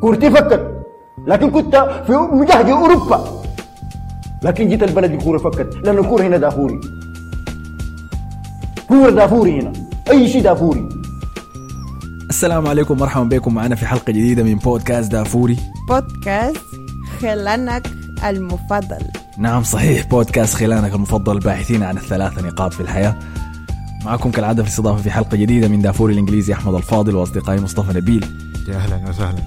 [0.00, 0.76] كورتي فكت.
[1.26, 1.76] لكن كنت
[2.06, 3.42] في مجهد أوروبا.
[4.42, 5.76] لكن جيت البلد الكورة فكت.
[5.84, 6.80] لأن الكورة هنا دافوري.
[8.88, 9.72] كوره دافوري هنا.
[10.10, 10.88] أي شيء دافوري.
[12.30, 12.98] السلام عليكم.
[12.98, 13.54] مرحبا بكم.
[13.54, 15.56] معنا في حلقة جديدة من بودكاست دافوري.
[15.88, 16.66] بودكاست
[17.20, 17.86] خلانك
[18.24, 19.04] المفضل.
[19.38, 20.06] نعم صحيح.
[20.06, 23.16] بودكاست خلانك المفضل الباحثين عن الثلاث نقاط في الحياة.
[24.04, 28.26] معكم كالعادة في الاستضافة في حلقة جديدة من دافوري الإنجليزي أحمد الفاضل وأصدقائي مصطفى نبيل.
[28.68, 29.38] يا أهلا وسهلا.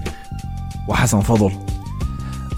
[0.88, 1.52] وحسن فضل.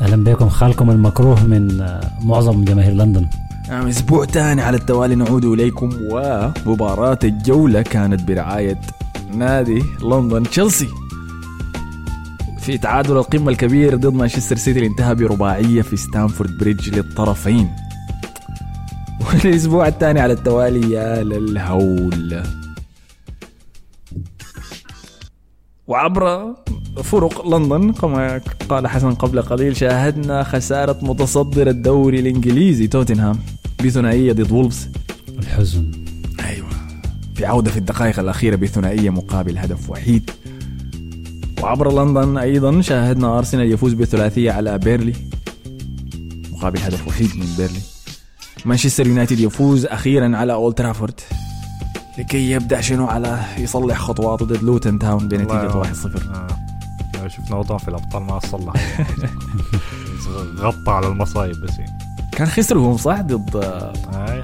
[0.02, 0.48] أهلا بكم.
[0.48, 3.26] خالكم المكروه من آه، معظم جماهير لندن.
[3.68, 8.80] نعم أسبوع تاني على التوالي نعود إليكم ومباراة الجولة كانت برعاية
[9.34, 10.88] نادي لندن تشيلسي.
[12.58, 17.70] في تعادل القمة الكبير ضد مانشستر سيتي اللي انتهى برباعية في ستانفورد بريدج للطرفين.
[19.26, 22.42] والأسبوع الثاني على التوالي يا للهول.
[25.88, 26.54] وعبر
[27.02, 33.38] فرق لندن كما قال حسن قبل قليل شاهدنا خسارة متصدر الدوري الإنجليزي توتنهام
[33.84, 34.88] بثنائية ضد وولفز.
[35.38, 35.90] الحزن.
[36.46, 36.68] أيوة.
[37.34, 40.30] في عودة في الدقائق الأخيرة بثنائية مقابل هدف وحيد.
[41.62, 45.14] وعبر لندن أيضا شاهدنا أرسنال يفوز بثلاثية على بيرلي.
[46.52, 47.80] مقابل هدف وحيد من بيرلي.
[48.64, 51.20] مانشستر يونايتد يفوز أخيرا على أولد ترافورد.
[52.18, 55.86] لكي يبدأ شنو على يصلح خطواته ضد لوتن تاون بنتيجة 1-0
[56.34, 56.46] آه.
[57.28, 58.72] شفنا وضع في الأبطال ما صلح.
[60.58, 61.74] غطى على المصايب بس.
[62.32, 63.92] كان خسروا هم صح؟ ضد آه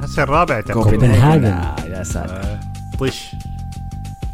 [0.03, 1.45] هسه الرابع كوبنهاجن.
[1.45, 2.37] آه، يا ساتر.
[2.37, 2.61] آه،
[3.01, 3.37] طش.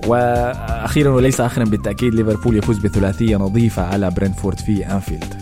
[0.07, 5.35] وأخيرا وليس اخرا بالتأكيد ليفربول يفوز بثلاثية نظيفة على برنتفورد في أنفيلد.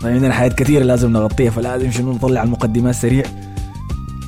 [0.00, 3.24] طيب عندنا حاجات كثيرة لازم نغطيها فلازم شنو؟ نطلع المقدمات سريع.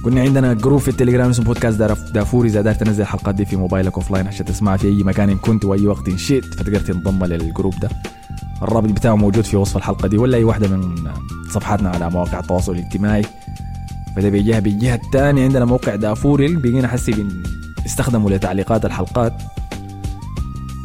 [0.05, 1.83] كنا عندنا group في التليجرام اسمه بودكاست
[2.15, 5.37] دافوري إذا قدرت تنزل الحلقات دي في موبايلك offline عشان تسمعها في أي مكان إن
[5.37, 7.89] كنت وأي وقت إن شئت فتقدر تنضم لل group ده.
[8.63, 10.95] الرابط بتاعه موجود في وصف الحلقة دي ولا أي واحدة من
[11.51, 13.23] صفحاتنا على مواقع التواصل الاجتماعي.
[14.17, 17.27] فده بيجيها بالجهه الثانية عندنا موقع دافوري بقينا حسي
[17.83, 19.33] بنستخدمه لتعليقات الحلقات.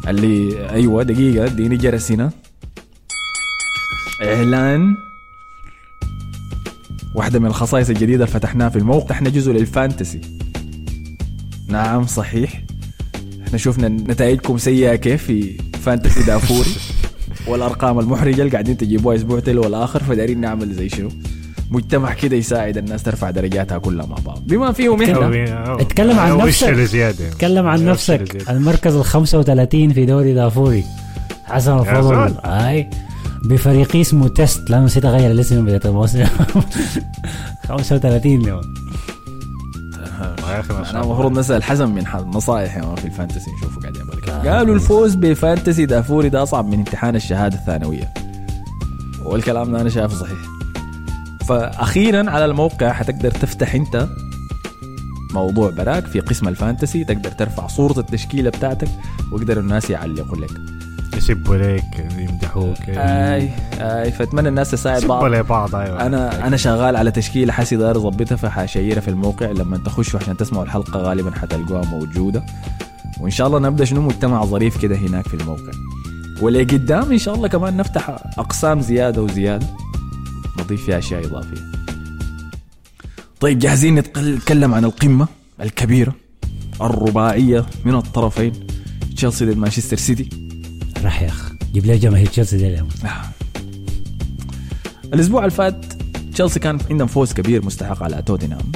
[0.08, 2.30] اللي أيوه دقيقة اديني جرس هنا.
[4.22, 4.96] إعلان.
[7.14, 9.14] واحدة من الخصائص الجديدة اللي فتحناها في الموقع.
[9.14, 10.20] إحنا جزء لل fantasy.
[11.68, 12.62] نعم صحيح.
[13.46, 16.70] إحنا شفنا نتائجكم سيئة كيف في fantasy دافوري.
[17.48, 21.08] والأرقام المحرجة اللي قاعدين تجيبوها أسبوع تلو الآخر فدارين نعمل زي شنو؟
[21.70, 24.42] مجتمع كده يساعد الناس ترفع درجاتها كلها مع بعض.
[24.46, 25.80] بما فيهم إحنا.
[25.80, 26.68] اتكلم عن نفسك.
[26.68, 30.84] اللي زيادة؟ تكلم عن نفسك؟ المركز ال 35 في دوري دافوري.
[31.44, 32.02] حسن الفضل.
[32.02, 32.34] زول.
[33.44, 34.70] بفريق اسمه test.
[34.70, 36.24] لا نسيت أغير الاسم من بداية الموسم.
[37.68, 38.60] 35 اليوم
[40.50, 43.80] يا أخي ما شاء أنا المفروض نسأل حسن من نصائح يعني في ال fantasy نشوفه
[43.80, 44.10] قاعد يعمل.
[44.10, 44.30] كيف.
[44.30, 48.12] قالوا الفوز ب fantasy دافوري ده أصعب من امتحان الشهادة الثانوية.
[49.24, 50.38] والكلام ده أنا شايفه صحيح.
[51.48, 54.08] فاخيرا على الموقع حتقدر تفتح أنت
[55.34, 58.88] موضوع براك في قسم ال fantasy تقدر ترفع صورة التشكيلة بتاعتك
[59.32, 60.50] ويقدروا الناس يعلقوا لك.
[61.16, 62.76] يسبوا لك يمدحوك.
[62.88, 63.50] آي
[63.80, 65.24] آي فأتمنى الناس تساعد بعض.
[65.24, 66.06] لبعض أيوه.
[66.06, 69.50] أنا أنا شغال على تشكيله حسي داير اظبطها فحشيرها في الموقع.
[69.50, 72.46] لما تخشوا عشان تسمعوا الحلقة غالبا حتلقوها موجودة.
[73.20, 75.72] وإن شاء الله نبدأ شنو؟ مجتمع ظريف كده هناك في الموقع.
[76.42, 79.66] ولقدام إن شاء الله كمان نفتح أقسام زيادة وزيادة.
[80.58, 81.60] نضيف فيها أشياء إضافية.
[83.40, 85.28] طيب جاهزين نتكلم عن القمة
[85.60, 86.14] الكبيرة
[86.82, 88.52] الرباعية من الطرفين.
[89.16, 90.49] تشيلسي ضد مانشستر سيتي.
[91.04, 92.88] راح يا اخ جيب لي جماهير تشيلسي دي اليوم
[95.14, 95.84] الأسبوع اللي فات
[96.32, 98.72] تشيلسي كان عندهم فوز كبير مستحق على توتنهام.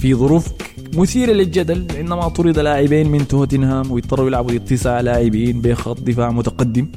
[0.00, 0.52] في ظروف
[0.94, 6.92] مثيرة للجدل عندما طرد لاعبين من توتنهام ويضطروا يلعبوا ضد لاعبين بخط دفاع متقدم.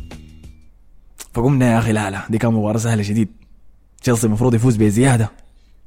[1.33, 3.27] فقمنا يا أخي لا لا دي كانت مباراة سهلة شديد.
[4.01, 5.31] تشيلسي المفروض يفوز بزيادة.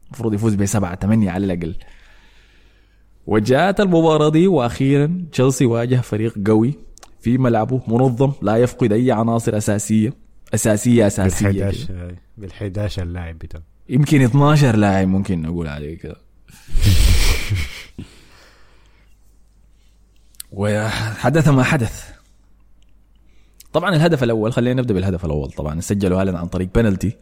[0.07, 1.75] المفروض يفوز بسبعة ثمانية على الأقل.
[3.27, 6.75] وجاءت المباراة دي وأخيرا تشيلسي واجه فريق قوي.
[7.23, 10.13] في ملعبه منظم لا يفقد أي عناصر أساسية
[10.55, 11.73] أساسية أساسية كده.
[11.73, 11.77] بال11
[12.41, 16.17] بال11 اللاعب بتاعه يمكن 12 لاعب ممكن نقول عليه كده.
[20.53, 22.11] وحدث ما حدث.
[23.73, 25.81] طبعا الهدف الأول خلينا نبدأ بالهدف الأول طبعا.
[25.81, 27.17] سجلوا هالاند عن طريق بنالتي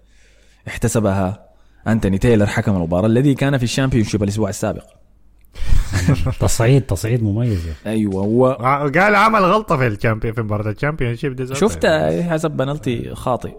[0.69, 1.49] احتسبها
[1.89, 5.00] أنتوني تايلر حكم المباراة الذي كان في ال Championship الأسبوع السابق.
[6.41, 7.91] تصعيد تصعيد مميز أخي.
[7.91, 11.55] أيوه هو آه، قال عمل غلطة في ال Champion في مباراة ال Championship.
[11.55, 11.87] شفت
[12.29, 13.53] حسب بنالتي خاطئ.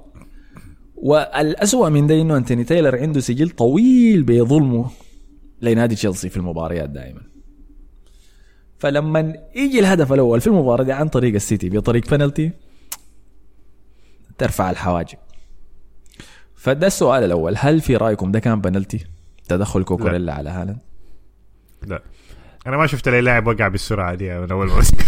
[0.95, 4.89] والأسوأ من ده انه أنتوني تايلر عنده سجل طويل بظلمه
[5.61, 7.21] لنادي تشيلسي في المباريات دائما.
[8.77, 12.51] فلما يجي الهدف الأول في المباراة دي عن طريق السيتي بطريق بنالتي
[14.37, 15.17] ترفع الحواجب.
[16.55, 19.05] فده السؤال الأول هل في رأيكم ده كان بنالتي
[19.47, 20.77] تدخل كوكوريلا على هالاند؟
[21.87, 22.03] لا.
[22.67, 24.97] أنا ما شفت لي لاعب وقع بالسرعة دي من أول موسم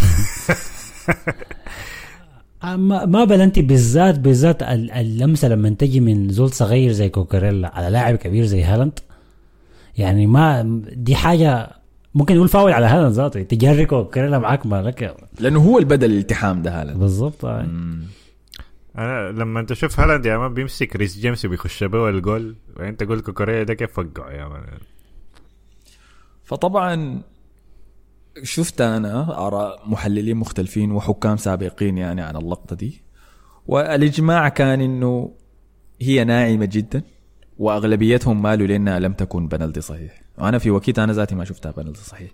[2.64, 7.76] آه، ما ما بلنتي بالذات بالذات ال- اللمسة لما تجي من زول صغير زي كوكاريلا
[7.76, 9.00] على لاعب كبير زي هالاند.
[9.98, 10.62] يعني ما
[10.94, 11.70] دي حاجة
[12.16, 16.62] ممكن نقول فاول على هالاند ذاته تجري كوكاريلا معاك مالك لأنه هو اللي بدا الالتحام
[16.62, 17.00] ده هالاند.
[17.00, 17.68] بالضبط آه.
[18.98, 22.56] أنا لما أنت تشوف هالاند يا man بيمسك ريس جيمس وبيخش به الجول.
[22.78, 24.64] وأنت تقول كوكوريا ده كيف وقعه يا man؟
[26.44, 27.22] فطبعا
[28.44, 33.04] شفت أنا آراء محللين مختلفين وحكام سابقين يعني عن اللقطة دي
[33.68, 35.36] والإجماع كان إنه
[36.02, 37.02] هي ناعمة جدا
[37.58, 40.22] وأغلبيتهم مالوا لأنها لم تكن بنالتي صحيح.
[40.38, 42.32] وأنا في وقت أنا ذاتي ما شفتها بنالتي صحيح.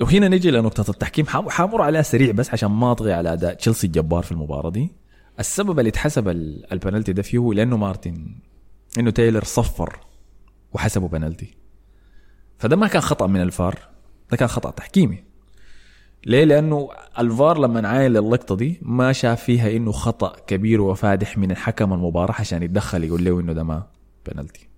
[0.00, 1.26] وهنا نجي لنقطة التحكيم.
[1.26, 4.92] حام- حنمر عليها سريع بس عشان ما أطغي على أداء تشيلسي الجبار في المباراة دي.
[5.40, 8.36] السبب اللي اتحسب ال- البنالتي ده فيه هو لأنه مارتن
[8.98, 9.98] إنه تايلر صفر
[10.72, 11.54] وحسبه بنالتي
[12.64, 13.78] فده ما كان خطأ من الفار
[14.30, 15.24] ده كان خطأ تحكيمي.
[16.26, 16.88] ليه؟ لأنه
[17.18, 22.34] الفار لما عاين للقطة دي ما شاف فيها إنه خطأ كبير وفادح من حكم المباراه
[22.38, 23.86] عشان يتدخل يقول له إنه ده ما
[24.26, 24.68] بنالتي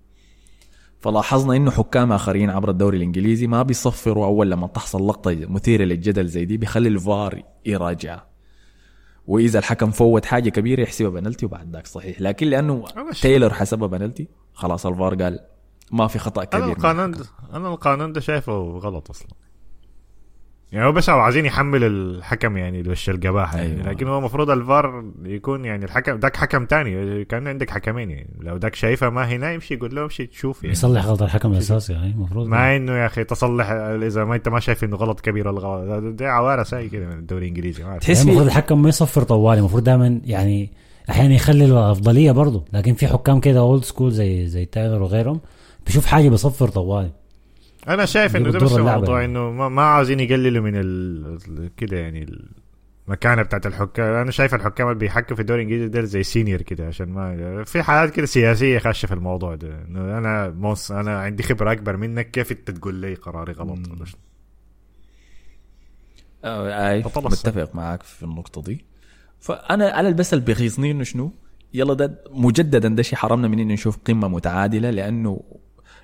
[0.99, 6.27] فلاحظنا إنه حكام آخرين عبر الدوري الإنجليزي ما بيصفروا أول لما تحصل لقطة مثيرة للجدل
[6.27, 8.27] زي دي بيخلي الفار يراجعها
[9.27, 12.21] وإذا الحكم فوت حاجة كبيرة يحسبها بنالتي وبعد ذاك صحيح.
[12.21, 12.85] لكن لأنه
[13.21, 15.39] تايلر حسبها بنالتي خلاص الفار قال
[15.91, 17.13] ما في خطأ كبير أنا القانون.
[17.53, 19.27] أنا القانون ده شايفه غلط أصلا.
[20.71, 23.73] يعني هو بس عايزين يحمل الحكم يعني وش القباحه يعني.
[23.73, 23.89] أيوة.
[23.89, 27.25] لكن هو المفروض الفار يكون يعني الحكم داك حكم تاني.
[27.25, 28.29] كان عندك حكمين يعني.
[28.39, 30.71] لو داك شايفها ما هنا يمشي يقول له امشي تشوف يعني.
[30.71, 34.59] يصلح غلط الحكم الأساسي يعني المفروض ما إنه يا أخي تصلح إذا ما أنت ما
[34.59, 35.83] شايف إنه غلط كبير ولا غلط.
[36.03, 38.01] ده- ده عواره ساي كده من الدوري الإنجليزي ما أعرف.
[38.01, 39.59] تحس يعني المفروض الحكم ما يصفر طوالي.
[39.59, 40.71] المفروض دائما يعني
[41.09, 42.65] أحيانا يخلي الأفضلية برضه.
[42.73, 45.39] لكن في حكام كده old school زي زي تايلر وغيرهم
[45.87, 47.11] بيشوف حاجة بيصفر طوالي.
[47.87, 49.31] أنا شايف إنه ده بس الموضوع يعني.
[49.31, 51.69] إنه ما, ما عاوزين يقللوا من ال...
[51.77, 52.37] كده يعني
[53.07, 56.87] المكانة بتاعت الحكام أنا شايف الحكام اللي بيحكوا في الدوري الانجليزي ده زي senior كده
[56.87, 59.85] عشان ما في حالات كده سياسية خاشه في الموضوع ده.
[59.87, 62.31] إنه أنا موس أنا عندي خبرة أكبر منك.
[62.31, 64.05] كيف أنت تقول لي قراري غلط ولا؟
[66.43, 68.85] آه، آي متفق معاك في النقطة دي.
[69.39, 71.31] فأنا أنا بس اللي بيغيظني إنه شنو؟
[71.73, 75.41] يلا ده مجددا ده شيء حرمنا من إنه نشوف قمة متعادلة لأنه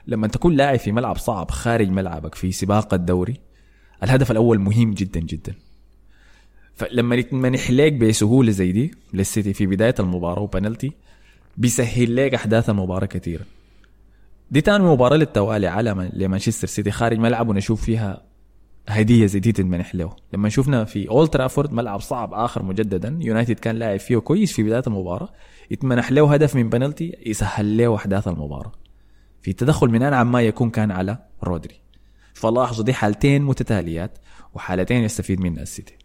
[0.07, 3.33] لما تكون لاعب في ملعب صعب خارج ملعبك في سباق الدوري
[4.03, 5.53] الهدف الأول مهم جدا جدا.
[6.75, 10.91] فلما يتمنح ليك بسهولة زي دي للسيتي في بداية المباراة وبنالتي
[11.57, 13.43] بيسهل لك أحداث المباراة كثيرا.
[14.51, 18.21] دي تاني مباراة للتوالي على لمانشستر سيتي خارج ملعب ونشوف فيها
[18.89, 23.59] هدية زي دي تنمنح له لما شفنا في اولد ترافورد ملعب صعب آخر مجددا يونايتد
[23.59, 25.29] كان لاعب فيه كويس في بداية المباراة
[25.71, 28.71] يتمنح له هدف من بنالتي يسهل له أحداث المباراة.
[29.43, 31.75] في تدخل من أنعم ما يكون كان على رودري.
[32.33, 34.17] فلاحظوا دي حالتين متتاليات
[34.53, 35.97] وحالتين يستفيد منها السيتي.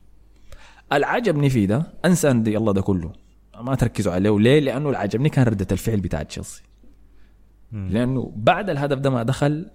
[0.92, 3.12] العجبني فيه ده أنسى أن يلا ده كله.
[3.60, 4.38] ما تركزوا عليه.
[4.38, 6.62] ليه لأنه اللي عجبني كان ردة الفعل بتاع تشيلسي.
[7.72, 9.70] لأنه بعد الهدف ده ما دخل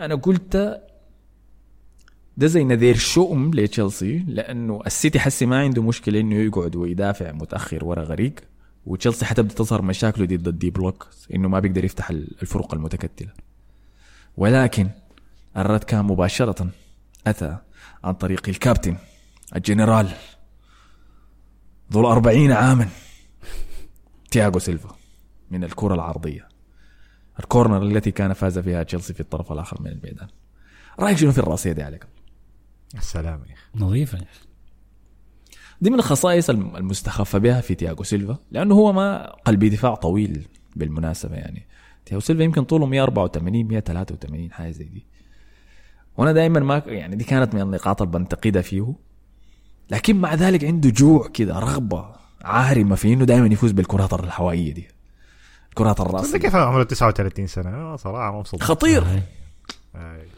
[0.00, 0.56] أنا قلت
[2.36, 7.84] ده زي نذير شؤم لتشيلسي لأنه السيتي حسي ما عنده مشكلة إنه يقعد ويدافع متأخر
[7.84, 8.34] ورا غريق.
[8.86, 13.32] وتشيلسي حتبدأ تظهر مشاكله ضد ال deep block إنه ما بيقدر يفتح الفرق المتكتلة.
[14.36, 14.90] ولكن
[15.56, 16.68] الرد كان مباشرة
[17.26, 17.56] أتى
[18.04, 18.96] عن طريق الكابتن
[19.56, 20.12] الجنرال
[21.92, 22.88] ذو الأربعين عاما
[24.30, 24.96] تياغو سيلفا
[25.50, 26.48] من الكرة العرضية.
[27.40, 30.28] ال corner التي كان فاز فيها تشيلسي في الطرف الآخر من الميدان.
[31.00, 32.06] رأيك شنو في الراسية دي عليك؟
[32.94, 33.84] السلام يا أخي.
[33.84, 34.51] نظيفة يا أخي.
[35.82, 40.46] دي من الخصائص الم- المستخفى بها في تياغو سيلفا لأنه هو ما قلبي دفاع طويل
[40.76, 41.66] بالمناسبة يعني.
[42.06, 45.06] تياغو سيلفا يمكن طوله 184 183 حاجة زي دي.
[46.16, 48.94] وأنا دائما ما يعني دي كانت من النقاط اللي بنتقدها فيه.
[49.90, 52.06] لكن مع ذلك عنده جوع كده رغبة
[52.44, 54.88] عارمة في إنه دائما يفوز بالكرات الهوائية دي.
[55.70, 58.62] الكرات تصدق الراسيه كيف عمره 39 سنة؟ أنا صراحة مبسوط.
[58.62, 59.02] خطير.
[59.02, 59.22] آه.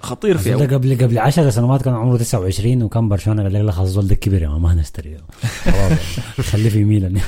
[0.00, 3.72] خطير في ده قبل قبل 10 سنوات كان عمره 29 وكان برشلونة قال لك لا
[3.72, 5.18] خلاص الزول ده كبر يا ما هنشتريه.
[5.64, 5.98] خلاص.
[6.50, 7.20] خليه في ميلان.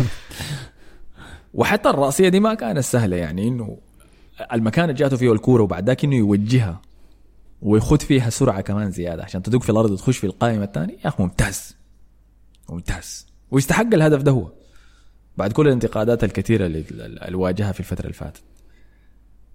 [1.55, 3.79] وحتى الرأسية دي ما كانت سهلة يعني إنه
[4.53, 6.81] المكان اللي جاته فيه الكورة وبعد ذاك إنه يوجهها
[7.63, 10.95] ويخد فيها سرعة كمان زيادة عشان تدق في الأرض وتخش في القائمة الثانية.
[11.05, 11.77] يا أخي ممتاز.
[12.69, 13.27] ممتاز.
[13.51, 14.49] ويستحق الهدف ده هو.
[15.37, 18.43] بعد كل الانتقادات الكثيرة اللي واجهها في الفترة اللي فاتت.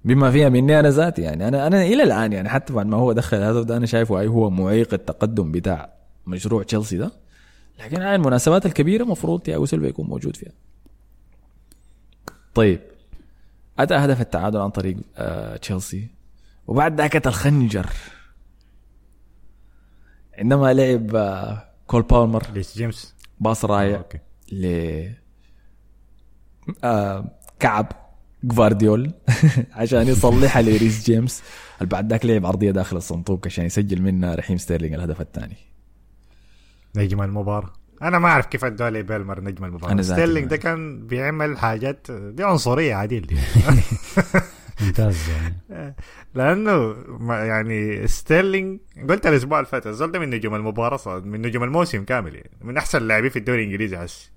[0.06, 1.48] بما فيها مني أنا ذاتي يعني.
[1.48, 4.28] أنا أنا إلى الآن يعني حتى بعد ما هو دخل الهدف ده أنا شايفه اي
[4.28, 5.94] هو معيق التقدم بتاع
[6.28, 7.12] مشروع تشيلسي ده.
[7.80, 10.52] لكن هاي المناسبات الكبيرة مفروض تياغو سيلفا يكون موجود فيها.
[12.54, 12.82] طيب
[13.80, 16.08] أتى هدف التعادل عن طريق آه تشيلسي؟
[16.68, 17.90] وبعد ذاك الخنجر.
[20.38, 22.44] عندما لعب آه كول بالمر.
[22.54, 23.16] ليس جيمس.
[23.40, 24.04] باص رايع
[24.52, 24.66] ل
[26.84, 27.26] آه
[27.60, 28.01] كعب.
[28.44, 29.12] جوارديول
[29.74, 31.44] عشان يصلحها لريس جيمس.
[31.78, 35.58] اللي بعد ذاك لعب عرضية داخل الصندوق عشان يسجل منها رحيم ستيرلينج الهدف الثاني؟
[36.96, 37.74] نجم المباراة.
[38.02, 42.44] أنا ما أعرف كيف أدوا لي بالمر نجم ذاتي ستيرلينج ده كان بيعمل حاجات دي
[42.44, 43.38] عنصرية عديل دي
[44.82, 45.96] ممتاز يعني.
[46.36, 48.80] لأنه ما- يعني ستيرلينج
[49.10, 52.52] قلت الأسبوع اللي فات الزول ده من نجوم المباراة صار- من نجوم الموسم كامل يعني.
[52.62, 54.30] من أحسن اللاعبين في الدوري الإنجليزي هسه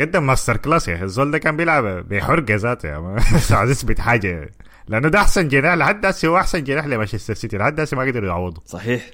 [0.00, 3.16] قدم masterclass يا أخي الزول ده كان بيلعب بحرقه ذاته يا
[3.50, 4.50] عايز يثبت حاجة
[4.88, 8.28] لأنه ده أحسن جناح لحد هسه هو أحسن جناح لمانشستر سيتي لحد هسه ما قدروا
[8.28, 9.10] يعوضوا صحيح.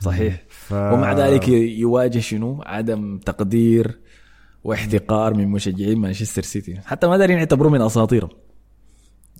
[0.00, 0.42] صحيح.
[0.48, 0.72] ف...
[0.72, 3.98] ومع ذلك يواجه شنو؟ عدم تقدير
[4.64, 6.80] واحتقار من مشجعين مانشستر سيتي.
[6.86, 8.30] حتى ما دارين يعتبروه من اساطيرهم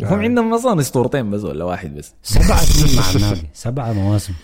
[0.01, 0.23] وهم آه.
[0.23, 2.15] عندهم أصلا أسطورتين بس ولا واحد بس.
[2.23, 2.49] سنين
[2.99, 3.49] مع النادي.
[3.53, 4.35] سبعة مواسم.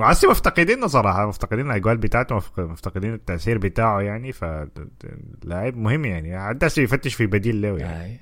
[0.00, 4.44] وعسي مفتقدينه صراحة مفتقدين الأجوال بتاعته مفتقدين التأثير بتاعه يعني ف
[5.44, 6.36] لاعب مهم يعني.
[6.62, 8.04] هسه يفتش في بديل له يعني.
[8.04, 8.20] آي.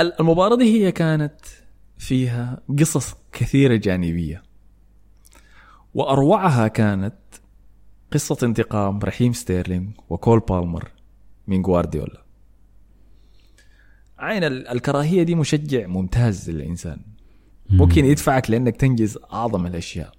[0.00, 1.40] ال- المباراة دي هي كانت
[1.98, 4.42] فيها قصص كثيرة جانبية.
[5.94, 7.14] وأروعها كانت
[8.12, 10.88] قصة انتقام رحيم ستيرلينج وكول بالمر
[11.48, 12.22] من جوارديولا
[14.18, 17.00] عين ال- الكراهية دي مشجع ممتاز للإنسان.
[17.70, 20.12] ممكن يدفعك لأنك تنجز أعظم الأشياء.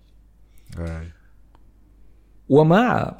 [2.50, 3.18] ومع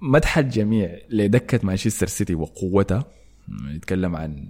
[0.00, 3.04] مدح الجميع لدكة مانشستر سيتي وقوتها
[3.74, 4.48] يتكلم عن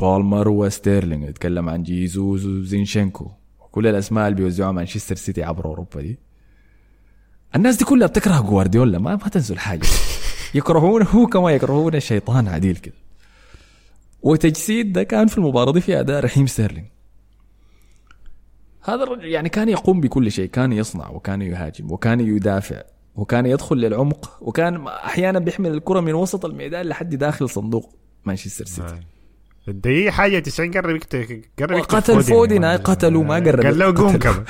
[0.00, 6.18] بالمر وستيرلينج يتكلم عن جيسوس وزينتشينكو وكل الأسماء اللي بيوزعوها مانشستر سيتي عبر أوروبا دي.
[7.56, 9.86] الناس دي كلها بتكره جوارديولا ما ما تنسوا الحاجة.
[10.54, 12.94] يكرهونه هو كما يكرهون الشيطان عديل كده.
[14.22, 16.86] وتجسيد ده كان في المباراة دي في أداء رحيم ستيرلينج
[18.82, 22.82] هذا الرجل يعني كان يقوم بكل شيء كان يصنع وكان يهاجم وكان يدافع
[23.16, 27.94] وكان يدخل للعمق وكان أحيانا بيحمل الكرة من وسط الميدان لحد داخل صندوق
[28.24, 28.82] مانشستر سيتي.
[28.82, 29.00] آه.
[29.68, 33.60] الدقيقة حاجة 90 قرب يكتب قرب وقتل فودن، قتلوا، ما قرب.
[33.60, 34.18] قال له قوم قتل.
[34.18, 34.44] كمان.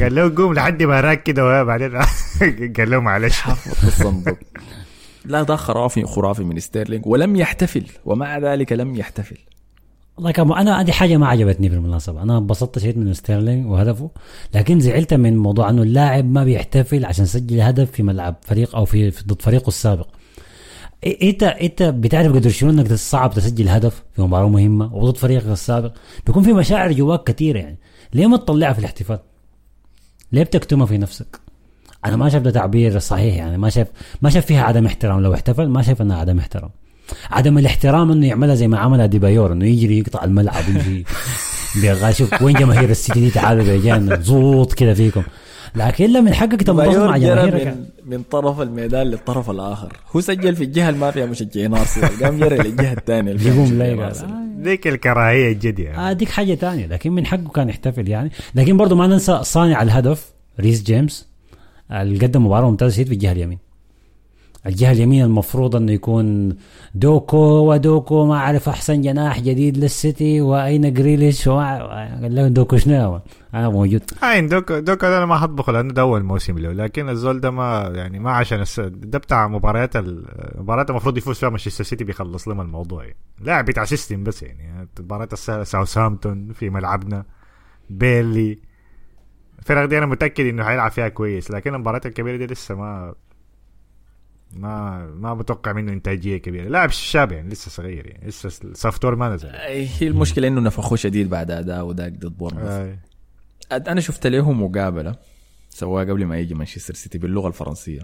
[0.00, 1.96] قال له قوم لحد ما راك كده بعدين
[2.76, 3.40] قال له معلش.
[3.40, 4.38] حفظ الصندوق.
[5.24, 9.38] لا ده خرافي خرافي من ستيرلينج ولم يحتفل ومع ذلك لم يحتفل.
[10.18, 14.10] والله كان أنا هذه حاجة ما عجبتني بالمناسبه أنا انبسطت شيء من ستيرلينج وهدفه
[14.54, 18.84] لكن زعلت من موضوع إنه اللاعب ما بيحتفل عشان يسجل هدف في ملعب فريق أو
[18.84, 20.06] في ضد فريقه السابق.
[21.22, 25.92] انت إنت بتعرف قدر شنو إنك صعب تسجل هدف في مباراة مهمة وضد فريقك السابق؟
[26.26, 27.78] بيكون في مشاعر جواك كثيره يعني.
[28.14, 29.18] ليه ما تطلعها في الاحتفال؟
[30.32, 31.40] ليه بتكتمها في نفسك؟
[32.04, 33.58] أنا ما شايف ده تعبير صحيح يعني.
[33.58, 33.88] ما شايف
[34.22, 35.20] ما شايف فيها عدم احترام.
[35.20, 36.70] لو احتفل ما شايف إنها عدم احترام.
[37.30, 41.04] عدم الاحترام إنه يعملها زي ما عملها أديبايور إنه يجري يقطع الملعب ويجي
[42.18, 45.22] شوف وين جماهير السيتي دي؟ تعالوا بيجانا زوط كده فيكم.
[45.76, 47.66] لكن إلا من حقك تنبسط مع جماهيرك.
[47.66, 49.92] من, من طرف الميدان للطرف الآخر.
[50.16, 53.32] هو سجل في الجهة اللي ما فيها مشجعين ارسنال قام جرى للجهة الثانية.
[53.32, 54.30] اللي فيها يقوم مشجعين لا أرسنال.
[54.30, 58.30] قال ديك الكراهية الجد يعني آه ديك حاجة تانية لكن من حقه كان يحتفل يعني.
[58.54, 61.28] لكن برضه ما ننسى صانع الهدف ريس جيمس
[61.92, 63.67] اللي قدم مباراة ممتازة شديد في الجهة اليمين.
[64.68, 66.56] الجهة اليمين المفروض إنه يكون
[66.94, 67.36] دوكو
[67.72, 71.78] ودوكو ما أعرف أحسن جناح جديد للسيتي وأين جريليش؟ وما-
[72.22, 73.20] قال له دوكو شنو؟
[73.54, 74.02] أنا موجود.
[74.22, 76.72] هاي دوكو دوكو أنا ما حطبخه لأنه ده أول موسم له.
[76.72, 78.80] لكن الزول ده ما يعني ما عشان الس...
[78.80, 83.16] ده بتاع مباريات ال- المباريات المفروض يفوز فيها مانشستر سيتي بيخلص لهم الموضوع يعني.
[83.40, 84.88] لاعب بتاع system بس يعني.
[85.00, 87.24] مباريات ساوثهامبتون في ملعبنا.
[87.90, 88.58] بيرنلي
[89.58, 93.14] الفرق دي أنا متأكد إنه حيلعب فيها كويس لكن المباريات الكبيرة دي لسه ما
[94.52, 96.68] ما ما متوقع منه إنتاجية كبيرة.
[96.68, 99.48] لاعب شاب يعني لسه صغير يعني لسه ال software ما نزل.
[99.48, 102.98] هي المشكلة إنه نفخوه شديد بعد أداء وداك ضد بورنموث.
[103.72, 105.16] أنا شفت له مقابلة
[105.70, 108.02] سواها قبل ما يجي مانشستر سيتي باللغة الفرنسية.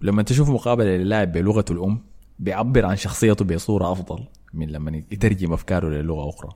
[0.00, 2.02] لما تشوف مقابلة للاعب بلغته الأم
[2.38, 6.50] بيعبر عن شخصيته بصورة أفضل من لما يترجم أفكاره للغة أخرى.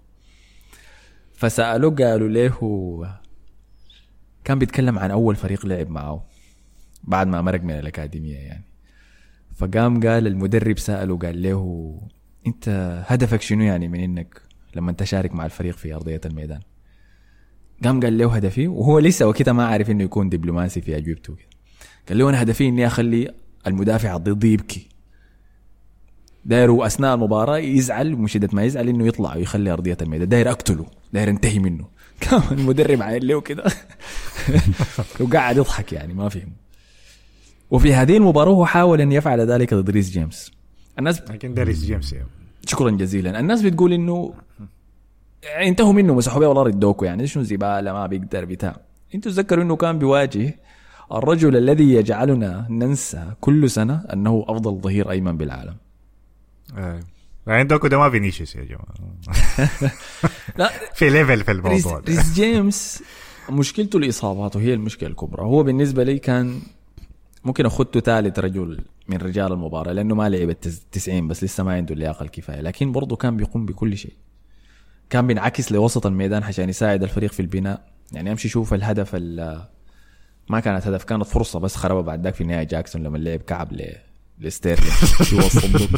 [1.35, 3.19] فسألوه قالوا له
[4.45, 6.34] كان بيتكلم عن أول فريق لعب معه.
[7.07, 8.65] بعد ما مرق من الأكاديمية يعني.
[9.55, 12.01] فقام قال المدرب سأله قال له
[12.47, 12.69] أنت
[13.07, 14.41] هدفك شنو يعني من إنك
[14.77, 16.61] لما تشارك مع الفريق في أرضية الميدان؟
[17.85, 21.37] قام قال له هدفي وهو لسه وكده ما عارف إنه يكون دبلوماسي في أجوبته
[22.09, 23.35] قال له أنا هدفي إني أخلي
[23.67, 24.89] المدافع ضدي يبكي
[26.45, 30.29] داير أثناء المباراة يزعل من شده ما يزعل إنه يطلع ويخلي أرضية الميدان.
[30.29, 31.89] داير أقتله داير انتهي منه.
[32.21, 33.65] كان المدرب عايل له كده.
[35.21, 36.53] وقاعد يضحك يعني ما فهم
[37.71, 40.53] وفي هذه المباراة هو حاول أن يفعل ذلك ضد ريس جيمس.
[40.99, 42.29] الناس لكن داريس جيمس يعني.
[42.67, 43.41] شكرا جزيلا.
[43.41, 44.35] الناس بتقول إنه
[45.43, 47.27] يعني انتهوا منه مسحوا بيه والله ردوكوا يعني.
[47.27, 48.77] شنو زبالة؟ ما بيقدر بتاع.
[49.15, 50.59] أنتوا تذكروا إنه كان بيواجه
[51.13, 55.77] الرجل الذي يجعلنا ننسى كل سنة أنه أفضل ظهير أيمن بالعالم.
[56.77, 57.01] آه.
[57.47, 58.95] عندكم ده ما فينيسيوس يا جماعة.
[60.59, 62.07] لا في level في ريس, الموضوع ده.
[62.15, 63.03] ريس جيمس
[63.51, 65.43] مشكلته الإصابات وهي المشكلة الكبرى.
[65.43, 66.61] هو بالنسبة لي كان
[67.45, 71.73] ممكن اخذته ثالث رجل من رجال المباراة لأنه ما لعب التس- 90 بس لسه ما
[71.73, 74.13] عنده اللياقة الكفاية لكن برضه كان بيقوم بكل شيء.
[75.11, 77.85] كان بينعكس لوسط الميدان عشان يساعد الفريق في البناء.
[78.13, 79.65] يعني أمشي شوف الهدف ال-
[80.49, 83.73] ما كانت هدف كانت فرصة بس خربها بعد ذاك في النهاية جاكسون لما لعب كعب
[84.41, 85.97] لستيرلينج في وسط الضد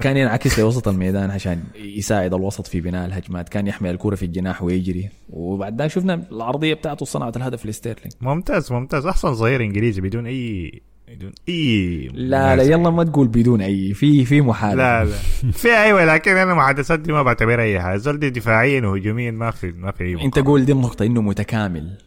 [0.00, 3.48] كان ينعكس لوسط الميدان عشان يساعد الوسط في بناء الهجمات.
[3.48, 5.08] كان يحمل الكرة في الجناح ويجري.
[5.30, 9.06] وبعد ذاك شفنا العرضية بتاعته صنعت الهدف لستيرلينج ممتاز ممتاز.
[9.06, 10.72] أحسن ظهير إنجليزي بدون أي
[11.08, 12.62] بدون أي لا لا.
[12.62, 15.16] يلا ما تقول بدون أي في في محاولة لا لا.
[15.52, 17.96] في أيوه لكن أنا المحادثات دي ما بعتبرها أي حاجة.
[17.96, 21.98] زول دي دفاعيا وهجوميا ما في ما في أي أنت قول دي النقطة إنه متكامل.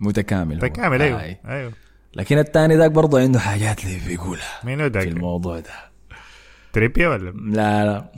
[0.00, 0.56] متكامل.
[0.56, 1.22] متكامل أيوه.
[1.22, 1.38] آي.
[1.46, 1.72] أيوه.
[2.16, 5.70] لكن الثاني ذاك برضه عنده حاجات اللي بيقولها مين هو في ذاك الموضوع ده.
[6.72, 8.12] تريبيير ولا؟ لا لا.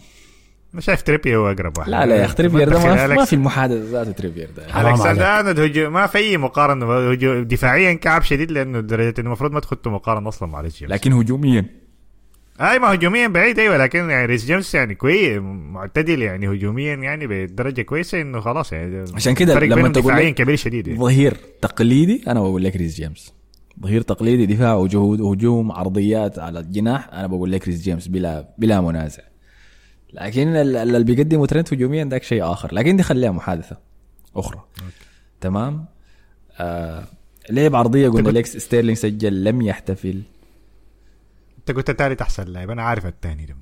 [0.75, 1.91] أنا شايف تريبيير هو أقرب واحد.
[1.91, 4.91] لا لا يا أخي تريبيير ده ما, ما في المحادثة ذاته تريبيير ده.
[4.91, 5.25] الكسندر.
[5.25, 7.11] ارنولد هجو ما في أي مقارنة.
[7.11, 10.93] هجو دفاعيا كعب شديد لأنه درجة إنه المفروض ما تخطوا مقارنة أصلا مع ريس جيمس.
[10.93, 11.67] لكن هجوميا.
[12.61, 17.27] أي ما هجوميا بعيد أيوه لكن يعني ريس جيمس يعني كويس معتدل يعني هجوميا يعني
[17.27, 21.01] بدرجة كويسة إنه خلاص يعني عشان كده لما تقول دفاعيا كبير شديد يعني.
[21.01, 23.36] ظهير تقليدي أنا بقول لك ريس جيمس.
[23.83, 27.09] ظهير تقليدي دفاع وجهود هجوم عرضيات على الجناح.
[27.13, 29.23] أنا بقول لك ريس جيمس بلا بلا منازع.
[30.13, 32.75] لكن ال- ال- اللي بيقدمه ترنت هجوميا ذاك شيء آخر.
[32.75, 33.77] لكن دي خليها محادثة
[34.37, 34.65] أخرى.
[35.41, 35.85] تمام؟
[36.59, 37.05] آه
[37.51, 40.23] لعب عرضية قلنا لك ستيرلينج سجل لم يحتفل.
[41.59, 43.55] أنت قلت الثالث احسن لاعب أنا عارف الثاني ده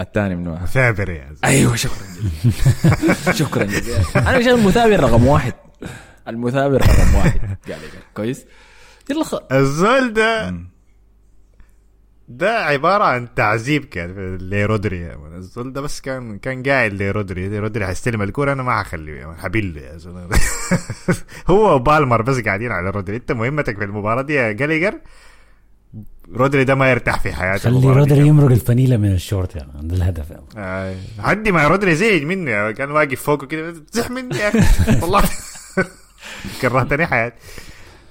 [0.00, 1.38] الثاني من واحد مثابر يا زلمة.
[1.44, 3.32] أيوه شكرا جزيلا.
[3.40, 3.98] شكرا جزيلا.
[4.16, 5.52] أنا شايف المثابر رقم واحد.
[6.28, 7.40] المثابر رقم واحد.
[7.68, 7.78] قال
[8.14, 8.44] كويس.
[9.10, 9.34] يلا خ...
[9.52, 10.54] الزول ده
[12.28, 15.12] ده عبارة عن تعذيب كان لرودري.
[15.36, 17.58] الزول ده بس كان كان قاعد لرودري.
[17.58, 19.36] رودري حيستلم الكورة أنا ما حخليه مان.
[19.36, 19.82] حبيل
[21.50, 23.16] هو وبالمر بس قاعدين على رودري.
[23.16, 24.94] أنت مهمتك في المباراة دي يا جاليجر
[26.32, 27.62] رودري ده ما يرتاح في حياته.
[27.70, 28.26] خلي رودري كان.
[28.26, 30.44] يمرق الفنيله من الشورت يعني عند الهدف يعني.
[30.56, 30.96] آه.
[31.18, 32.50] عدي مع رودري زهج مني.
[32.50, 33.74] يعني كان واقف فوقه كده.
[33.92, 35.00] زح مني يا أخي.
[35.06, 35.30] طلعت
[36.62, 37.36] كرهتني حياتي.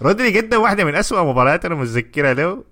[0.02, 2.64] رودري قدم واحدة من أسوأ مباريات أنا متذكرها له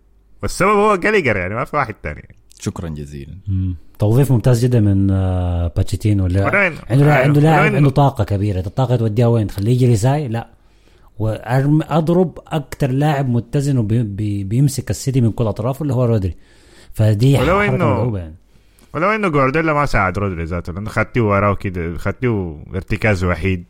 [0.42, 2.36] والسبب هو جاليجر يعني ما في واحد تاني.
[2.60, 3.34] شكرا جزيلا.
[4.00, 6.24] توظيف ممتاز جدا من آه، بوتشيتينو.
[6.24, 8.60] عنده لاعب عنده لاعب عنده طاقة كبيرة.
[8.60, 10.50] الطاقة توديها وين؟ تخليه يجري ساي؟ لا.
[11.20, 16.36] وارم أضرب أكثر لاعب متزن وبيمسك السيتي من كل أطرافه اللي هو رودري.
[16.94, 18.36] فدي ولو ملعوبه يعني.
[18.94, 23.66] ولو إنه جوارديولا ما ساعد رودري ذاته لأنه خدتيه وراه كده خدتيه ارتكاز وحيد.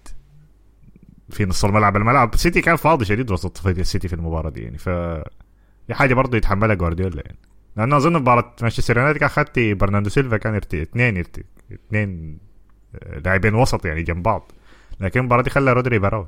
[1.29, 1.97] في نص الملعب.
[1.97, 4.89] الملعب السيتي كان فاضي شديد وسط في السيتي في المباراة دي يعني ف
[5.87, 7.37] دي حاجة برضه يتحملها جوارديولا يعني.
[7.77, 10.73] لأنه أظن مباراة مانشستر يونايتد كان خدت برناردو سيلفا كان ارت...
[10.73, 11.45] اثنين ارت...
[11.73, 12.37] اثنين
[12.95, 14.51] آه، لاعبين وسط يعني جنب بعض.
[14.99, 16.27] لكن المباراة دي خلى رودري براوي.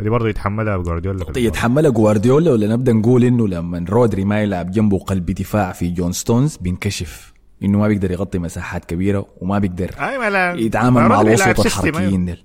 [0.00, 1.26] ودي برضه يتحملها جوارديولا.
[1.36, 6.12] يتحملها جوارديولا ولا نبدأ نقول إنه لما رودري ما يلعب جنبه قلب دفاع في جون
[6.12, 10.54] ستونز بينكشف؟ إنه ما بيقدر يغطي مساحات كبيرة وما بيقدر ما لا.
[10.54, 11.60] يتعامل مع الوسط.
[11.66, 12.36] الحركيين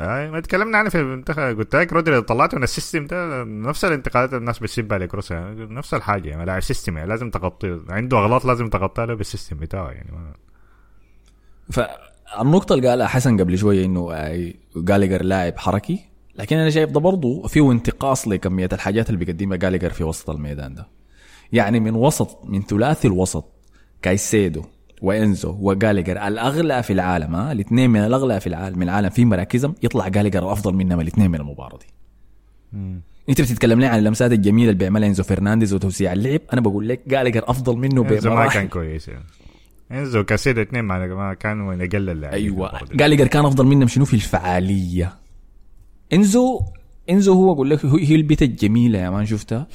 [0.00, 3.84] اي ما تكلمنا عنه في المنتخب قلت لك رودري طلعته من ال system ده نفس
[3.84, 7.80] الانتقادات اللي الناس بتسيب على كروس يعني نفس الحاجة يعني لاعب system يعني لازم تغطي
[7.88, 10.12] عنده أغلاط لازم تغطيها له بال system بتاعه يعني.
[10.12, 10.32] ما.
[11.70, 16.00] فالنقطة اللي قالها حسن قبل شوية إنه آي جالجر لاعب حركي.
[16.36, 20.74] لكن أنا شايف ده برضه فيه انتقاص لكمية الحاجات اللي بيقدمها جالجر في وسط الميدان
[20.74, 20.88] ده.
[21.52, 23.44] يعني من وسط من ثلاثي الوسط
[24.02, 24.64] كايسيدو
[25.02, 29.74] وإنزو وجالجر الأغلى في العالم ها؟ الاثنين من الأغلى في العالم من العالم في مراكزهم
[29.82, 31.86] يطلع جالجر الافضل منهم الاثنين من المباراة دي.
[33.28, 37.00] انت بتتكلم لي عن اللمسات الجميلة اللي بيعملها إنزو فرنانديز وتوسيع اللعب؟ أنا بقول لك
[37.08, 38.54] جالجر أفضل منه إنزو ما بمراحل.
[38.60, 39.24] كان كويس يعني.
[39.92, 42.72] إنزو كاسيدو اثنين مع ما كانوا من أقل اللاعبين أيوه.
[42.94, 45.14] جالجر كان أفضل منهم شنو في الفعالية؟
[46.12, 46.60] إنزو
[47.10, 49.66] إنزو هو أقول لك هو- هي البيت الجميلة يا مان شفتها؟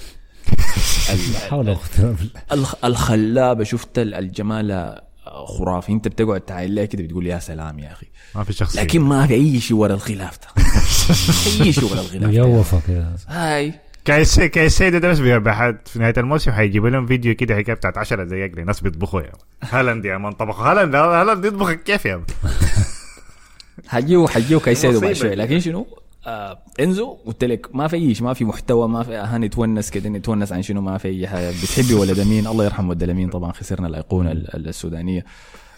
[1.50, 2.42] حول ولا قوة إلا بالله.
[2.52, 5.00] الخ- الخلابة شفت ال- الجمال
[5.46, 5.92] خرافي.
[5.92, 8.06] انت بتقعد تعاين لها كده؟ بتقول يا سلام يا أخي.
[8.36, 8.82] ما في شخصية.
[8.82, 10.64] لكن ما في أي شيء ورا الغلاف ده
[11.66, 12.28] أي شيء ورا الغلاف ده.
[12.28, 13.74] مجوفه كده هاي.
[14.06, 18.56] كايسي كايسيدو ده بس في نهاية الموسم حيجيبوا لهم فيديو كده حكاية بتاعت 10 دقائق
[18.56, 19.32] لناس بيطبخوا يا.
[19.64, 20.60] هالاند يا مان طبخ.
[20.60, 22.24] هالاند هالاند يطبخ كيف يا
[23.88, 25.36] حجيو حجيو كايسيدو بعد شوي.
[25.36, 25.88] لكن شنو؟
[26.28, 29.90] آه انزو قلت لك ما في اي شيء ما في محتوى ما في اهاني نتونس
[29.90, 31.50] كده نتونس عن شنو ما في أي حاجة.
[31.64, 35.26] بتحبي ولد أمين؟ الله يرحم ولد امين طبعا خسرنا الأيقونة ال- السودانية.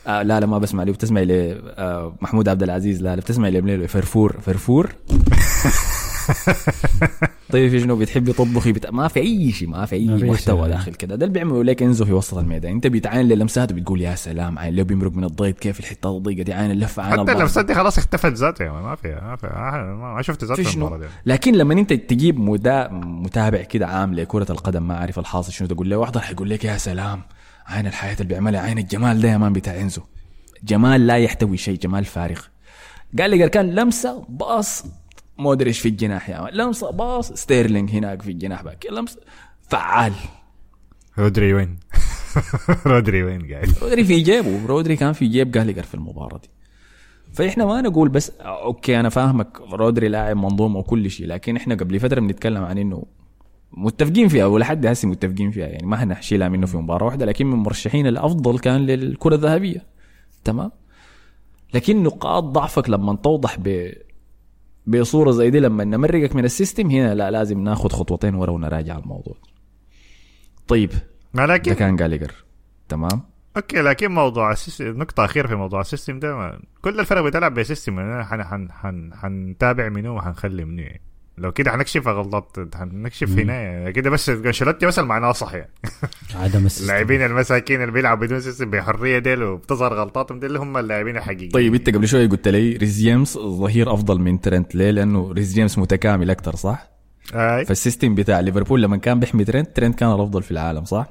[0.08, 0.92] آه لا لا ما بسمع له.
[0.92, 1.32] بتسمعي ل
[1.66, 3.02] آه محمود عبد العزيز.
[3.02, 4.96] لا لا بتسمعي لمليلو فرفور فرفور.
[7.52, 8.86] طيب في شنو بتحبي تطبخي بت...
[8.86, 10.68] ما في أي شيء ما في أي ما محتوى شيء.
[10.68, 14.16] داخل كده ده اللي بيعملوا لك انزو في وسط الميدان أنت بتعاين للمسات وبتقول يا
[14.16, 17.32] سلام عين لو بيمرق من الضيق كيف الحته الضيقه دي عين اللفة عين حتى.
[17.32, 19.48] اللمسات دي خلاص اختفت ذاتها يعني ما في ما في
[20.02, 20.64] ما شفت ذاتها.
[21.26, 22.88] لكن لما أنت تجيب مدا...
[22.92, 26.78] متابع كده عام لكرة القدم ما عارف الحاصل شنو تقول له واحد حيقول لك يا
[26.78, 27.22] سلام
[27.68, 30.02] عين الحياة اللي بيعملها عين الجمال ده يا man بتاع إنزو
[30.64, 32.40] جمال لا يحتوي شيء جمال فارغ
[33.20, 34.84] قال لي كان لمسة باص
[35.38, 39.20] مودريش في الجناح يا لمسه باص ستيرلينج هناك في الجناح back لمسه
[39.62, 40.14] فعال.
[41.20, 41.80] رودري وين؟
[42.86, 44.66] رودري وين قاعد؟ رودري في جيبه.
[44.66, 46.50] رودري كان في جيب جالجر في المباراة دي.
[47.34, 52.00] فإحنا ما نقول بس okay أنا فاهمك رودري لاعب منظومه وكل شيء لكن إحنا قبل
[52.00, 53.04] فترة بنتكلم عن إنه
[53.72, 55.68] متفقين فيها ولحد هسه متفقين فيها.
[55.68, 59.86] يعني ما حنشيلها منه في مباراة واحدة لكن من المرشحين الأفضل كان للكرة الذهبية.
[60.44, 60.72] تمام؟
[61.74, 63.92] لكن نقاط ضعفك لما توضح ب
[64.88, 68.98] بصورة زي دي لما نمرقك من ال system هنا لا لازم ناخذ خطوتين ورا ونراجع
[68.98, 69.36] الموضوع
[70.68, 70.92] طيب
[71.34, 72.32] ما ده لكن كان جالجر
[72.90, 73.22] تمام
[73.58, 76.60] okay لكن موضوع ال system نقطة أخيرة في موضوع ال system ده ما.
[76.82, 81.02] كل الفرق بتلعب ب system يعني حن حن حن حنتابع منو وحنخلي منو يعني.
[81.38, 83.92] لو كده حنكشف غلطات حنكشف هنا.
[83.92, 85.72] كده بس انشيلوتي مثلا معناه صح يعني
[86.36, 86.84] عدم ال system.
[86.84, 91.52] اللاعبين المساكين اللي بيلعبوا بدون سيستم بحرية ديل وبتظهر غلطاتهم دي اللي هم اللاعبين الحقيقيين
[91.52, 95.54] طيب انت قبل شوية قلت لي ريز جيمس ظهير أفضل من ترنت ليه؟ لأنه ريز
[95.54, 96.88] جيمس متكامل أكثر صح؟
[97.34, 97.64] آه.
[97.64, 101.08] فال system بتاع ليفربول لما كان بيحمي ترنت ترنت كان الأفضل في العالم صح؟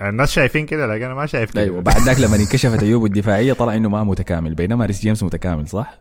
[0.00, 3.52] الناس شايفين كده لكن أنا ما شايف كده أيوه بعد ذاك لما انكشفت عيوبه الدفاعية
[3.52, 5.98] طلع إنه ما متكامل بينما ريس جيمس متكامل صح؟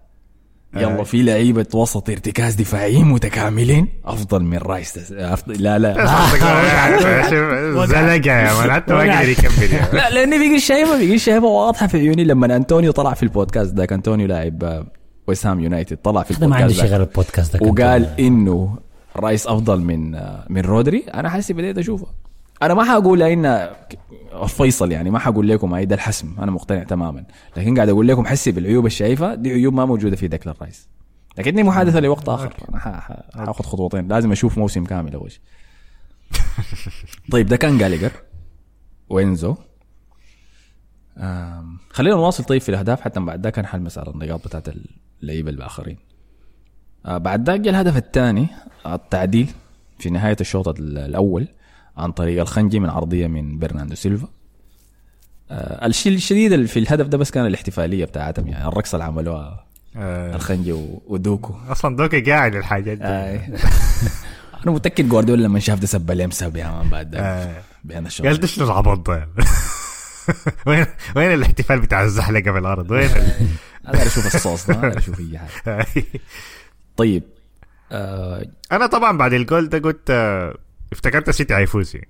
[0.75, 1.03] يلا آه.
[1.03, 4.93] في لعيبة وسط ارتكاز دفاعيين متكاملين؟ أفضل من رايس.
[4.93, 5.93] تس- أفضل لا لا.
[7.85, 8.71] زلقة يا man.
[8.71, 9.93] حتى ما قدر يكمل يعني.
[9.97, 13.93] لا لاني بيجي شايفة بيجي شايفة واضحة في عيوني لما أنطونيو طلع في البودكاست ذاك.
[13.93, 14.85] أنطونيو لاعب
[15.27, 18.77] ويست هام يونايتد طلع في أنا ما عندي البودكاست شيء غير البودكاست وقال إنه
[19.15, 20.11] رايس أفضل من
[20.49, 21.03] من رودري.
[21.13, 22.07] أنا حاسس بديت أشوفه.
[22.61, 23.69] أنا ما حقول ان
[24.47, 27.23] فيصل يعني ما حقول لكم أي ده الحسم أنا مقتنع تماما.
[27.57, 30.87] لكن قاعد أقول لكم حسي بالعيوب الشايفة دي عيوب ما موجودة في ديكلان رايس.
[31.37, 32.53] لكن دي محادثه لوقت آخر.
[32.69, 32.79] أنا
[33.45, 34.07] حأخذ خطوتين.
[34.07, 35.41] لازم أشوف موسم كامل أول شيء
[37.31, 38.11] طيب ده كان جالجر
[39.09, 39.55] وينزو.
[41.89, 44.69] خلينا نواصل طيب في الأهداف حتى بعد ده كان حلمس على النقاط بتاعت
[45.21, 45.97] اللعيبة الآخرين.
[47.05, 48.47] آه، بعد ذاك جاء الهدف الثاني
[48.85, 49.49] التعديل
[49.99, 51.47] في نهاية الشوط ال- الأول.
[51.97, 54.27] عن طريق أكانجي من عرضية من برناردو سيلفا.
[55.51, 60.35] آه، الشيء الشديد في الهدف ده بس كان الاحتفالية بتاعتهم يعني الرقصة اللي عملوها آه،
[60.35, 60.71] أكانجي
[61.07, 61.55] ودوكو.
[61.69, 63.03] أصلا دوكو قاعد الحاجات دي.
[63.03, 63.39] آه.
[64.63, 67.61] أنا متأكد جوارديولا لما شاف ده سب عليهم سب يا man بعد ده آه.
[67.83, 69.27] بين الشوط قال شنو العبط ده.
[70.67, 73.09] وين وين الاحتفال بتاع الزحلقة في الأرض؟ وين
[73.87, 75.85] أنا أشوف الصوص ده أنا أشوف أي حاجة.
[76.97, 77.23] طيب
[77.91, 78.45] آه.
[78.71, 80.57] أنا طبعا بعد الجول ده قلت آه،
[80.93, 82.09] افتكرت السيتي هيفوز يعني.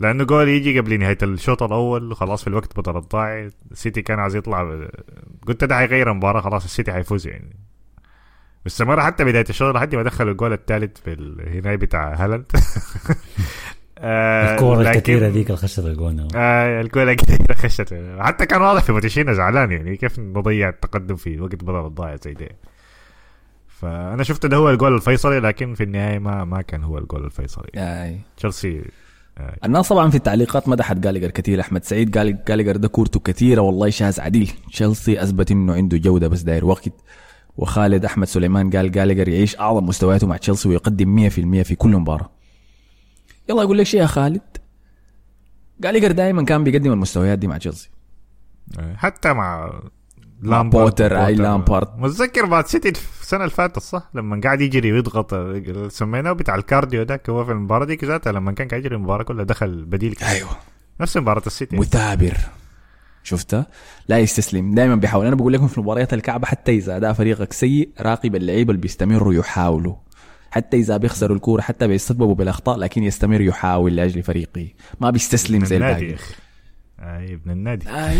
[0.00, 3.48] لأنه جول يجي قبل نهاية الشوط الأول وخلاص في الوقت بدل الضايع.
[3.72, 4.88] السيتي كان عايز يطلع ب-
[5.48, 7.56] قلت ده هيغير المباراة خلاص السيتي هيفوز يعني.
[8.64, 12.46] واستمر حتى بداية الشوط لحد ما دخل الجول الثالث في الهناي بتاع هالاند.
[13.98, 16.28] آه، الكورة لكن- الكثيرة ديك اللي خشت الجون.
[16.34, 17.94] آه الكورة كده خشت.
[18.18, 22.34] حتى كان واضح في موتيشينا زعلان يعني كيف نضيع التقدم في وقت بدل الضايع زي
[22.34, 22.48] ده.
[23.82, 27.70] فأنا شفت ده هو الجول الفيصلي لكن في النهاية ما ما كان هو الجول الفيصلي.
[27.76, 28.18] آه.
[28.36, 28.82] تشيلسي
[29.38, 33.60] آه، الناس طبعا في التعليقات مدحت جالجر كثير أحمد سعيد قال جالجر ده كورته كثيره
[33.60, 34.52] والله شاز عديل.
[34.72, 36.88] تشيلسي أثبت إنه عنده جودة بس داير وقت.
[37.56, 42.30] وخالد أحمد سليمان قال جالجر يعيش أعظم مستوياته مع تشيلسي ويقدم 100% في كل مباراة.
[43.50, 44.40] يلا أقول لك شيء يا خالد.
[45.80, 47.90] جالجر دائما كان بيقدم المستويات دي مع تشيلسي.
[48.78, 49.80] آه، حتى مع
[50.42, 51.98] بوتر، أي لامبارد.
[51.98, 55.34] متذكر بعد سيتي السنة اللي فاتت صح؟ لما قاعد يجري ويضغط
[55.88, 59.22] سميناه بتاع ال cardio ده هو في المباراة دي ذاتها لما كان قاعد يجري المباراة
[59.24, 60.28] كلها دخل بديل كده.
[60.30, 60.50] أيوه.
[61.00, 61.76] نفس مباراة السيتي.
[61.76, 62.36] مثابر.
[63.22, 63.66] شفتها
[64.08, 64.74] لا يستسلم.
[64.74, 65.26] دائما بيحاول.
[65.26, 69.34] أنا بقول لكم في مباريات الكعبة حتى إذا أداء فريقك سيء راقب اللعيبه اللي بيستمروا
[69.34, 69.94] يحاولوا
[70.50, 74.68] حتى إذا بيخسروا الكورة حتى بيسببوا بالأخطاء لكن يستمر يحاول لأجل فريقه
[75.00, 76.16] ما بيستسلم زي الباقي.
[77.00, 77.88] أي ابن النادي.
[77.88, 78.18] آي.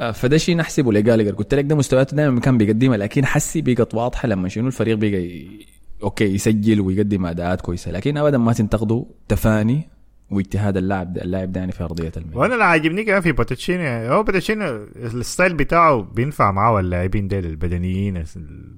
[0.00, 3.94] آه، فده شيء نحسبه لجالجر قلت لك ده مستوياته دائما كان بيقدمها لكن حسي بقت
[3.94, 5.66] واضحة لما شنو الفريق بقى ي...
[6.02, 7.90] okay يسجل ويقدم أداءات كويسة.
[7.90, 9.88] لكن ابدا ما تنتقدوا تفاني
[10.30, 13.88] واجتهاد اللاعب ده اللاعب ده يعني في أرضية الميدان وأنا اللي عاجبني كمان في بوتشيتينو
[14.08, 14.64] هو بوتشيتينو
[14.96, 18.76] ال style بتاعه بينفع معاه اللاعبين ديل البدنيين ال-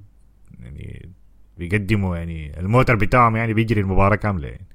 [0.63, 1.09] يعني
[1.57, 4.67] بيقدموا يعني الموتر بتاعهم يعني بيجري المباراة كاملة يعني.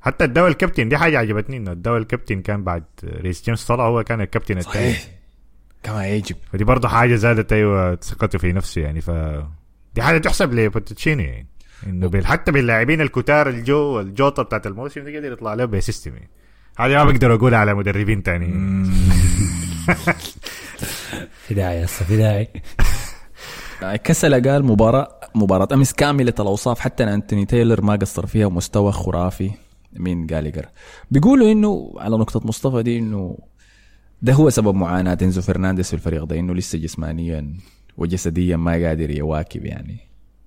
[0.00, 4.04] حتى الدواء الكابتن دي حاجة عجبتني إنه الدواء الكابتن كان بعد ريس جيمس طلع هو
[4.04, 4.94] كان الكابتن الثاني.
[5.82, 6.36] كما يجب.
[6.52, 9.10] فدي برضه حاجة زادت أيوه ثقته في نفسه يعني ف
[9.94, 11.46] دي حاجة تحسب لبوتشيتينو يعني
[11.86, 12.26] إنه بال...
[12.26, 16.30] حتى باللاعبين الكتار الجو الجوطة بتاعت الموسم دي قدر يطلع له ب system يعني.
[16.78, 18.84] هذه ما بقدر اقولها على مدربين تانيين.
[21.46, 22.48] في داعي هسه في داعي
[24.04, 29.50] كسل قال مباراة مباراة أمس كاملة الأوصاف حتى أنتوني تايلر ما قصر فيها مستوى خرافي.
[29.92, 30.66] من جاليجر
[31.10, 33.38] بيقولوا إنه على نقطة مصطفى دي إنه
[34.22, 37.54] ده هو سبب معاناة إنزو فرنانديز في الفريق ده إنه لسه جسمانيا
[37.96, 39.98] وجسديا ما قادر يواكب يعني.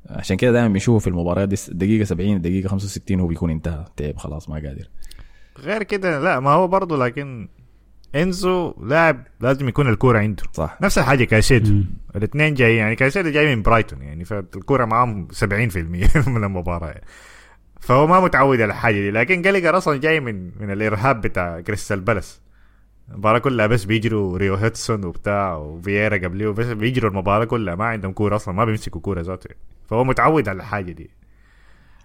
[0.10, 4.18] عشان كده دائما بنشوفه في المباريات دي الدقيقة 70 الدقيقة 65 هو بيكون انتهى تعب
[4.18, 4.90] خلاص ما قادر.
[5.60, 7.48] غير كده لا ما هو برضه لكن
[8.16, 10.44] إنزو لاعب لازم يكون الكورة عنده.
[10.54, 10.78] صح.
[10.82, 11.72] نفس الحاجة كايسيدو.
[11.72, 11.86] مم.
[12.16, 15.44] الاثنين جاي يعني كايسيدو جاي من برايتون يعني فالكورة معاهم 70%
[16.28, 16.88] من المباراة.
[16.88, 17.04] يعني.
[17.80, 19.12] فهو ما متعود على الحاجة دي.
[19.12, 22.42] لكن جاليجر أصلا جاي من من الإرهاب بتاع كريستال بالاس.
[23.12, 28.12] المباراه كلها بس بيجروا روي هودجسون وبتاع وفييرا قبليه بس بيجروا المباراة كلها ما عندهم
[28.12, 29.50] كورة أصلا ما بيمسكوا كورة ذاته.
[29.88, 31.10] فهو متعود على الحاجة دي.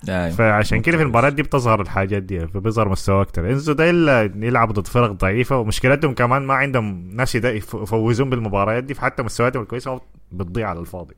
[0.08, 0.30] أيوة.
[0.30, 3.50] فعشان كده في المباريات دي بتظهر الحاجات دي فبيظهر مستوى أكتر.
[3.50, 8.94] إنزو ده الا يلعبوا ضد فرق ضعيفة ومشكلتهم كمان ما عندهم ناس يفوزون بالمباريات دي
[8.94, 10.00] فحتى مستوياتهم الكويسة
[10.32, 11.14] بتضيع على الفاضي.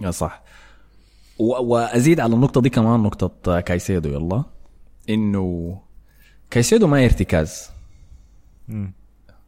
[0.00, 0.42] يا صح.
[1.38, 4.44] و- وأزيد على النقطة دي كمان نقطة كايسيدو يلا.
[5.10, 5.78] إنه
[6.50, 7.70] كايسيدو ما ارتكاز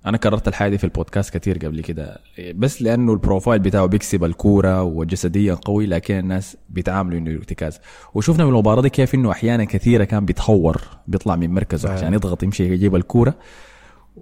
[0.06, 2.18] أنا كررت الحاجة دي في البودكاست كتير قبل كده
[2.54, 7.78] بس لأنه ال profile بتاعه بيكسب الكورة وجسديا قوي لكن الناس بيتعاملوا إنه ارتكاز.
[8.14, 12.42] وشفنا في المباراة دي كيف إنه أحيانا كثيرة كان بيتهور بيطلع من مركزه عشان يضغط
[12.42, 13.34] يمشي يجيب الكورة.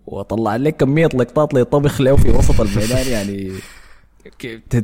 [0.07, 3.53] وطلع لك كمية لقطات ليطبخ له في وسط الميدان يعني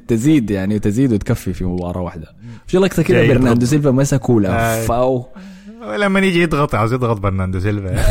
[0.09, 2.35] تزيد يعني تزيد وتكفي في مباراة واحدة.
[2.67, 3.19] في لقطة كده.
[3.35, 4.87] برناردو سيلفا مسكه آه.
[5.83, 8.05] ولما يجي يضغط عاوز يضغط برناندو سيلفا.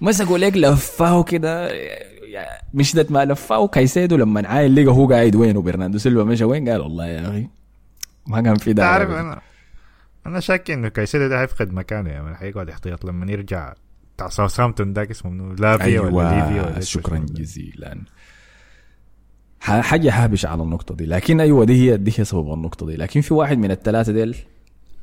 [0.00, 1.72] مسكوا ليك لفاه كده
[2.80, 6.80] شدة ما لفاه كايسيدو لما عاين لقى هو قاعد وين وبرناردو سيلفا مشى وين؟ قال
[6.80, 7.48] والله يا أخي
[8.26, 8.88] ما كان في داعي.
[8.98, 9.40] تعرف أنا
[10.26, 13.74] أنا شاك إنه كايسيدو ده حيفقد مكانه يعني حيقعد احتياط لما يرجع
[14.16, 17.18] بتاع ساوثهامبتون ذاك اسمه منو؟ لافيا ولا ليفيا ولا إيش شكرا.
[17.30, 18.00] جزيلا.
[19.60, 21.06] ح- حاجة هابش على النقطة دي.
[21.06, 22.96] لكن أيوه دي هي دي هي سبب النقطة دي.
[22.96, 24.36] لكن في واحد من الثلاثة ديل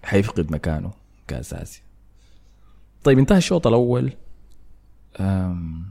[0.03, 0.91] حيفقد مكانه
[1.27, 1.81] كأساسي.
[3.03, 4.13] طيب انتهى الشوط الأول.
[5.19, 5.86] أم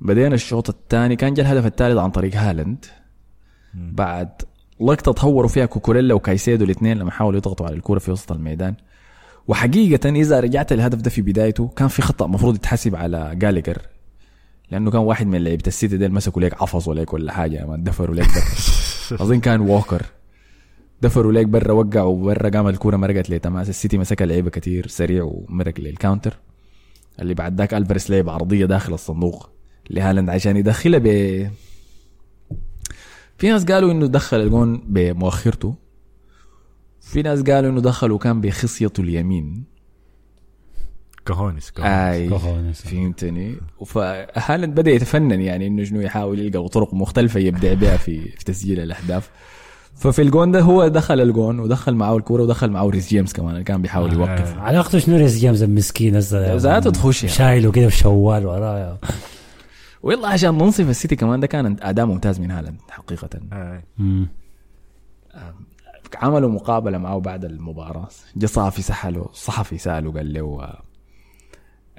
[0.00, 2.86] بدينا الشوط الثاني كان جاء الهدف الثالث عن طريق هالاند.
[3.74, 4.42] بعد
[4.80, 8.74] لقطة تهوروا فيها كوكوريلا وكايسيدو الاثنين لما حاولوا يضغطوا على الكرة في وسط الميدان.
[9.48, 13.78] وحقيقة إذا رجعت الهدف ده في بدايته كان في خطأ مفروض يتحسب على جالجر
[14.70, 18.14] لأنه كان واحد من لعيبة السيتي ديل مسكوا ليك عفصوا ليك ولا حاجة ما دفروا
[18.14, 18.28] ليك.
[19.10, 20.02] برا أظن كان ووكر.
[21.02, 25.80] دفروا ليك برا وقعوا برا قام الكورة مرقت لتماس السيتي مسك لعيبة كتير سريع ومرق
[25.80, 26.38] لل counter.
[27.20, 29.50] اللي بعد ذاك ألفاريز لعب عرضية داخل الصندوق
[29.90, 31.06] لهالاند عشان يدخلها ب
[33.38, 35.74] في ناس قالوا إنه دخل الجون بمؤخرته.
[37.00, 39.64] في ناس قالوا إنه دخل وكان بخصيته اليمين.
[41.26, 42.82] كهونس كهونس.
[42.82, 48.44] فهمتني؟ فهالاند بدأ يتفنن يعني إنه شنو يحاول يلقى طرق مختلفة يبدع بها في في
[48.44, 49.30] تسجيل الأهداف.
[50.00, 53.64] ففي الجون ده هو دخل الجون ودخل معه الكورة ودخل معه ريس جيمس كمان اللي
[53.64, 57.34] كان بيحاول يوقف علاقته شنو ريس جيمس المسكين هسه ذاته تخش يعني.
[57.34, 58.98] شايله كده في شوال وراه
[60.02, 63.84] ويلا عشان ننصف السيتي كمان ده كان أداء ممتاز من هالاند حقيقة آي.
[63.98, 64.28] مم.
[66.16, 70.74] عملوا مقابلة معه بعد المباراة جا صحفي سحله صحفي سأله قال له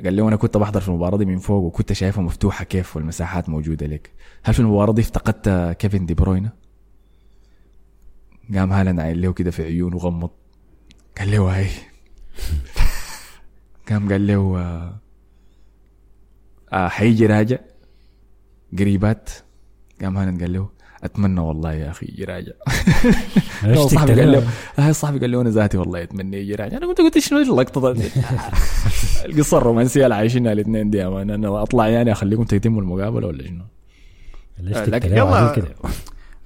[0.04, 3.50] قال له أنا كنت بحضر في المباراة دي من فوق وكنت شايفها مفتوحة كيف والمساحات
[3.50, 4.12] موجودة لك
[4.44, 6.61] هل في المباراة دي افتقدت كيفن دي بروينا
[8.56, 10.30] قام هالاند عايل له كده في عيونه وغمض
[11.17, 11.67] قال له هاي.
[13.89, 14.99] قام قال له آه،
[16.73, 17.58] آه حيجي راجع.
[18.80, 19.30] قريبات.
[20.01, 20.69] قام هالاند قال له
[21.04, 22.51] أتمنى والله يا أخي يجي راجع.
[23.88, 24.47] صاحبي قال له.
[24.77, 26.77] هاي صاحبي قال له أنا ذاتي والله أتمنى يجي راجع.
[26.77, 27.95] أنا قلت قلت شنو اللقطة
[29.25, 33.63] القصة الرومانسية اللي عايشينها الاثنين دي أنا أطلع يعني أخليكم تتموا المقابله ولا شنو؟
[34.60, 35.65] لكن الكلام يلا.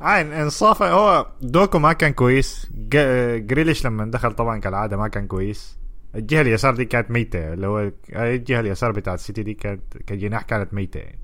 [0.01, 2.69] عين انصاف هو دوكو ما كان كويس.
[2.73, 5.77] جريليش لما دخل طبعا كالعادة ما كان كويس.
[6.15, 7.53] الجهة اليسار دي كانت ميتة.
[7.53, 11.19] اللي هو الجهة اليسار بتاعت السيتي دي كانت كجناح كانت ميتة يعني.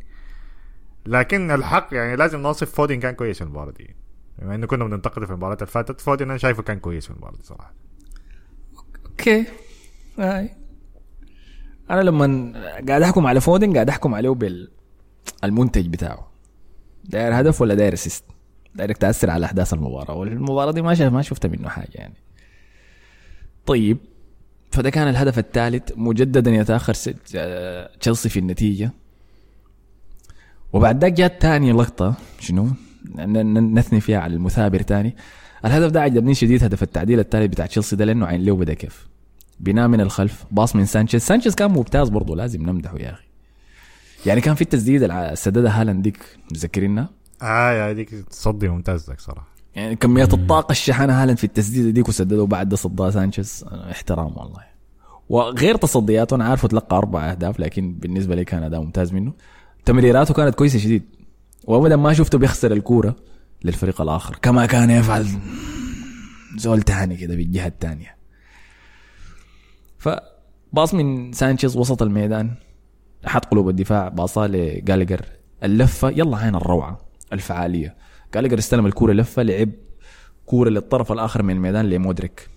[1.05, 3.95] لكن الحق يعني لازم نوصف فودين كان كويس في المباراة دي.
[4.39, 7.36] بما إنه كنا بننتقده في المباراة اللي فاتت فودين أنا شايفه كان كويس في المباراة
[7.36, 7.73] دي صراحة.
[9.06, 9.45] okay.
[10.19, 10.49] هاي
[11.89, 12.53] أنا لما
[12.88, 14.29] قاعد أحكم على فودن قاعد أحكم عليه
[15.41, 16.31] بالمنتج بتاعه.
[17.03, 18.26] داير هدف ولا داير assist
[18.75, 22.13] دايرك تأثر على أحداث المباراة والمباراة دي ما شف ما شفت منه حاجة يعني.
[23.65, 23.97] طيب
[24.71, 26.93] فده كان الهدف الثالث مجددا يتأخر
[27.99, 28.91] تشيلسي في النتيجة.
[30.73, 32.67] وبعد ذاك جات ثاني لقطة شنو؟
[33.15, 35.15] نثني فيها على المثابر تاني.
[35.65, 39.07] الهدف ده عجبني شديد هدف التعديل الثالث بتاع تشيلسي ده لأنه عاين له بدا كيف.
[39.60, 41.21] بناء من الخلف pass من سانشيز.
[41.21, 43.23] سانشيز كان ممتاز برضه لازم نمدحه يا أخي.
[44.25, 46.19] يعني كان في التسديد اللي سددها هالاند ديك
[46.51, 47.10] متذكرينها؟
[47.41, 49.47] يا هذيك تصدي ممتاز لك صراحة.
[49.75, 53.65] يعني كمية الطاقة الشحنة هالاند في التسديدة ديك وسدده بعد ده صدها سانشيز.
[53.71, 54.63] آه، احترام والله.
[55.30, 59.34] وغير تصدياته أنا عارفه تلقى أربع أهداف لكن بالنسبة لي كان أداء ممتاز منه.
[59.86, 61.04] تمريراته كانت كويسة شديد.
[61.63, 63.15] وأبدا ما شفته بيخسر الكورة
[63.63, 64.38] للفريق الآخر.
[64.41, 65.27] كما كان يفعل
[66.58, 68.15] زول تاني كده بالجهة الثانية
[69.97, 72.56] ف pass من سانشيز وسط الميدان
[73.26, 75.25] خط قلوب الدفاع باصاه لجالجر.
[75.63, 77.11] اللفة يلا عاين الروعة.
[77.34, 77.96] الفعالية.
[78.34, 79.70] جالجر استلم الكورة لفة لعب
[80.46, 82.50] كورة للطرف الآخر من الميدان لمودريك.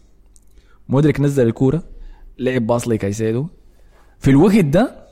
[0.88, 1.82] مودريك نزل الكورة
[2.38, 3.46] لعب pass لكايسيدو.
[4.18, 5.06] في الوقت ده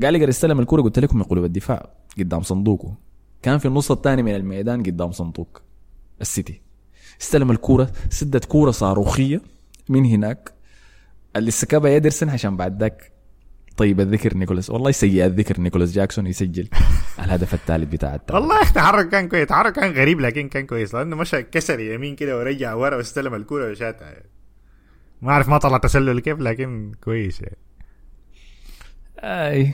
[0.00, 2.94] جالجر استلم الكورة قلت لكم من قلوب الدفاع قدام صندوقه.
[3.42, 5.62] كان في النص الثاني من الميدان قدام صندوق
[6.20, 6.60] السيتي.
[7.20, 9.40] استلم الكورة سدد كورة صاروخية
[9.88, 10.52] من هناك.
[11.36, 13.11] اللي سكبها إيدرسون عشان بعد ذاك
[13.82, 14.70] طيب الذكر نيكولاس.
[14.70, 16.68] والله سيء الذكر نيكولاس جاكسون يسجل.
[17.24, 18.42] الهدف الثالث بتاع التعادل.
[18.42, 19.46] والله يا أخي تحرك كان كويس.
[19.48, 20.94] تحرك كان غريب لكن كان كويس.
[20.94, 24.30] لأنه مشى كسر يمين كده ورجع ورا واستلم الكورة وشاتها يعني.
[25.22, 27.56] ما أعرف ما طلع تسلل كيف لكن كويس يعني.
[29.18, 29.72] أي.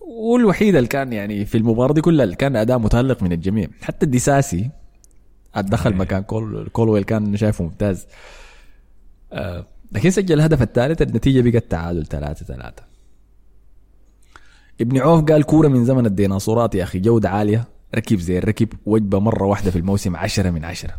[0.00, 3.68] والوحيد اللي كان يعني في المباراة دي كلها اللي كان أداء متألق من الجميع.
[3.82, 4.70] حتى ديساسي
[5.56, 8.06] دخل مكان كول كولويل كان شايفه ممتاز.
[9.32, 12.93] آه لكن سجل الهدف الثالث النتيجة بقت تعادل 3 3
[14.80, 19.18] ابن عوف قال كورة من زمن الديناصورات يا أخي جودة عالية ركب زي الركب وجبة
[19.18, 20.94] مرة واحدة في الموسم عشرة من عشرة.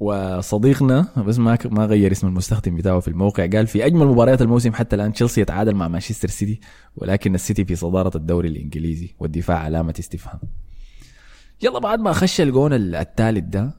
[0.00, 4.72] وصديقنا بس ما ما غير اسم المستخدم بتاعه في الموقع قال في أجمل مباريات الموسم
[4.72, 6.60] حتى الآن تشيلسي يتعادل مع مانشستر سيتي
[6.96, 10.40] ولكن السيتي في صدارة الدوري الإنجليزي والدفاع علامة استفهام.
[11.62, 13.74] يلا بعد ما خش الجون الثالث ده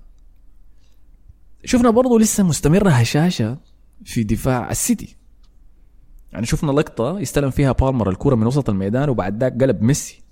[1.66, 3.58] شفنا برضه لسه مستمرة هشاشة
[4.06, 5.16] في دفاع السيتي.
[6.34, 10.24] يعني شفنا لقطة يستلم فيها بالمر الكرة من وسط الميدان وبعد ذاك قلب ميسي.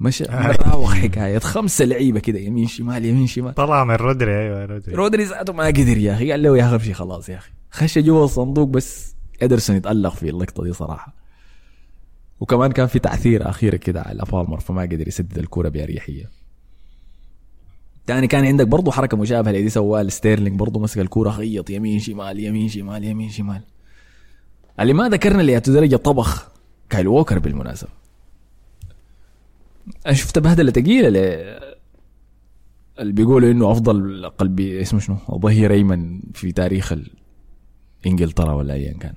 [0.00, 3.54] مشى مراوغ حكايه خمسة لعيبة كده يمين شمال يمين شمال.
[3.54, 4.94] طلع من رودري أيوه رودري.
[4.94, 6.30] رودري ذاته ما قدر يا أخي.
[6.30, 7.50] قال له يا أخي خلاص يا أخي.
[7.70, 11.14] خش جوا الصندوق بس إدرسون يتألق في اللقطة دي صراحة.
[12.40, 16.30] وكمان كان في تعثير اخيره كده على بالمر فما قدر يسدد الكوره بأريحية.
[18.06, 22.40] تاني كان عندك برضه حركة مشابهة لدي سواها ستيرلينج برضه مسك الكوره خيط يمين شمال
[22.40, 23.62] يمين شمال يمين شمال.
[24.80, 26.48] اللي ما ذكرنا اللي درجه طبخ
[26.90, 27.90] كايل ووكر بالمناسبة.
[30.06, 31.16] أنا شفت بهدلة ثقيلة ل
[32.98, 37.10] اللي بيقولوا إنه أفضل قلبي اسمه شنو؟ ظهير أيمن في تاريخ ال-
[38.06, 39.14] إنجلترا ولا ايا كان.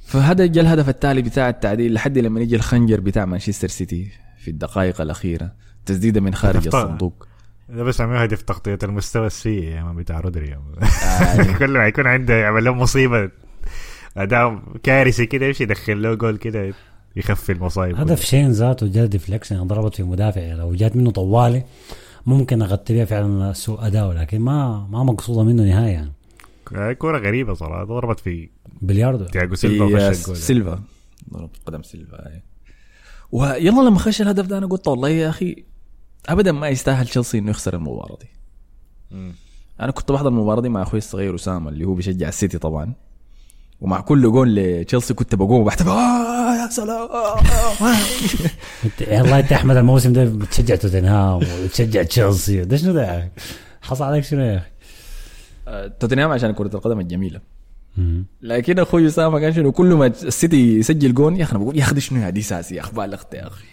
[0.00, 5.00] فهذا جا الهدف التالي بتاع التعديل لحد لما يجي الخنجر بتاع مانشستر سيتي في الدقائق
[5.00, 5.52] الأخيرة
[5.86, 6.66] تسديدة من خارج.
[6.66, 7.26] الصندوق.
[7.72, 11.52] ده بس عملوا هدف تغطيه المستوى السيء يا man بتاع رودري آه.
[11.58, 13.30] كل ما يكون عنده يعمل له مصيبة
[14.16, 16.74] أداء كارثي كده يمشي يدخل له جول كده
[17.16, 20.40] يخفي المصايب هدف شين ذاته جا deflection ضربت في مدافع.
[20.40, 21.64] لو جات منه طوالي
[22.26, 26.12] ممكن اغطي بها فعلا سوء اداء لكن ما ما مقصودة منه نهايه يعني
[26.76, 28.48] آه، كورة غريبة صراحة ضربت في
[28.82, 29.24] بلياردو.
[29.24, 30.82] تياجو سيلفا سيلفا.
[31.32, 32.42] ضرب قدم سيلفا أي.
[33.32, 35.64] ويلا لما خش الهدف ده أنا قلت والله يا أخي
[36.28, 38.26] ابدا ما يستاهل تشيلسي إنه يخسر المباراة دي.
[39.80, 42.92] أنا كنت بحضر المباراة دي مع أخوي الصغير أسامة اللي هو بيشجع السيتي طبعا
[43.80, 47.08] ومع كل جول لتشيلسي كنت بقوم وبحتفل آه يا سلام
[49.08, 53.32] والله انت أحمد الموسم ده بتشجع توتنهام وتشجع تشيلسي ده شنو ده؟
[53.82, 54.66] حصل عليك شنو يا أخي؟
[55.68, 57.40] آه، توتنهام عشان كرة القدم الجميلة
[57.96, 58.24] مم.
[58.42, 61.82] لكن أخوي أسامة كان شنو كل ما السيتي يسجل جون يا أخي أنا بقول يا
[61.84, 63.64] أخي شنو يا دي ساسي يا أخي بالغت يا أخي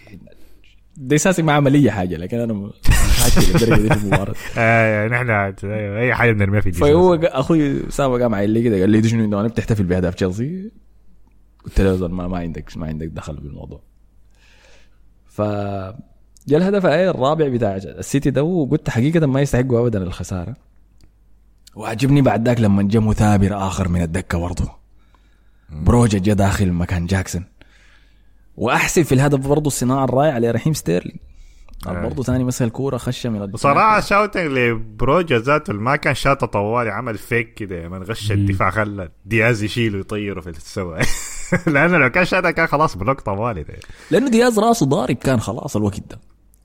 [0.96, 2.72] دي ساسي ما عمل اي حاجة لكن أنا م-
[3.36, 5.30] للدرجه دي في المباراه آه نحن
[5.96, 9.52] اي حاجة بنرميها في فهو أخوي اسامه قام عيل لي كده قال لي شنو أنت
[9.52, 10.70] بتحتفل بأهداف تشيلسي؟
[11.64, 13.80] قلت له ما, ما عندك ما عندك دخل بالموضوع
[15.26, 15.42] ف
[16.48, 20.56] جاء الهدف إيه الرابع بتاع السيتي ده وقلت حقيقة ما يستحقوا ابدا الخسارة.
[21.74, 24.70] وعجبني بعد ذاك لما جاء مثابر آخر من الدكة برضه.
[25.70, 27.44] بروجا جاء داخل مكان جاكسون.
[28.60, 31.18] واحسن في الهدف برضه الصناعه الرائعة لرحيم ستيرلينج.
[31.86, 32.02] آه.
[32.02, 33.72] برضه ثاني مسك الكوره خش من الدفاع.
[33.72, 39.08] بصراحه شاوتنج لبروجا ذاته ما كان شاطه طوالي عمل فيك كده من غش الدفاع خلى
[39.26, 40.96] دياز يشيله ويطيره في السوا
[41.72, 43.74] لأنه لو كان شاطها كان خلاص block طوالي ده
[44.10, 46.18] لأنه دياز رأسه ضارب كان خلاص الوقت ده.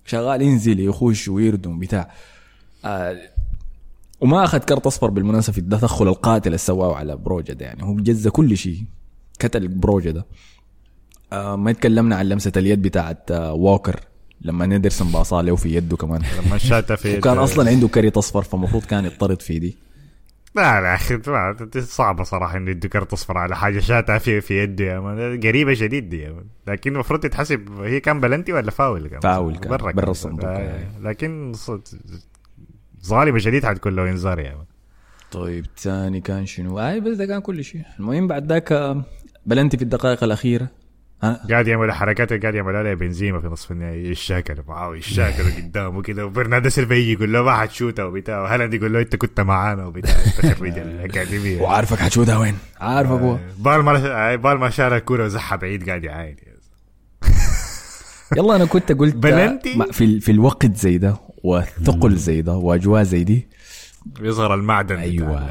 [0.06, 2.12] شغال ينزل يخش ويردم بتاع.
[2.86, 3.18] آه
[4.22, 7.96] وما أخذ كرت أصفر بالمناسبة في التدخل القاتل اللي سواه على بروجا ده يعني هو
[7.96, 8.84] جز كل شيء.
[9.42, 10.26] قتل بروجا ده.
[11.34, 14.00] آه ما تكلمنا عن لمسة اليد بتاعت آه ووكر
[14.42, 16.22] لما إيدرسون باصاه له في يده كمان.
[16.46, 19.78] لما شاتا في وكان أصلا عنده كرت اصفر فالمفروض كان يطرد في دي.
[20.56, 21.22] لا لا أخي
[21.82, 25.40] صعبة صراحة إنه يدوا كرت اصفر على حاجة شاتها في في يده يا man.
[25.40, 26.46] قريبة شديد دي يا man.
[26.68, 30.58] لكن المفروض تتحسب هي كان بلنتي ولا فاول كان؟ فاول كان، برا برا الصندوق، آه،
[30.58, 31.00] آه.
[31.02, 31.54] لكن
[33.06, 34.66] ظالمة شديد حتكون له انذار يا man.
[35.32, 37.82] طيب ثاني كان شنو؟ اي بس ده كان كل شيء.
[38.00, 39.04] المهم بعد ذاك آه،
[39.46, 40.68] بلنتي في الدقائق الأخيرة.
[41.34, 44.12] قاعد يعمل حركات اللي قاعد يعملها لها بنزيما في نصف النهائي.
[44.12, 46.26] الشاكر معاه الشاكر قدامه كده.
[46.26, 50.16] وبرناردو سيلفا يجي يقول له ما حتشوتها وبتاع وهالاند يقول له أنت كنت معانا وبتاع
[50.26, 51.62] أنت خريج الأكاديمية.
[51.62, 53.38] وعارفك حتشوتها وين؟ عارفك هو.
[53.60, 56.36] بالما بالما شال الكورة وزحها بعيد قاعد يعاين.
[58.38, 63.24] يلا أنا كنت قلت بلنتي؟ في في الوقت زي ده وثقل زي ده وأجواء زي
[63.24, 63.48] دي.
[64.22, 65.50] يظهر المعدن أيوه.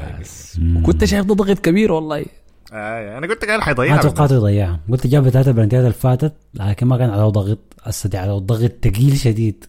[0.75, 2.25] وكنت شايف ده ضغط كبير والله.
[2.73, 6.87] آه أنا قلت قال ما حيضيعها توقعت يضيعها قلت جاب ثلاثة بلنتيات اللي فاتت لكن
[6.87, 9.65] ما كان عليه ضغط هسه عليه ضغط ثقيل شديد.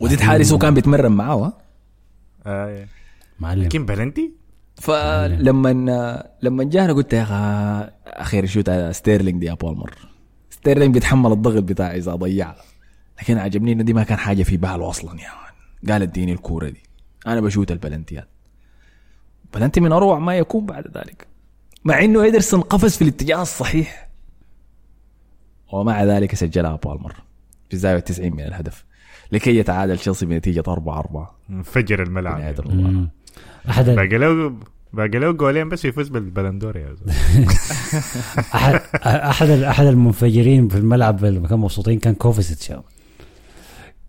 [0.00, 1.52] وديت حارس هو كان بيتمرن معاه ها؟
[2.46, 2.86] آه.
[3.40, 3.62] معلم.
[3.62, 4.32] لكن بلنتي؟
[4.76, 5.72] فلما
[6.42, 9.94] لما جانا قلت يا أخي أخير شوت على ستيرلينج دي يا بالمر
[10.50, 12.56] ستيرلينج بيتحمل الضغط بتاعي إذا ضيعها
[13.20, 15.92] لكن عجبني إنه دي ما كان حاجة في باله أصلا يا man.
[15.92, 16.82] قال اديني الكورة دي.
[17.26, 18.28] أنا بشوت البلنتيات.
[19.54, 21.26] بلنتي من أروع ما يكون بعد ذلك.
[21.84, 24.08] مع إنه إيدرسون قفز في الاتجاه الصحيح.
[25.72, 27.14] ومع ذلك سجلها بالمر
[27.70, 28.84] في زاوية 90 من الهدف.
[29.32, 32.40] لكي يتعادل تشيلسي بنتيجة 4 4 انفجر الملعب.
[33.68, 34.54] احد باقي له
[34.92, 36.94] باقي له جولين بس يفوز بالبالون دور يا.
[38.54, 42.84] احد أحد أحد المنفجرين في الملعب اللي كانوا مبسوطين كان كوفيسيتش يا مان.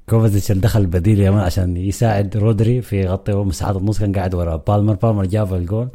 [0.10, 4.36] كوفيسيتش اللي دخل بديل يا مان عشان يساعد رودري في يغطي مساحات النص كان قاعد
[4.36, 4.56] ورا.
[4.56, 5.90] بالمر بالمر جاب الجول.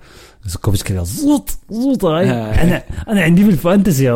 [0.45, 2.31] بس كوفيسيتش كده زوط زوط هاي.
[2.31, 4.11] أنا أنا عندي في الفانتسي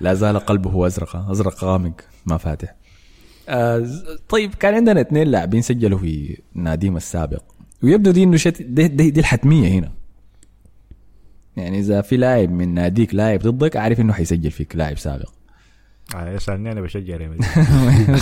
[0.00, 1.92] لا زال قلبه أزرق أزرق غامق
[2.26, 2.74] ما فاتح.
[3.48, 3.86] آه
[4.28, 7.42] طيب كان عندنا اثنين لاعبين سجلوا في ناديم السابق.
[7.82, 8.62] ويبدو دي إنه شت...
[8.62, 9.92] دي, دي, دي الحتمية هنا.
[11.56, 15.30] يعني إذا في لاعب من ناديك لاعب ضدك عارف إنه حيسجل فيك لاعب سابق.
[16.14, 17.48] آه يسألني أنا بشجع ريال مدريد.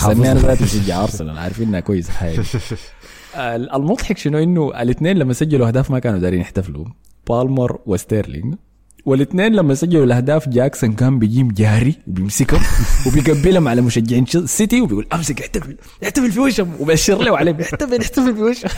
[0.26, 2.12] أنا بشجع أرسنال عارفين إنها كويسة.
[2.12, 2.44] آه،
[3.36, 6.84] المضحك شنو؟ إنه الاثنين لما سجلوا أهداف ما كانوا دارين يحتفلوا.
[7.28, 8.54] بالمر وستيرلينج
[9.04, 12.60] والاثنين لما سجلوا الأهداف جاكسون كان بيجيهم جاري وبيمسكهم
[13.06, 16.74] وبيقبلهم على مشجعين سيتي وبيقول أمسك احتفل احتفل في وشهم.
[16.80, 18.70] وبشر له عليهم احتفل احتفل في وشهم.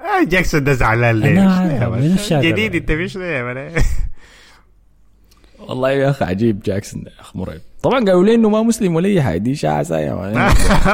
[0.00, 3.72] آه جاكسون ده زعلان ليه؟ جديد انت مش ليه؟
[5.68, 9.08] والله يا أخي عجيب جاكسون يا اخ مرعب طبعا قالوا لي إنه ما مسلم ولا
[9.08, 10.14] أي حاجة دي إشاعة سايه.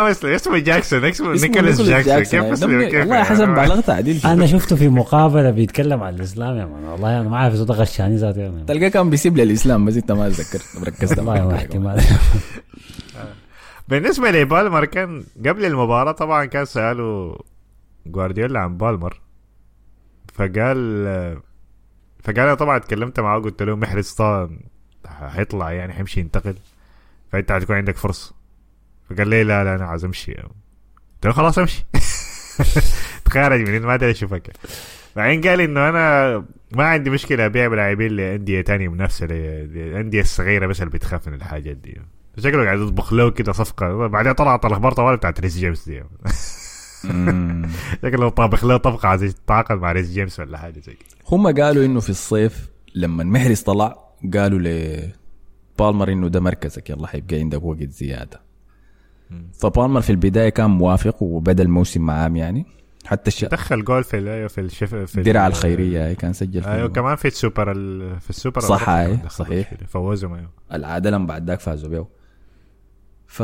[0.09, 2.51] بس اسمه جاكسون اسمه نيكولاس جاكسون كيف يعني.
[2.53, 6.85] مسلم كيف والله حسن بلغت عديل أنا شفته في مقابلة بيتكلم عن الإسلام يا man
[6.85, 8.65] والله أنا ما عارف إذا ده غشاني ذاته.
[8.67, 11.55] تلقاه كان بيسيب للاسلام بس أنت ما تذكرت مركزت والله.
[11.57, 12.01] احتمال
[13.89, 17.37] بالنسبة لبالمر كان قبل المباراة طبعا كان سألوا
[18.07, 19.21] جوارديولا عن بالمر
[20.35, 21.07] فقال
[22.25, 24.59] فقال أنا طبعا اتكلمت معاه قلت له محرز طبعا
[25.07, 26.55] حيطلع يعني حيمشي ينتقل.
[27.33, 28.35] فانت حتكون عندك فرصة.
[29.11, 30.33] فقال لي لا لا أنا عايز أمشي.
[30.35, 31.85] قلت له خلاص أمشي.
[33.25, 34.51] تخرج من ما أدري اشوفك
[35.17, 36.37] بعدين قال إنه أنا
[36.73, 41.77] ما عندي مشكلة أبيع لاعبين لأندية تانية منافسة للانديه الصغيره بس اللي بتخاف من الحاجات
[41.77, 42.01] دي.
[42.39, 44.07] شكله قاعد يطبخ له كده صفقة.
[44.07, 46.03] بعدين طلعت الاخبار طوال بتاعت ريس جيمس دي.
[48.03, 51.18] شكله طابخ له طبخة عايز يتعاقد مع ريس جيمس ولا حاجة زي كده.
[51.29, 53.99] هم قالوا إنه في الصيف لما المحرز طلع
[54.35, 58.41] قالوا لبالمر إنه ده مركزك يلا حيبقى عندك وقت زيادة.
[59.53, 62.67] فبالمر في البداية كان موافق وبدا الموسم معاه يعني.
[63.07, 63.45] حتى الش...
[63.45, 66.73] دخل جول في ال- في الشف في ال- الدرع الخيرية هي كان سجل فيه.
[66.75, 68.21] أيوه كمان في السوبر ال...
[68.21, 69.75] في السوبر صح، دخل صحيح.
[69.89, 72.07] فوزهم أيوه العادة لما بعد ذاك فازوا بيه
[73.27, 73.43] ف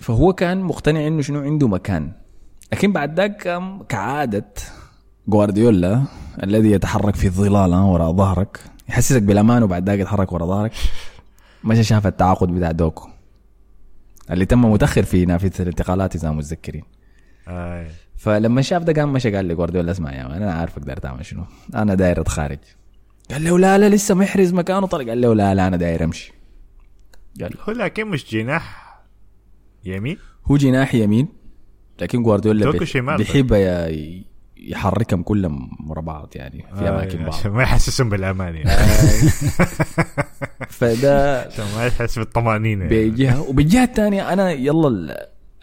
[0.00, 2.12] فهو كان مقتنع إنه شنو؟ عنده مكان.
[2.72, 4.52] لكن بعد ذاك كعادة
[5.28, 6.02] جوارديولا
[6.42, 8.60] الذي يتحرك في الظلال وراء ظهرك.
[8.88, 10.72] يحسسك بالأمان وبعد ذاك يتحرك وراء ظهرك.
[11.64, 13.08] مشى شاف التعاقد بتاع دوكو
[14.30, 16.82] اللي تم متأخر في نافذة الانتقالات إذا متذكرين.
[17.48, 17.86] آه.
[18.16, 21.44] فلما شاف ده قام مشى قال لجوارديولا اسمع يا مان أنا عارفك داير تعمل شنو.
[21.74, 22.58] أنا داير أتخارج.
[23.30, 25.04] قال له لا لا لسه محرز مكانه طلع.
[25.04, 26.32] قال له لا لا أنا داير أمشي.
[27.40, 27.62] قال له.
[27.68, 28.96] هو لكن مش جناح
[29.84, 31.28] يمين؟ هو جناح يمين
[32.00, 32.70] لكن جوارديولا
[33.16, 33.52] بيحب
[34.56, 37.34] يحركهم كلهم ورا بعض يعني في آه، أماكن بعض.
[37.34, 38.70] عشان ما يحسسهم بالأمان يعني.
[40.68, 43.10] فده عشان ما يحس بالطمأنينة يعني.
[43.10, 45.16] بجهه وبالجهه الثانية أنا يلا ال-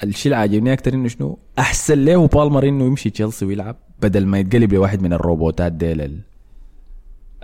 [0.03, 4.39] الشيء اللي عاجبني أكثر إنه شنو؟ أحسن له بالمر إنه يمشي تشيلسي ويلعب بدل ما
[4.39, 6.21] يتقلب لواحد من الروبوتات ديل ال-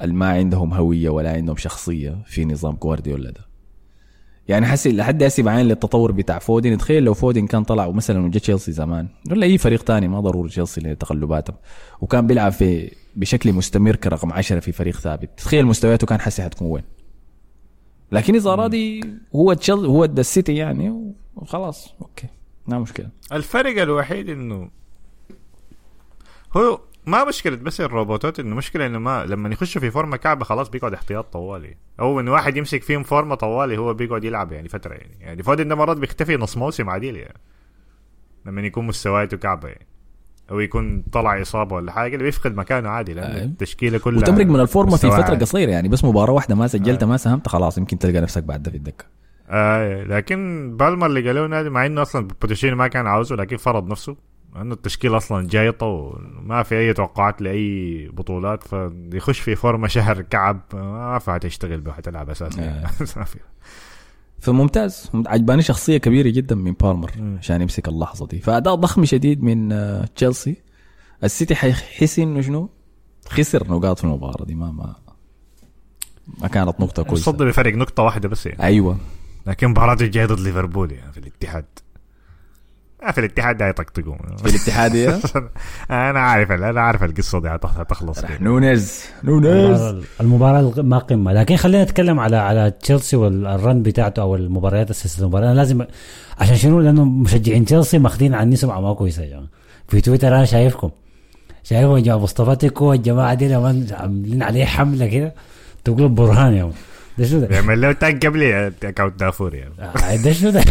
[0.02, 3.49] اللي ما عندهم هوية ولا عندهم شخصية في نظام جوارديولا ده.
[4.50, 8.40] يعني حسي لحد هسه بعين للتطور بتاع فودن تخيل لو فودن كان طلع مثلا وجا
[8.40, 9.08] تشيلسي زمان.
[9.32, 11.54] ولا أي فريق تاني ما ضروري تشيلسي لتقلباته
[12.02, 15.30] وكان بيلعب في بشكل مستمر كرقم عشرة في فريق ثابت.
[15.38, 16.84] تخيل مستوياته كان حسي حتكون وين.
[18.12, 19.02] لكن إذا راضي
[19.36, 21.94] هو تشيل هو ده السيتي يعني وخلاص.
[22.02, 22.28] okay.
[22.68, 23.10] ما مشكلة.
[23.34, 24.70] الفرق الوحيد إنه
[26.58, 30.70] هو ما مشكلة بس الروبوتات إنه مشكلة إنه ما لما يخشوا في فورمة كعبة خلاص
[30.70, 31.78] بيقعد احتياط طوالي.
[32.00, 35.18] أو إنه واحد يمسك فيهم فورمة طوالي هو بيقعد يلعب يعني فترة يعني.
[35.20, 37.40] يعني فودن ده مرات بيختفي نص موسم عديل يعني
[38.46, 39.88] لما يكون مستوياته كعبة يعني.
[40.52, 43.44] أو يكون طلع إصابة ولا حاجة اللي بيفقد مكانه عادي لأن أيوة.
[43.44, 45.36] التشكيلة كلها وتمرق من الفورمة في فترة.
[45.36, 45.90] قصيرة يعني.
[45.90, 49.06] بس مباراة واحدة ما سجلت ما ساهمت خلاص يمكن تلقى نفسك بعد ده في الدكة.
[49.50, 53.88] آه لكن بالمر اللي قالوا نادي مع إنه أصلا بوتشيتينو ما كان عاوزه لكن فرض
[53.88, 54.16] نفسه.
[54.56, 60.62] انه التشكيله أصلا جايطة وما في أي توقعات لأي بطولات فيخش في فورمة شهر كعب
[60.74, 62.62] ما في حتشتغل به حتلعب أساسا.
[62.62, 62.90] آه.
[63.18, 63.40] ما في.
[64.40, 65.12] فممتاز.
[65.14, 67.12] عجباني شخصية كبيرة جدا من بالمر.
[67.40, 68.40] عشان يمسك اللحظة دي.
[68.40, 70.56] فأداء ضخم شديد من آه، تشيلسي.
[71.24, 72.70] السيتي حيحس انه شنو
[73.28, 74.96] خسر نقاط في المباراة دي ما ما
[76.42, 77.32] ما كانت نقطة كويسة.
[77.32, 78.64] صد بفرق نقطة واحدة بس يعني.
[78.64, 78.98] أيوه.
[79.48, 81.66] لكن مباراته الجاية ضد ليفربول يعني في الاتحاد.
[83.12, 85.20] في الاتحاد ده يطقطقوا في الاتحاديه
[85.92, 88.38] أنا عارف أنا عارف القصة دي هتخلص كده.
[88.42, 89.82] نونيز نونيز.
[90.22, 91.34] الغ- ما قمة.
[91.34, 95.46] لكن خلينا نتكلم على على تشيلسي وال run بتاعته أو المباريات السلسلة المباراة.
[95.48, 95.86] أنا لازم
[96.40, 99.48] عشان شنو؟ لأنه مشجعين تشيلسي ماخذين عني سمعة ما كويسة يا جماعة
[99.88, 100.90] في تويتر أنا شايفكم.
[101.64, 103.56] شايفهم يا جماعة مصطفى تيكو الجماعة دي
[103.94, 105.34] عاملين عليه حملة كده
[105.84, 106.74] تقول برهان يا man.
[107.20, 108.44] ده؟ شو ده؟ بيعمل له tag قبل
[108.84, 109.74] account دافور يعني.
[109.80, 110.64] آه، ده شو ده؟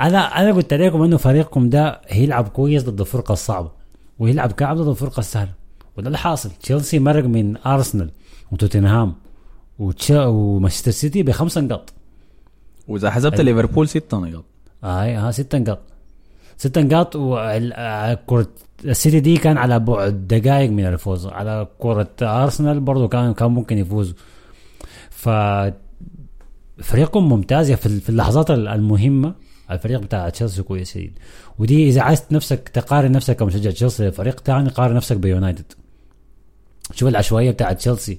[0.00, 3.70] أنا أنا قلت لكم إنه فريقكم ده هيلعب كويس ضد الفرقه الصعبه
[4.18, 5.50] ويلعب كعب ضد الفرقه السهله
[5.96, 6.50] وده اللي حاصل.
[6.62, 8.10] تشيلسي مرق من أرسنال
[8.52, 9.14] وتوتنهام
[9.78, 11.92] وتشا ومانشستر سيتي بخمس نقاط.
[12.88, 14.44] وإذا حسبت ليفربول ست نقاط.
[14.84, 15.78] هاي ها ست نقاط.
[16.56, 18.48] ست نقاط وكرة
[18.84, 21.26] السيتي دي كان على بعد دقائق من الفوز.
[21.26, 24.31] على كرة أرسنال برضو كان كان ممكن يفوزوا ف
[26.82, 29.34] فريقهم ممتاز في في اللحظات المهمة
[29.70, 31.12] الفريق بتاع تشيلسي كويس جدا.
[31.58, 35.72] ودي إذا عايز نفسك تقارن نفسك كمشجع تشيلسي فريق ثاني قارن نفسك بيونايتد.
[36.94, 38.18] شوف العشوائية بتاعت تشيلسي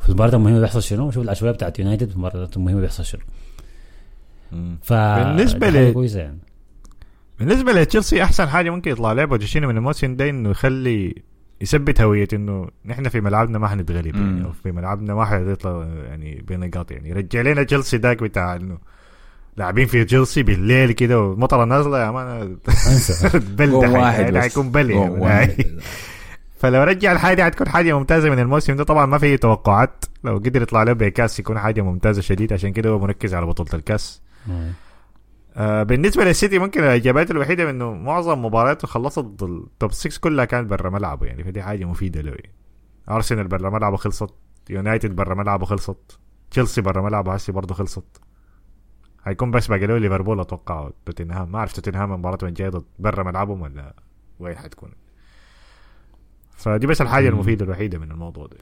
[0.00, 3.20] في المباراة المهمة بيحصل شنو؟ شوف العشوائية بتاعت يونايتد في المباراة المهمة بيحصل شنو.
[4.82, 6.38] ف حاجة ل- كويسة يعني.
[7.38, 11.22] بالنسبة لتشيلسي أحسن حاجة ممكن يطلع لها بوتشيتينو من الموسم ده إنه يخلي
[11.60, 14.44] يثبت هوية إنه نحن في ملعبنا ما حنتغلب يعني.
[14.44, 18.78] أو في ملعبنا ما حنطلع يعني بنقاط يعني رجع لنا تشيلسي داك بتاع إنه
[19.56, 22.56] لاعبين في تشيلسي بالليل كده ومطره نازله يا man
[23.58, 24.42] بل ده بس.
[24.42, 25.20] حيكون بل جون يعني.
[25.20, 25.80] واحد.
[26.60, 30.36] فلو رجع الحاجة دي حتكون حاجة ممتازة من الموسم ده طبعا ما في توقعات لو
[30.36, 34.22] قدر يطلع له بكاس يكون حاجة ممتازة شديد عشان كده هو مركز على بطولة الكاس
[35.58, 40.70] بالنسبة للسيتي ممكن الإجابات الوحيدة إنه معظم مبارياته خلصت ضد ال top 6 كلها كانت
[40.70, 42.52] برا ملعبه يعني فدي حاجة مفيدة له يعني.
[43.10, 44.34] ارسنال برا ملعبه خلصت
[44.70, 46.18] يونايتد برا ملعبه خلصت
[46.50, 48.20] تشيلسي برا ملعبه هسي برضه خلصت.
[49.24, 51.52] هيكون بس باقي له ليفربول أتوقع توتنهام.
[51.52, 53.94] ما أعرف توتنهام مباراته الجايه ضد برا ملعبهم ولا
[54.40, 54.90] وين حتكون.
[56.50, 58.56] فدي بس الحاجة المفيدة الوحيدة من الموضوع ده.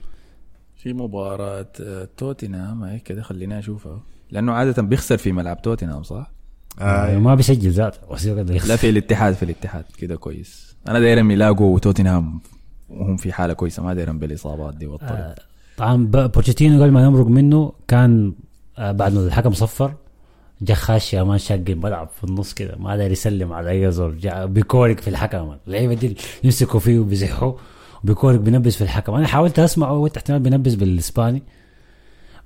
[0.76, 4.03] في مباراة آه، توتنهام هيك كده خلينا أشوفها.
[4.30, 6.36] لأنه عادة بيخسر في ملعب توتنهام صح؟
[6.79, 7.99] آه ما بيسجل ذاته.
[8.68, 12.41] لا في الاتحاد في الاتحاد كده كويس أنا دايرهم يلاقوا توتنهام
[12.91, 15.35] وهم في حالة كويسة ما دايرهم بالإصابات دي والطريق آه،
[15.77, 18.33] طبعا بوتشيتينو قبل ما يمرق منه كان
[18.79, 19.95] آه، بعد ما الحكم صفر
[20.62, 24.18] جا خاش يا man شاق الملعب في النص كده ما داير يسلم على أي زول
[24.47, 25.57] بيكورك في الحكم.
[25.66, 27.53] اللعيبة دي يمسكوا فيه وبيزحوا
[28.05, 31.43] وبيكورك بينبز في الحكم أنا حاولت أسمعه احتمال بينبز بالإسباني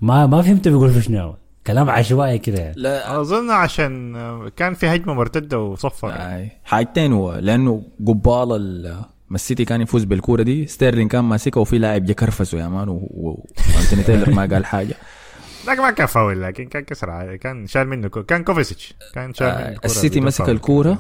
[0.01, 1.35] ما ما فهمت بيقول في شنو.
[1.67, 4.15] كلام عشوائي كده يعني لا أظن عشان
[4.57, 6.51] كان في هجمة مرتدة وصفر آي.
[6.65, 8.97] حاجتين هو لأنه قبال ال-
[9.29, 12.89] ما السيتي كان يفوز بالكورة دي ستيرلينج كان ماسكها وفي لاعب جا كرفسه يا man
[12.89, 14.95] وأنتوني تايلور ما قال حاجة
[15.69, 17.39] لكن ما كان فاول لكن كان كسر عادي.
[17.39, 18.23] كان شال منه كو.
[18.23, 20.49] كان كوفيسيتش كان شال منه آه كورة السيتي مسك.
[20.49, 20.99] الكورة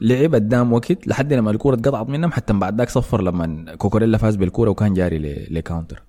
[0.00, 4.36] لعب قدام وقت لحد لما الكورة اتقطعت منهم حتى بعد ذاك صفر لما كوكوريلا فاز
[4.36, 6.02] بالكورة وكان جاري ل counter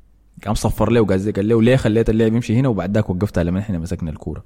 [0.45, 3.59] قام صفر له وقال قال له ليه خليت اللعب يمشي هنا وبعد ذاك وقفتها لما
[3.59, 4.43] إحنا مسكنا الكورة.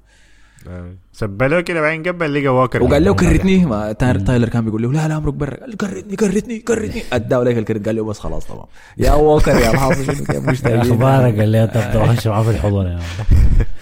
[0.68, 0.94] آه.
[1.12, 2.82] سبله كده بعدين قبل لقى واكر.
[2.82, 5.76] وقال له كرتني ما تاير- تايلر كان بيقول له لا لا أمرك برا قال له
[5.76, 7.02] كرتني كرتني كرتني.
[7.12, 8.66] اداه لك الكرت قال له بس خلاص طبعا
[8.98, 12.86] يا ووكر يا محافظ شنو يا مشتاقين أخبارك قال لي أنت بتوحش معاه في الحضن
[12.86, 12.98] يا.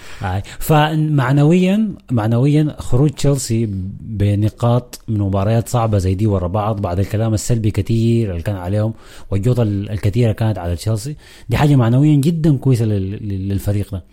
[0.59, 3.65] فمعنويا معنويا خروج تشيلسي
[4.01, 6.81] بنقاط من مباريات صعبة زي دي ورا بعض.
[6.81, 8.93] بعد الكلام السلبي كثير اللي كان عليهم
[9.31, 11.15] والجوطة ال- الكثيرة كانت على تشيلسي.
[11.49, 14.03] دي حاجة معنويا جدا كويسة لل- لل- للفريق ده.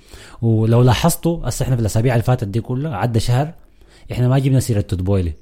[0.42, 3.54] ولو لاحظتوا هسه إحنا في الأسابيع اللي فاتت دي كلها عدى شهر
[4.12, 5.32] إحنا ما جبنا سيرة توت بويلي.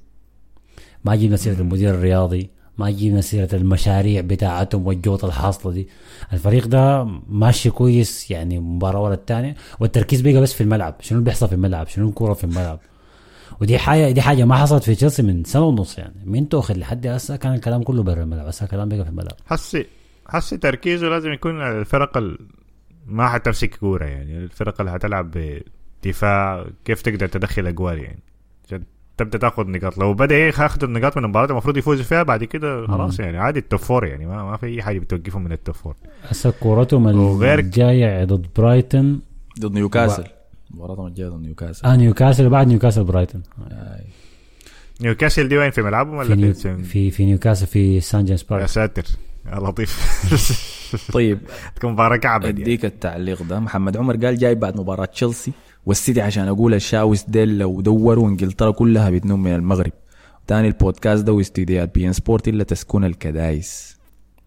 [1.05, 2.51] ما جبنا سيرة المدير الرياضي.
[2.81, 5.89] ما جبنا سيره المشاريع بتاعتهم والجوطه الحاصلة دي.
[6.33, 11.25] الفريق ده ماشي كويس يعني مباراة ورا الثانية والتركيز بقى بس في الملعب شنو اللي
[11.31, 12.81] بيحصل في الملعب شنو الكورة في الملعب.
[13.61, 16.15] ودي حاجة دي حاجة ما حصلت في تشيلسي من سنة ونص يعني.
[16.25, 19.37] من توخل لحد هسه كان الكلام كله برا الملعب هسه الكلام بقى في الملعب.
[19.47, 19.87] حسي
[20.29, 22.39] حسي تركيزه لازم يكون على الفرق ال...
[23.07, 24.37] ما حتمسك كورة يعني.
[24.39, 25.31] الفرق اللي هتلعب
[26.05, 28.19] بدفاع كيف تقدر تدخل أجوال يعني؟
[29.21, 29.99] تبدا تاخذ نقاط.
[29.99, 33.64] لو بدأ ياخذ النقاط من المباراه المفروض يفوز فيها بعد كده خلاص يعني عادي ال
[33.64, 35.95] top four يعني ما, ما في أي حاجة بتوقفهم من التوب فور
[36.29, 39.21] هسه كورتهم وغير- الجاية ضد برايتون
[39.61, 40.25] ضد نيوكاسل.
[40.71, 41.87] مباراتهم الجاية ضد نيوكاسل.
[41.87, 44.05] آه نيوكاسل وبعد نيوكاسل برايتون آي.
[45.01, 48.47] نيوكاسل دي وين في ملعبهم ولا في, في, نيو في, نيوكاسل في سان جيمس يا
[48.51, 49.05] بارك ساتر
[49.47, 50.21] يا لطيف.
[51.13, 51.39] طيب.
[51.77, 52.63] تكون مباراة كعبة دي.
[52.63, 53.61] أديك التعليق ده.
[53.61, 55.53] محمد عمر قال جاي بعد مباراة تشيلسي.
[55.87, 59.93] والسيتي عشان أقول الأشاوس ديل لو دوروا إنجلترا كلها بتنوم من المغرب.
[60.47, 63.97] تاني البودكاست ده واستديوهات بي إن سبورت إلا تسكن الكدايس.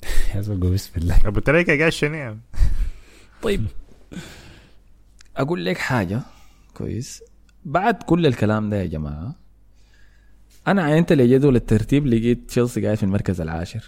[0.35, 1.19] يا بسم الله.
[1.25, 2.39] ابو تريكه قال شنو يعني؟
[3.41, 3.65] طيب.
[5.37, 6.21] أقول لك حاجة
[6.73, 7.23] كويس.
[7.65, 9.35] بعد كل الكلام ده يا جماعة
[10.67, 13.83] أنا عينت لجدول الترتيب لقيت تشيلسي قاعد في المركز العاشر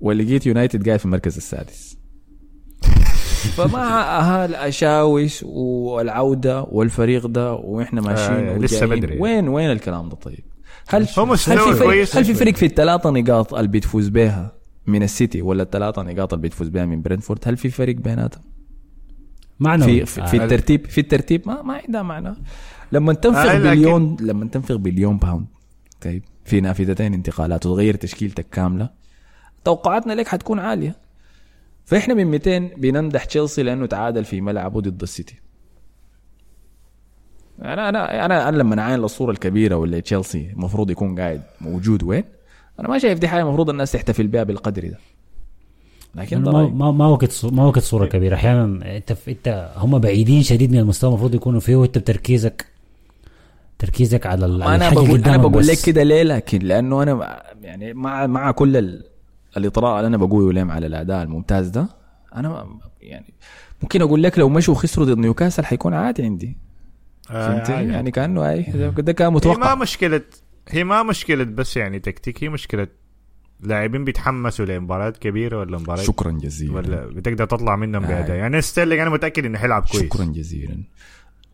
[0.00, 2.01] ولقيت يونايتد قاعد في المركز السادس.
[3.48, 9.18] فمع الأشاوس والعودة والفريق ده وإحنا ماشيين آه، لسه وجايين، بدري.
[9.20, 10.44] وين وين الكلام ده طيب؟
[10.88, 12.34] هل هل في فريق هل في.
[12.34, 14.52] فريق في الثلاثة نقاط اللي بتفوز بها
[14.86, 18.42] من السيتي ولا الثلاثة نقاط اللي بتفوز بها من برينفورد هل في فريق بيناتهم؟
[19.60, 20.44] معنوي في في, في آه.
[20.44, 22.34] الترتيب في الترتيب ما ما عندها معنى
[22.92, 25.46] لما تنفق آه، بليون لما تنفق billion pound
[26.00, 28.90] طيب في نافذتين انتقالات وتغير تشكيلتك كاملة
[29.64, 30.96] توقعاتنا لك حتكون عالية
[31.92, 35.34] فإحنا من 200 بنمدح تشيلسي لأنه تعادل في ملعبه ضد السيتي
[37.62, 42.24] أنا أنا أنا أنا لما أعاين الصورة الكبيرة واللي تشيلسي المفروض يكون قاعد موجود وين
[42.80, 44.98] أنا ما شايف دي حاجة المفروض الناس تحتفل بها بالقدر ده
[46.14, 46.68] لكن ما.
[46.68, 51.10] ما ما وقت ما وقت صورة كبيرة أحيانا أنت أنت هم بعيدين شديد من المستوى
[51.10, 52.66] المفروض يكونوا فيه وأنت بتركيزك
[53.78, 55.78] تركيزك على ال- على أنا بقول أنا بقول لك.
[55.84, 59.02] كده ليه لكن لأنه أنا يعني مع مع كل
[59.56, 61.88] الإطراء اللي أنا بقوله لهم على الأداء الممتاز ده
[62.34, 63.34] أنا ما- يعني
[63.82, 66.56] ممكن أقول لك لو مشوا خسروا ضد نيوكاسل حيكون عادي عندي.
[67.28, 68.62] فهمت؟ آه، يعني كأنه اي
[68.98, 70.20] ده كان هي ما متوقع مشكلة
[70.68, 72.86] هي ما مشكلة بس يعني تكتيك هي مشكلة
[73.60, 76.72] لاعبين بيتحمسوا لمباريات كبيرة ولا مباريات شكرا جزيلا.
[76.74, 78.08] ولا بتقدر تطلع منهم آه.
[78.08, 80.02] بأداء يعني ستيرلينج أنا متأكد إنه حيلعب كويس.
[80.04, 80.82] شكرا جزيلا.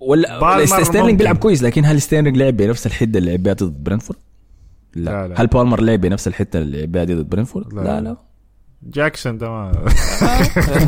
[0.01, 1.19] ولا ستيرلينج.
[1.19, 4.19] بيلعب كويس لكن هل ستيرلينج لعب بنفس الحدة اللي لعب بها ضد برينفورد؟
[4.95, 5.11] لا.
[5.11, 5.41] لا، لا.
[5.43, 8.16] هل بالمر لعب بنفس الحدة اللي لعب بها دي ضد برينفورد؟ لا، لا لا.
[8.82, 9.72] جاكسون ده ما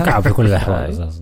[0.04, 1.20] كعب في كل الأحوال أساسا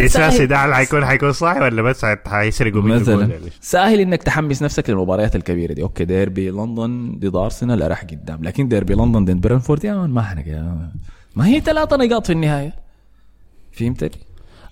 [0.00, 4.62] ديساسي ده هل حيكون حيكون صح ولا بس حي- حيسرقوا منه مثلا؟ سهل إنك تحمس
[4.62, 9.40] نفسك للمباريات الكبيرة دي okay ديربي لندن ضد أرسنال راح قدام لكن ديربي لندن ضد
[9.40, 10.44] برنفورد يا ما حنق.
[11.36, 12.74] ما هي ثلاثة نقاط في النهاية
[13.72, 14.10] فهمتني؟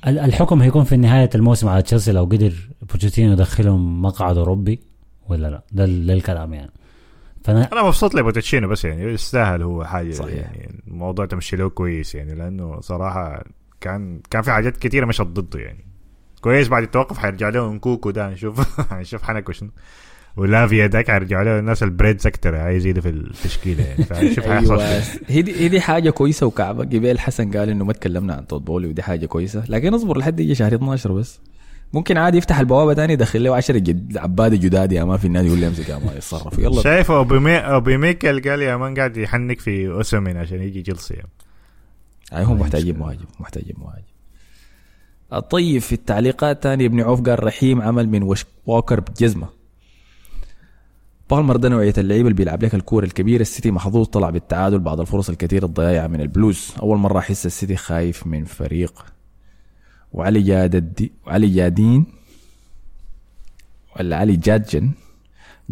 [0.06, 2.54] ال- الحكم هيكون في نهاية الموسم على تشيلسي لو قدر
[2.90, 4.80] بوتشيتينو يدخلهم مقعد أوروبي
[5.28, 6.70] ولا لا؟ ده, ال- ده الكلام يعني.
[7.44, 10.34] فأنا أنا مبسوط لبوتشيتينو بس يعني يستاهل هو حاجة صحيح.
[10.34, 13.44] يعني الموضوع تمشي له كويس يعني لأنه صراحة
[13.80, 15.84] كان كان في حاجات كثيره مشت ضده يعني.
[16.40, 19.70] كويس بعد التوقف حيرجع له نكوكو ده نشوف نشوف حنكو شنو.
[20.36, 25.00] ولافيا داك حيرجع له الناس البريد سكتر هيزيدوا في التشكيله يعني فنشوف حيحصل أيوه.
[25.00, 25.20] شنو.
[25.28, 26.84] هي دي هي دي حاجة كويسة وكعبة.
[26.84, 29.64] جبال حسن قال إنه ما تكلمنا عن تود بولي ودي حاجة كويسة.
[29.68, 31.40] لكن اصبر لحد يجي شهر 12 بس.
[31.92, 35.46] ممكن عادي يفتح البوابة تاني يدخل له 10 جد عباده جداد يا ما في النادي
[35.46, 36.58] يقول لي امسك يا ما يتصرف.
[36.58, 36.82] يلا.
[36.82, 41.30] شايف اوبيمي اوبيميكل قال يا مان قاعد يحنك في أوسمين عشان يجي تشيلسي يعني.
[42.46, 45.46] هم محتاجين مهاجم محتاجين مهاجم.
[45.50, 49.48] طيب في التعليقات تاني ابن عوف قال رحيم عمل من وش ووكر بجزمة.
[51.30, 55.30] بالمر ده نوعيه اللعيبة اللي بيلعب لك الكورة الكبيرة السيتي محظوظ طلع بالتعادل بعد الفرص
[55.30, 56.74] الكثيرة الضايعه من البلوز.
[56.82, 59.04] أول مرة أحس السيتي خايف من فريق.
[60.12, 62.06] وعلي جاد وعلي جادين
[63.96, 64.90] ولا علي جادجن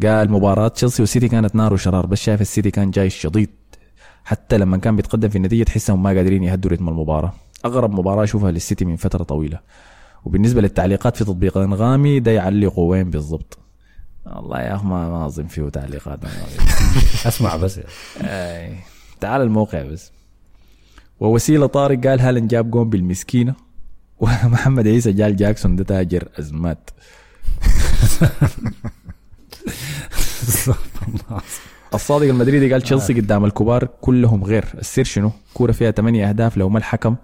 [0.02, 3.50] قال مباراة تشيلسي والسيتي كانت نار وشرار بس شايف السيتي كان جاي شديد.
[4.24, 7.32] حتى لما كان بيتقدم في النتيجة تحسهم ما قادرين يهدوا رتم المباراة.
[7.64, 9.60] أغرب مباراة أشوفها للسيتي من فترة طويلة.
[10.24, 13.58] وبالنسبة للتعليقات في تطبيق أنغامي ده يعلقوا وين بالضبط؟
[14.26, 16.20] والله يا أخي ما أظن فيه تعليقات.
[17.26, 17.80] أسمع بس.
[19.20, 20.12] تعال الموقع بس.
[21.20, 23.67] ووسيلة طارق قال هالاند جاب جون بالمسكينة.
[24.20, 26.90] ومحمد عيسى جال جاكسون ده تاجر ازمات
[31.94, 34.64] الصادق المدريدي قال تشيلسي قدام الكبار كلهم غير.
[34.78, 37.16] السر شنو؟ كورة فيها ثمانية أهداف لو ما الحكم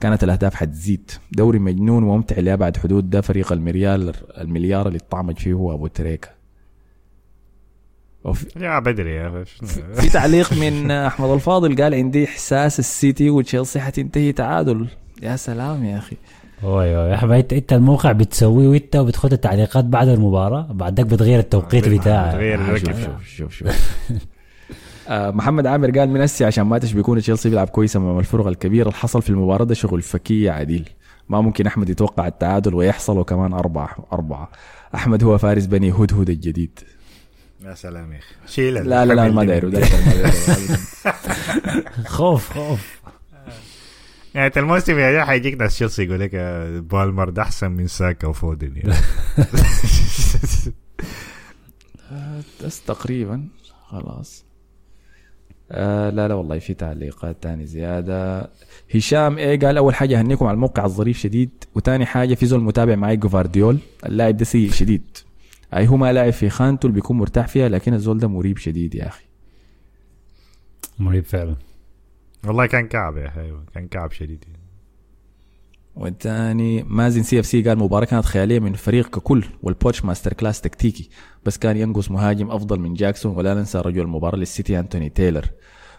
[0.00, 1.10] كانت الأهداف حتزيد.
[1.32, 6.28] دوري مجنون وممتع لابعد حدود ده فريق المليار المليار اللي اتطعمج فيه هو أبو تريكة.
[8.56, 9.44] يا بدري يا؟
[9.94, 14.88] في تعليق من أحمد الفاضل قال عندي إحساس السيتي وتشيلسي حتنتهي تعادل.
[15.22, 16.16] يا سلام يا أخي.
[16.64, 17.10] أوي أوي.
[17.10, 22.32] يا حبيبي انت أنت الموقع بتسويه وإنت وبتخد التعليقات بعد المباراة؟ بعدك بتغير التوقيت بتاعك.
[22.32, 22.92] تغير آه، الركب.
[22.92, 23.96] شوف شوف شوف شوف.
[25.08, 28.88] آه، محمد عامر قال من هسه عشان ما تشبكون تشيلسي بيلعب كويس أمام الفرق الكبيرة.
[28.88, 30.88] اللي حصل في المباراة ده شغل فكيه عديل.
[31.28, 34.50] ما ممكن أحمد يتوقع التعادل ويحصل وكمان أربعة أربعة.
[34.94, 36.78] أحمد هو فارس بني هدهد الجديد.
[37.64, 38.34] يا سلام يا أخي.
[38.46, 39.70] شيل لا لا لا ما دايره
[42.06, 43.00] خوف خوف.
[44.34, 47.86] يعني انت الموسم يا جماعة حيجيك ناس تشيلسي يقول لك آه، بالمر ده أحسن من
[47.86, 48.94] ساكا وفودن يعني.
[52.64, 53.48] بس تقريبا
[53.86, 54.44] خلاص.
[55.70, 58.50] آه لا لا والله في تعليقات تاني زيادة.
[58.94, 61.50] هشام إيه قال أول حاجة هنيكم على الموقع الظريف شديد.
[61.74, 65.18] وتاني حاجة في زول متابع معي جوفارديول اللاعب ده سيء شديد.
[65.74, 68.94] أي هو ما لاعب في خانته اللي بيكون مرتاح فيها لكن الزول ده مريب شديد
[68.94, 69.24] يا أخي.
[70.98, 71.56] مريب فعلا.
[72.46, 74.44] والله كان كعب يا أيوه كان كعب شديد.
[74.48, 74.64] يعني.
[75.96, 81.10] والتاني مازن CFC قال مباراة كانت خيالية من الفريق ككل والبوتش masterclass تكتيكي.
[81.46, 85.46] بس كان ينقص مهاجم أفضل من جاكسون ولا ننسى رجل المباراة للسيتي أنتوني تايلر.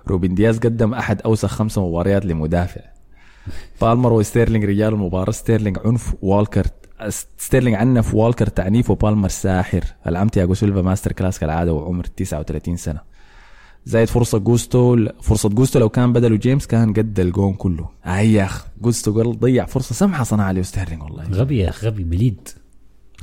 [0.08, 2.82] روبن دياز قدم أحد أوسخ خمسة مباريات لمدافع.
[3.82, 5.32] بالمر وستيرلينج رجال المباراة.
[5.32, 6.66] ستيرلينج عنف والكر
[7.38, 9.84] ستيرلينج عنف والكر تعنيف وبالمر ساحر.
[10.08, 13.15] العم تياجو سيلفا masterclass كالعادة وعمر 39 سنة.
[13.86, 18.44] زايد فرصة جوستو فرصة جوستو لو كان بدله جيمس كان قد الجون كله اي يا
[18.44, 22.50] اخ جوستو قال ضيع فرصة سمحة صنعها له ستيرلينج والله غبي يا أخي غبي بليد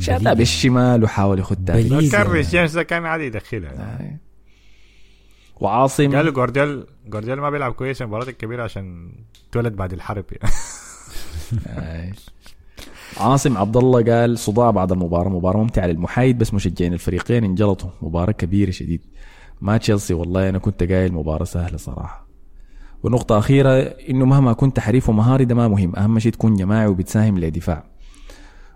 [0.09, 0.29] بليد.
[0.37, 1.91] بالشمال وحاول يخدها فيه.
[2.25, 2.47] بليد.
[2.47, 4.17] جيمس ده كان عادي يدخلها آي.
[5.61, 9.13] وعاصم قالوا جوارديول جوارديول ما بيلعب كويس في المباريات الكبيرة عشان
[9.53, 10.25] تولد بعد الحرب
[11.67, 12.15] يعني.
[13.17, 18.33] عاصم عبد الله قال صداع بعد المباراة مباراة ممتعة للمحايد بس مشجعين الفريقين انجلطوا مباراة
[18.33, 19.01] كبيرة شديد
[19.63, 22.27] ما تشيلسي والله أنا كنت قايل مباراة سهلة صراحة.
[23.03, 25.97] ونقطة أخيرة إنه مهما كنت حريف ومهاري ده ما مهم.
[25.97, 27.85] أهم شيء تكون جماعي وبتساهم لدفاع.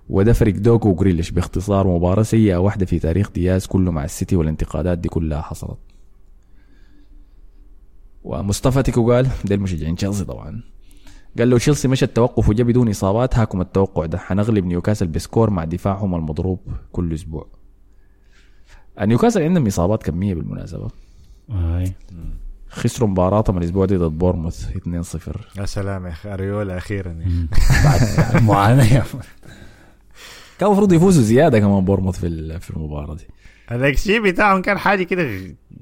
[0.09, 4.99] وده فريق دوكو وجريليش باختصار مباراة سيئة واحدة في تاريخ دياز كله مع السيتي والانتقادات
[4.99, 5.78] دي كلها حصلت.
[8.24, 10.62] ومصطفى تيكو قال ده المشجعين تشيلسي طبعا.
[11.39, 14.18] قال لو تشيلسي مشى التوقف وجا بدون إصابات هاكم التوقع ده.
[14.18, 16.61] حنغلب نيوكاسل ب score مع دفاعهم المضروب
[16.93, 17.56] كل أسبوع.
[19.01, 20.88] نيوكاسل عندهم إصابات كمية بالمناسبة.
[21.51, 21.92] اي
[22.70, 27.16] خسروا مباراتهم الأسبوع دي ضد بورنموث 2-0 يا سلام يا أخي أريولا أخيرا.
[27.84, 29.05] بعد معاناة يا
[30.59, 33.24] كان المفروض يفوزوا زيادة كمان بورنموث في ال- في المباراة دي.
[33.72, 35.30] الاكس بتاعهم كان حاجة كده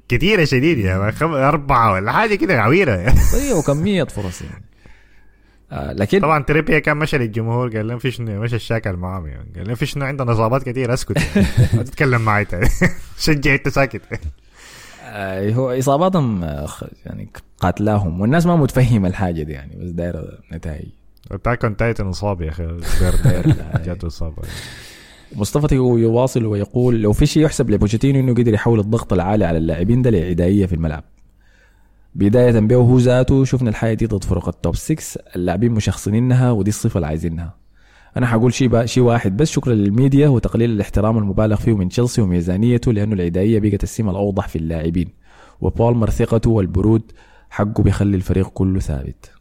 [0.09, 1.31] كتيرة شديد يا خم...
[1.33, 3.19] أربعة ولا حاجة كده عويرة يعني.
[3.33, 4.63] ضيعوا كميه فرص يعني.
[5.71, 9.51] آه لكن طبعا تريبيير كان مشى للجمهور قال لهم فيش مشى اتشاكل معاهم يعني.
[9.55, 11.47] قال لهم فيش عندنا إصابات كتير اسكت يعني.
[11.73, 12.69] ما تتكلم معي تاني.
[13.17, 14.01] شجع انت ساكت.
[15.03, 16.67] آه هو إصاباتهم آه،
[17.05, 20.87] يعني قاتلاهم والناس ما متفهمة الحاجة دي يعني بس دايرة نتائج.
[21.31, 22.67] Attack on Titan اصاب يا أخي.
[23.85, 24.43] جاته إصابة.
[25.35, 30.01] مصطفى يواصل ويقول لو في شيء يحسب لبوتشيتينو إنه قدر يحول الضغط العالي على اللاعبين
[30.01, 31.03] ده لعدائيه في الملعب.
[32.15, 36.69] بداية به هو ذاته شفنا الحياة دي ضد فرق ال top 6 اللاعبين مشخصنينها ودي
[36.69, 37.57] الصفة اللي عايزينها.
[38.17, 42.93] أنا حقول شيء شيء واحد بس شكرا للميديا وتقليل الاحترام المبالغ فيه من تشيلسي وميزانيته
[42.93, 45.09] لأنه العدائية بقت السمة الأوضح في اللاعبين.
[45.61, 47.11] وبالمر ثقته والبرود
[47.49, 49.31] حقه بيخلي الفريق كله ثابت.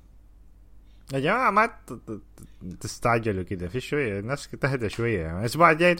[1.15, 1.71] يا جماعة ما
[2.81, 3.69] تستعجلوا كده.
[3.69, 5.21] في شوية الناس تهدى شوية.
[5.21, 5.95] يعني الأسبوع الجاي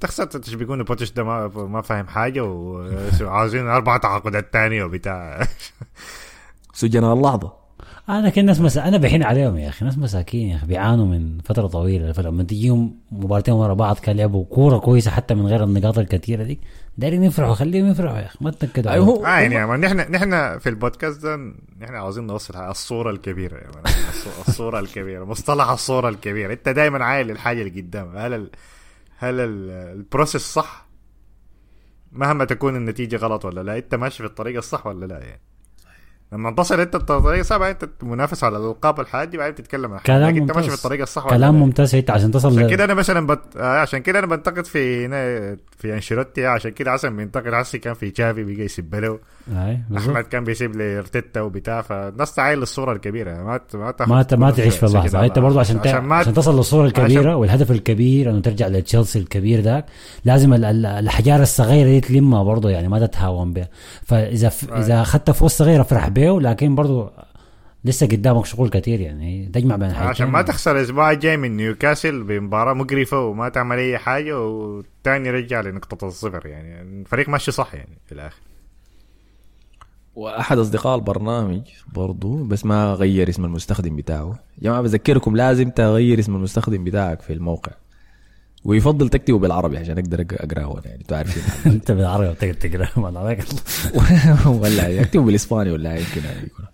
[0.00, 5.46] تخسر تشبكون بوتش ده ما, ما فاهم حاجة وعاوزين أربع تعاقدات تانية وبتاع.
[6.72, 7.52] سجنا اللحظة.
[8.08, 8.88] أنا كان ناس مسا...
[8.88, 9.84] أنا بحين عليهم يا أخي.
[9.84, 14.44] ناس مساكين يا أخي بيعانوا من فترة طويلة فلما تجيهم مباراتين ورا بعض كان لعبوا
[14.44, 16.60] كورة كويسة حتى من غير النقاط الكثيرة دي.
[16.98, 21.22] دايرين يفرحوا خليهم يفرحوا يا أخي ما تنكدوا أيوه آه يعني نحن نحن في البودكاست
[21.22, 21.36] ده
[21.80, 23.72] نحن عاوزين نوصل الصورة الكبيرة يعني
[24.12, 26.52] الصو- الصورة الكبيرة مصطلح الصورة الكبيرة.
[26.52, 28.50] انت دائما عايل الحاجة اللي قدام هل ال...
[29.18, 29.70] هل ال...
[29.70, 30.86] البروسيس صح؟
[32.12, 35.40] مهما تكون النتيجة غلط ولا لا انت ماشي في الطريق الصح ولا لا يعني.
[36.32, 39.98] لما تصل انت الطريق صعب انت منافس على الالقاب الحاجات دي بعدين تتكلم عن.
[39.98, 40.78] كلام لكن انت ماشي ممتاز.
[40.78, 41.94] في الطريق الصح كلام لا؟ ممتاز.
[41.94, 43.40] انت عشان تصل عشان كده أنا مثلا بت...
[43.56, 45.08] آه عشان كده أنا بنتقد في
[45.78, 49.18] في أنشيلوتي عشان كده حسن بينتقد حسي كان في تشافي بيجي يسب له.
[49.96, 53.42] أحمد كان بيسيب لإرتيتا وبتاع فالناس تعايل للصوره الكبيرة.
[53.42, 55.24] ما ت- ما ما ت- ما تعيش في اللحظة.
[55.24, 58.66] إنت برضه عشان ت- عشان ما عشان تصل للصورة الكبيرة عشان- والهدف الكبير إنه ترجع
[58.66, 59.86] لتشيلسي الكبير ذاك.
[60.24, 63.68] لازم ال- ال- الحجارة الصغيرة دي تلمها برضه يعني ما تتهاون بها
[64.04, 64.72] فإذا ف...
[64.72, 67.12] إذا اخذت فوز صغير افرح به لكن برضه
[67.84, 69.46] لسه قدامك شغل كثير يعني.
[69.46, 70.08] تجمع بين الحاجتين.
[70.08, 75.60] عشان ما تخسر الأسبوع الجاي من نيوكاسل بمباراة مقرفة وما تعمل أي حاجة والثاني يرجع
[75.60, 76.80] لنقطة الصفر يعني.
[76.80, 78.40] الفريق ماشي صح يعني في الآخر.
[80.14, 81.60] وأحد أصدقاء البرنامج
[81.94, 84.38] برضو بس ما غير اسم المستخدم بتاعه.
[84.58, 87.72] يا جماعة بذكركم لازم تغير اسم المستخدم بتاعك في الموقع.
[88.64, 91.42] ويفضل تكتبه بالعربي عشان أقدر أقرأه يعني أنتوا عارفين.
[91.72, 93.44] أنت بالعربي بتقدر تقرا ما عليك
[94.46, 96.66] ولا يكتبوا بالإسباني ولا يمكن يكون.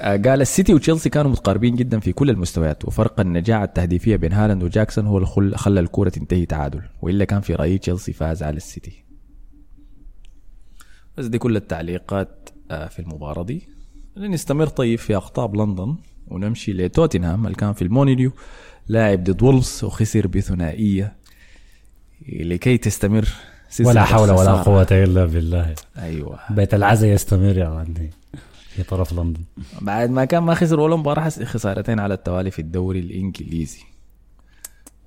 [0.00, 4.62] آه، قال السيتي وتشيلسي كانوا متقاربين جدا في كل المستويات وفرق النجاعة التهديفية بين هالاند
[4.62, 9.04] وجاكسون هو اللي خلى الكرة تنتهي تعادل وإلا كان في رأيي تشيلسي فاز على السيتي.
[11.18, 13.68] بس دي كل التعليقات آه، في المباراة دي.
[14.16, 15.96] نستمر طيب في أقطاب لندن
[16.28, 18.32] ونمشي لتوتنهام اللي كان في المولينيو
[18.88, 21.16] لاعب ضد وولفز وخسر بثنائية
[22.28, 23.28] لكي تستمر
[23.80, 24.52] ولا حول ولا.
[24.52, 25.74] قوة إلا بالله.
[25.98, 26.38] أيوة.
[26.50, 28.10] بيت العزا يستمر يا عندي
[28.68, 29.40] في طرف لندن.
[29.80, 33.80] بعد ما كان ما خسر ولا مباراة خسارتين على التوالي في الدوري الإنجليزي.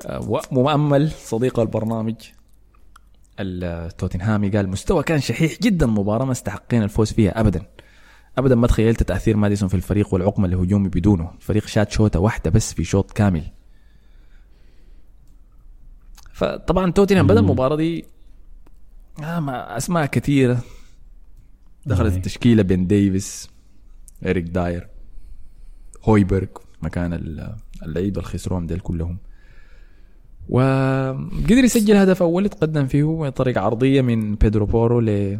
[0.05, 2.15] آه، ومؤمل صديق البرنامج
[3.39, 7.65] التوتنهامي قال مستوى كان شحيح جدا مباراة ما استحقين الفوز فيها أبدا.
[8.37, 11.31] أبدا ما تخيلت تأثير ماديسون في الفريق والعقم الهجومي بدونه.
[11.37, 13.43] الفريق شات شوطة واحدة بس في شوط كامل.
[16.39, 18.05] فطبعا توتنهام بدأ المباراة دي
[19.23, 20.59] آه مع أسماء كثيرة
[21.85, 22.17] دخلت أي.
[22.17, 23.49] التشكيلة بين ديفيس
[24.25, 24.87] إريك داير
[26.03, 26.47] هويبرغ
[26.81, 29.17] مكان ال- اللعيبة الخسرون ديل كلهم
[30.49, 35.39] وقدر يسجل هدف أول يتقدم فيه عن طريق عرضية من بيدرو بورو ل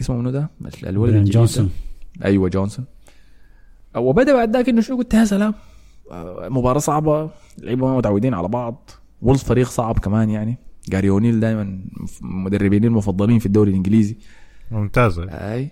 [0.00, 0.50] اسمه منو ده؟
[0.84, 1.24] الولد.
[1.30, 1.70] جونسون
[2.24, 2.84] أيوه جونسون
[3.96, 5.54] وبدأ بعد ذاك إنه شنو قلت يا سلام
[6.10, 8.90] آه، مباراة صعبة لعيبة ما متعودين على بعض
[9.22, 10.58] وولفز فريق صعب كمان يعني.
[10.88, 11.80] جاري أونيل دائما
[12.20, 14.16] مدربين المفضلين في الدوري الإنجليزي.
[14.70, 15.70] ممتازه أي.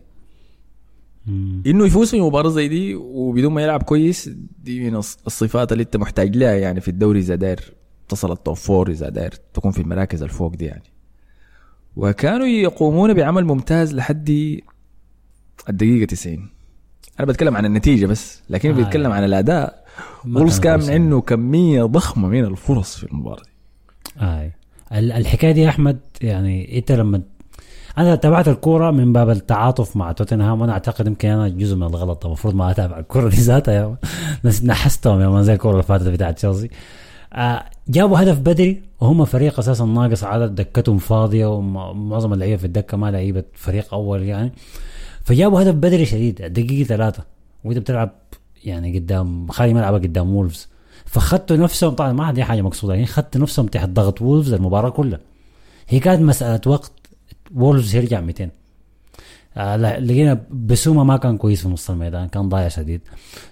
[1.26, 1.62] مم.
[1.66, 4.30] إنه يفوز في مباراة زي دي وبدون ما يلعب كويس
[4.64, 7.72] دي من الص- الصفات اللي أنت محتاج لها يعني في الدوري إذا داير
[8.08, 10.82] تصل ال top four إذا داير تكون في المراكز الفوق دي يعني.
[11.96, 14.58] وكانوا يقومون بعمل ممتاز لحد
[15.68, 16.48] الدقيقة 90
[17.20, 19.83] أنا بتكلم عن النتيجة بس لكن آه، بيتكلم عن الأداء.
[20.34, 20.90] وولفز كان.
[20.90, 23.42] عنده كميه ضخمة من الفرص في المباراة.
[23.42, 24.52] دي آي.
[24.92, 27.22] ال- الحكاية دي يا أحمد يعني أنت لما
[27.98, 32.26] أنا تابعت الكورة من باب التعاطف مع توتنهام وأنا أعتقد يمكن أنا جزء من الغلط.
[32.26, 33.98] المفروض ما أتابع الكورة دي ذاتها
[34.64, 36.70] نحستهم يا مان زي الكورة اللي فاتت بتاعت تشيلسي.
[37.32, 42.96] آه جابوا هدف بدري وهم فريق أساسا ناقص عدد دكتهم فاضية ومعظم اللعيبة في الدكة
[42.96, 44.52] ما لعيبة فريق أول يعني.
[45.24, 47.22] فجابوا هدف بدري شديد دقيقة ثلاثة.
[47.64, 48.10] وأنت بتلعب
[48.64, 50.68] يعني قدام خالي ملعبك قدام وولفز.
[51.04, 55.20] فختوا نفسهم طبعا ما دي حاجة مقصوده يعني ختوا نفسهم تحت ضغط وولفز المباراة كلها.
[55.88, 56.92] هي كانت مسألة وقت
[57.54, 58.50] وولفز يرجع 200
[59.56, 63.00] آه لقينا بيسوما ما كان كويس في نص الميدان كان ضايع شديد.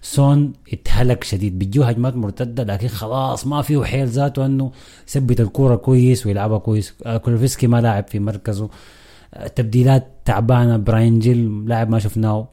[0.02, 4.72] سون اتهلك شديد بيجوا هجمات مرتدة لكن خلاص ما فيه حيل ذاته إنه
[5.08, 6.94] يثبت الكورة كويس ويلعبها كويس.
[7.06, 8.68] آه كولوفسكي ما لاعب في مركزه.
[9.34, 12.48] آه تبديلات تعبانة براين جيل لاعب ما شفناه.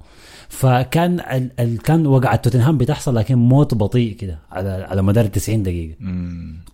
[0.49, 5.63] فكان ال ال كان وقعة توتنهام بتحصل لكن موت بطيء كده على على مدار 90
[5.63, 5.95] دقيقة.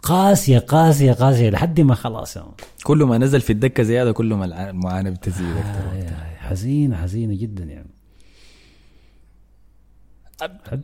[0.03, 2.35] قاسية قاسية قاسية لحد ما خلاص.
[2.35, 2.49] يعني.
[2.83, 7.63] كل ما نزل في الدكة زيادة كل ما المعاناه بتزيد أكثر آه، حزينه حزينه جدا
[7.63, 7.89] يعني.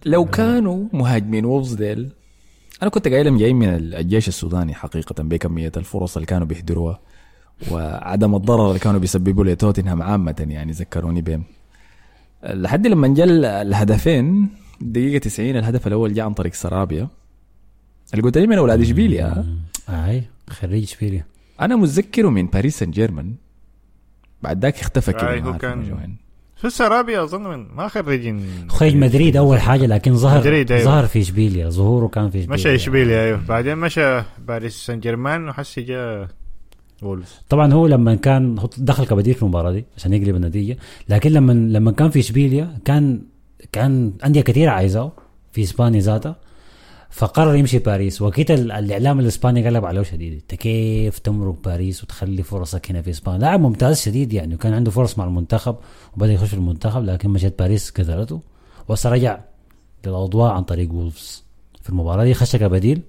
[0.06, 2.10] لو كانوا مهاجمين وولفز ديل
[2.82, 7.00] أنا كنت قايلهم جايين من الجيش السوداني حقيقة بكمية الفرص اللي كانوا بيهدروها
[7.72, 11.44] وعدم الضرر اللي كانوا بيسببوا لتوتنهام عامة يعني ذكروني بهم.
[12.44, 13.28] لحد لما جاء
[13.62, 14.50] الهدفين
[14.82, 17.08] دقيقة 90 الهدف الأول جاء عن طريق سرابيا.
[18.14, 19.46] اللي قلت لي من أولاد إشبيليا.
[19.90, 21.26] أي خريج إشبيليا.
[21.62, 23.34] أنا متذكره من باريس سان جيرمان.
[24.42, 26.16] بعد ذاك اختفى كده هو كان-.
[26.62, 28.42] شو السرابي أظن من ما خريجين.
[28.68, 30.86] خريج مدريد أول حاجة لكن ظهر مدريد، أيوة.
[30.86, 32.54] ظهر في إشبيليا ظهوره كان في إشبيليا.
[32.54, 33.46] مشى إشبيليا أيوه.
[33.48, 36.28] بعدين مشى باريس سان جيرمان وحسي جاء
[37.02, 40.78] وولفز طبعا هو لما كان دخل كبديل في المباراة دي عشان يقلب النتيجة
[41.10, 43.22] لكن لما لما كان في إشبيليا كان
[43.72, 45.12] كان أندية كثيرة عايزاه
[45.52, 46.36] في إسبانيا ذاتها
[47.10, 48.22] فقرر يمشي باريس.
[48.22, 50.34] وكيت ال- الإعلام الإسباني قلب عليه شديد.
[50.34, 54.92] أنت كيف تمرق باريس وتخلي فرصك هنا في إسبانيا؟ لاعب ممتاز شديد يعني وكان عنده
[54.92, 55.76] فرص مع المنتخب
[56.18, 58.42] وبدأ يخش في المنتخب لكن مشيت باريس كثرته.
[58.90, 59.40] وسرجع
[60.06, 61.44] للأضواء عن طريق وولفز.
[61.82, 63.02] في المباراة دي خش كبديل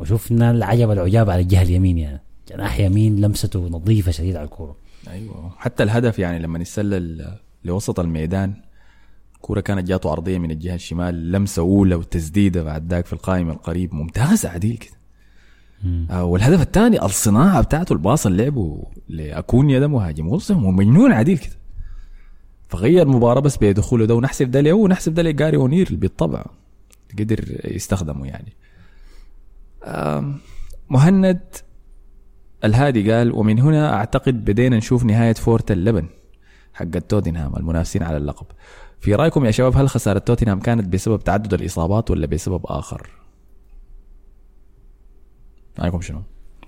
[0.00, 2.20] وشوفنا العجب العجاب على الجهة اليمين يعني.
[2.48, 4.76] جناح يمين لمسته نظيفة شديد على الكورة.
[5.08, 5.50] أيوه.
[5.56, 7.34] حتى الهدف يعني لما يتسلل
[7.64, 8.54] لوسط الميدان
[9.40, 13.94] كورة كانت جاته عرضية من الجهة الشمال لمسة أولى وتسديدة بعد ذاك في القائمة القريب.
[13.94, 14.94] ممتازة عديل كده.
[16.10, 20.28] آه والهدف الثاني الصناعة بتاعته الباص اللي لعبه لأكونيا ده مهاجم.
[20.28, 21.56] وصل مجنون عديل كده.
[22.68, 26.44] فغير المباراة بس بدخوله ده ونحسب ده له ونحسب ده لجاري أونير بالطبع
[27.18, 28.52] قدر يستخدمه يعني.
[29.84, 30.38] آم،
[30.90, 31.40] مهند
[32.64, 36.06] الهادي قال ومن هنا أعتقد بدينا نشوف نهاية فورت اللبن
[36.74, 38.46] حق توتنهام المنافسين على اللقب.
[39.00, 43.10] في رأيكم يا شباب هل خسارة توتنهام كانت بسبب تعدد الإصابات ولا بسبب آخر؟
[45.78, 46.22] رايكم شنو؟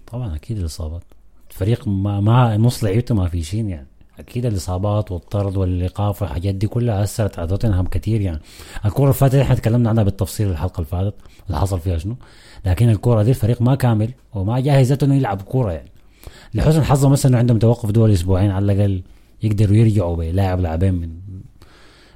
[0.07, 1.03] طبعا أكيد الإصابات.
[1.51, 3.87] الفريق ما, ما نص لعيبته ما في شيء يعني.
[4.19, 8.41] أكيد الإصابات والطرد والايقاف والحاجات دي كلها أثرت على توتنهام كثير يعني.
[8.85, 11.15] الكورة اللي فاتت إحنا تكلمنا عنها بالتفصيل الحلقة اللي فاتت
[11.47, 12.17] اللي حصل فيها شنو؟
[12.67, 15.91] لكن الكوره دي الفريق ما كامل وما جاهز ذاته إنه يلعب كوره يعني.
[16.55, 19.03] لحسن حظه مثلا إنه عندهم توقف دول أسبوعين على الأقل
[19.43, 21.11] يقدروا يرجعوا بلاعب لاعبين من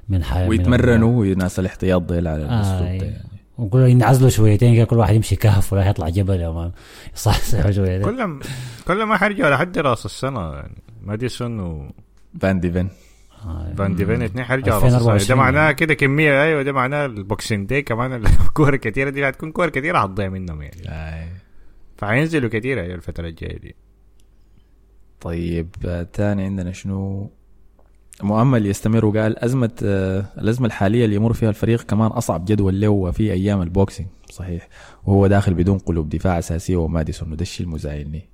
[0.09, 3.23] من حي من- ويتمرنوا ناس الاحتياط ديل على الأسلوب آه ده يعني.
[3.57, 6.71] وكل ينعزلوا شويتين كده كل واحد يمشي كهف ولا يطلع جبل يا مان.
[7.15, 8.01] يصحصح شويتين.
[8.01, 8.39] كل ما
[8.87, 10.75] كل ما حرجعوا لحد راس السنة يعني.
[11.03, 11.91] ماديسون وفان
[12.41, 12.87] فان ديفن.
[13.95, 17.69] ديفين اثنين حرجعوا راس السنة 2024 ده معناه كده كمية أيوه ده معناه ال Boxing
[17.69, 20.89] Day كمان الكور كثيره دي هتكون كور كثيره حتضيع منهم يعني.
[20.89, 21.27] آه.
[21.97, 23.75] فحينزلوا كثير أيوة الفترة الجاية دي.
[25.21, 27.31] طيب آه، تاني عندنا شنو؟
[28.23, 33.11] مؤمل يستمر وقال أزمة آه، الأزمة الحالية اللي يمر فيها الفريق كمان أصعب جدول له
[33.11, 34.09] في أيام البوكسينج.
[34.29, 34.69] صحيح.
[35.03, 38.29] وهو داخل بدون قلوب دفاع أساسية وماديسون وده الشيء المزعلني.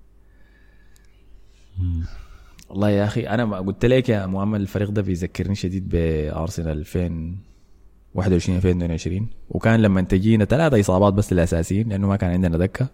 [2.70, 8.58] والله يا أخي أنا ما قلت لك يا مؤمل الفريق ده بيذكرني شديد بأرسنال 2021
[8.58, 12.88] 2022 وكان لما تجينا ثلاثة إصابات بس للأساسيين لأنه ما كان عندنا دكة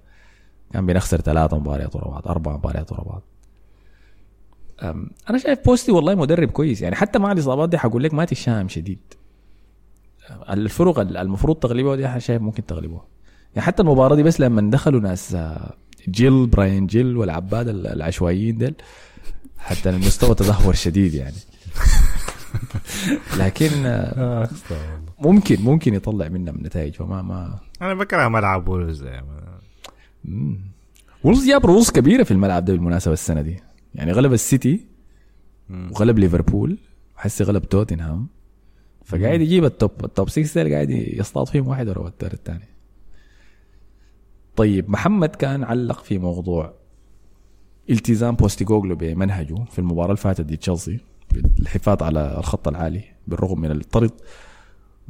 [0.73, 3.21] كان بنخسر ثلاثة مباريات ورا بعض أربع مباريات ورا بعض.
[5.29, 8.67] أنا شايف بوستي والله مدرب كويس يعني حتى مع الإصابات دي حقول لك ما متشائم
[8.67, 8.99] شديد.
[10.49, 13.05] الفرق ال- المفروض تغلبها دي شايف ممكن تغلبها
[13.55, 15.73] يعني حتى المباراة دي بس لما دخلوا ناس آه،
[16.09, 18.75] جيل براين جيل والعباد ال- العشوائيين ديل
[19.63, 21.35] حتى المستوى تدهور شديد يعني.
[23.37, 24.49] لكن آه،
[25.19, 26.93] ممكن ممكن يطلع منها من نتائج.
[26.93, 27.59] فما ما.
[27.81, 29.23] أنا بكره ملعب وولز ده
[31.23, 33.59] وولز جاب رؤوس كبيرة في الملعب ده بالمناسبة السنة دي.
[33.95, 34.85] يعني غلب السيتي
[35.69, 36.77] وغلب ليفربول.
[37.17, 38.27] وحسي غلب توتنهام.
[39.05, 42.67] فقاعد يجيب ال top ال top 6 ده قاعد يصطاد فيهم واحد ورا التاني الثاني.
[44.55, 46.73] طيب محمد كان علق في موضوع
[47.89, 50.99] التزام بوستيغوغلو بمنهجه في المباراة اللي فاتت دي تشيلسي
[51.59, 54.11] الحفاظ على الخط العالي بالرغم من الطرد.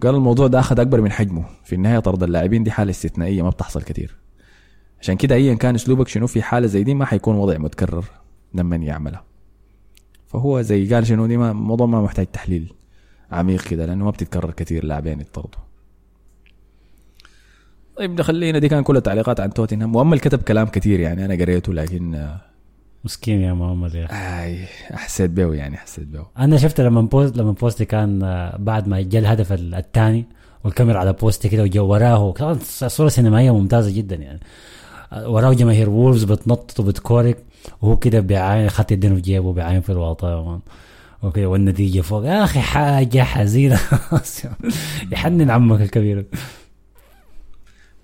[0.03, 1.45] قال الموضوع ده أخذ أكبر من حجمه.
[1.63, 4.15] في النهاية طرد اللاعبين دي حالة استثنائية ما بتحصل كثير
[5.01, 8.05] عشان كده ايا كان أسلوبك شنو في حالة زي دي ما حيكون وضع متكرر
[8.53, 9.24] لما يعملها
[10.28, 12.74] فهو زي قال شنو دي ما موضوع ما محتاج تحليل
[13.32, 15.59] عميق كده لأنه ما بتتكرر كثير لاعبين يطردوا
[17.97, 19.95] طيب خلينا دي كان كل التعليقات عن توتنهام.
[19.95, 22.30] وأما الكتب كلام كثير يعني أنا قريته لكن
[23.03, 24.43] مسكين يا محمد يا أخي.
[24.43, 28.87] آي حسيت به يعني حسيت به أنا شفت لما بوست لما بوستي كان آه، بعد
[28.87, 30.25] ما جاء الهدف الثاني
[30.63, 34.39] والكاميرا على بوستي كده وجا وراه كانت صورة سينمائية ممتازة جدا يعني.
[35.13, 37.43] آه، وراه جماهير وولفز بتنطط وبتكورك
[37.81, 40.59] وهو كده بيعاين خات يدينه في جيبه بيعاين في الواطه
[41.23, 42.25] وكده والنتيجة فوق.
[42.25, 43.79] يا أخي حاجة حزينة.
[45.11, 46.25] يحنن عمك الكبير.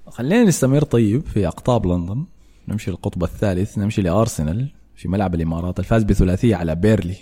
[0.07, 2.25] خلينا نستمر طيب في أقطاب لندن.
[2.67, 4.78] نمشي للقطب الثالث نمشي لأرسنال.
[4.99, 7.15] في ملعب الإمارات الفاز بثلاثية على بيرلي.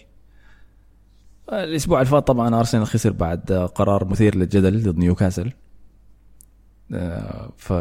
[1.53, 5.51] الأسبوع اللي فات طبعا أرسنال خسر بعد قرار مثير للجدل ضد نيوكاسل.
[6.93, 7.73] آه، ف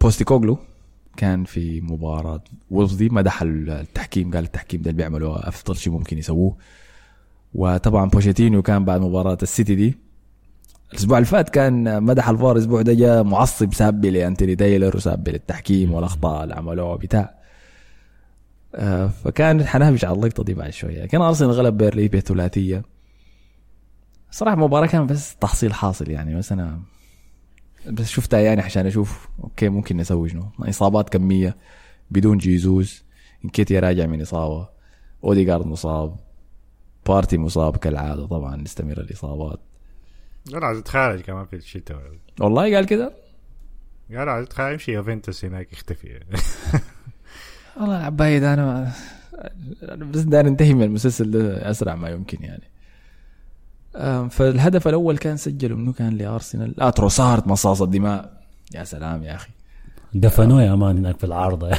[0.00, 0.58] بوستيكوغلو
[1.16, 6.18] كان في مباراة وولفز دي مدح التحكيم قال التحكيم ده اللي بيعملوا أفضل شيء ممكن
[6.18, 6.56] يسووه.
[7.54, 9.98] وطبعا بوشيتينو كان بعد مباراة السيتي دي.
[10.92, 15.92] الأسبوع اللي فات كان مدح الفار الأسبوع ده جاء معصب سابي لانتوني تايلر وسابي للتحكيم
[15.92, 17.41] والأخطاء اللي عملوها بتاع آه،
[19.24, 21.06] فكان حنهبش على اللقطه دي بعد شوية.
[21.06, 22.82] كان أرسنال غلب بيرلي بثلاثيه
[24.30, 26.82] صراحة المباراه كان بس تحصيل حاصل يعني بس أنا
[27.86, 30.44] بس شفتها يعني عشان أشوف okay ممكن نسوي شنو.
[30.60, 31.56] إصابات كمية
[32.10, 33.04] بدون جيزوس.
[33.44, 34.68] إنكيتيا راجع من إصابة.
[35.24, 36.16] اوديجارد مصاب.
[37.06, 39.60] بارتي مصاب كالعادة طبعا نستمر الإصابات.
[40.50, 41.98] لا عايز يتخارج كمان في الشتاء
[42.40, 43.12] والله قال كده؟
[44.16, 46.20] قال لا يمشي يوفنتوس هناك يختفي.
[47.80, 48.92] والله العبايد أنا
[49.82, 52.62] بس داير انتهي من المسلسل ده أسرع ما يمكن يعني.
[54.30, 56.80] فالهدف الأول كان سجله منه كان؟ لأرسنال.
[56.80, 58.42] آه تروسارد مصاص الدماء.
[58.74, 59.50] يا سلام يا أخي.
[60.14, 61.70] دفنوه يا مان هناك في العارضة.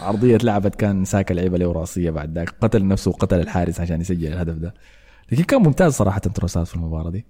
[0.00, 2.54] عرضية لعبت كان ساك لعيبة له راسية بعد ذاك.
[2.60, 4.74] قتل نفسه وقتل الحارس عشان يسجل الهدف ده.
[5.32, 7.26] لكن كان ممتاز صراحة تروسارد في المباراة دي.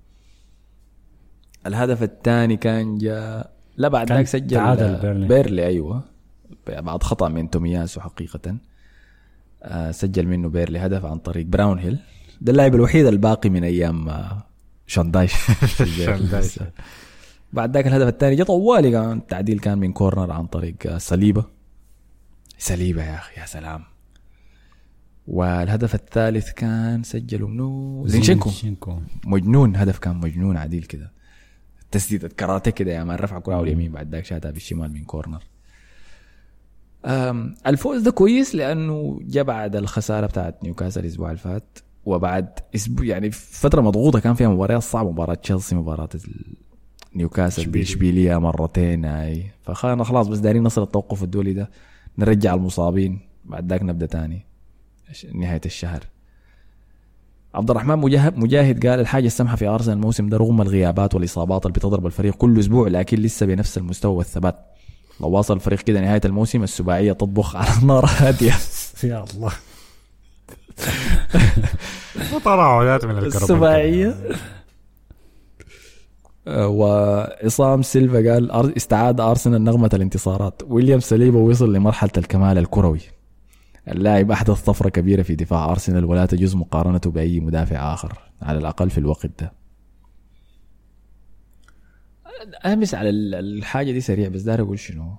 [1.67, 5.29] الهدف الثاني كان جاء لا بعد ذاك سجل تعادل بيرلي.
[5.29, 6.05] بيرلي أيوه.
[6.67, 8.57] بعد خطأ من تومياسو حقيقة.
[9.63, 11.99] آه سجل منه بيرلي هدف عن طريق براون هيل.
[12.41, 14.43] ده اللاعب الوحيد الباقي من أيام آه
[14.87, 15.33] شان دايش.
[16.07, 16.59] شان دايش.
[17.53, 20.99] بعد ذاك الهدف الثاني جا طوالي كان التعديل كان من corner عن طريق آه،
[22.59, 23.85] صليبه يا أخي يا سلام.
[25.27, 31.13] والهدف الثالث كان سجله منو؟ زينشينكو مجنون هدف كان مجنون عديل كده.
[31.91, 35.43] تسديدة كاراتيه كده يا man رفع كرة اليمين بعد ذاك شاتها بالشمال من corner.
[37.67, 43.31] الفوز ده كويس لأنه جاء بعد الخسارة بتاعت نيوكاسل الأسبوع اللي فات وبعد أسبوع يعني
[43.31, 46.09] فترة مضغوطة كان فيها مباريات صعبة مباراة تشيلسي مباراة
[47.17, 47.71] نيوكاسل.
[47.71, 49.51] بإشبيلية مرتين هاي.
[49.63, 51.71] فخلنا خلاص بس دايرين نصل التوقف الدولي ده.
[52.19, 54.47] نرجع المصابين بعد ذاك نبدأ تاني
[55.35, 56.05] نهاية الشهر.
[57.55, 61.73] عبد الرحمن مجاهد مجاهد قال الحاجة السمحة في أرسنال الموسم ده رغم الغيابات والإصابات اللي
[61.73, 64.70] بتضرب الفريق كل أسبوع لكن لسه بنفس المستوى والثبات.
[65.21, 68.55] لو واصل الفريق كده نهاية الموسم السباعية تطبخ على نار هادية.
[69.05, 69.53] يا الله.
[72.45, 74.15] تراعيات من الكرم السباعية.
[76.49, 80.63] آه، وعصام سيلفا قال استعاد أرسنال نغمة الانتصارات.
[80.69, 83.01] ويليام سليبا وصل لمرحلة الكمال الكروي.
[83.89, 88.91] اللاعب أحدث طفرة كبيرة في دفاع أرسنال ولا تجوز مقارنته بأي مدافع آخر على الأقل
[88.91, 89.60] في الوقت ده.
[92.67, 95.17] أمس على ال- الحاجة دي سريع بس داير أقول شنو؟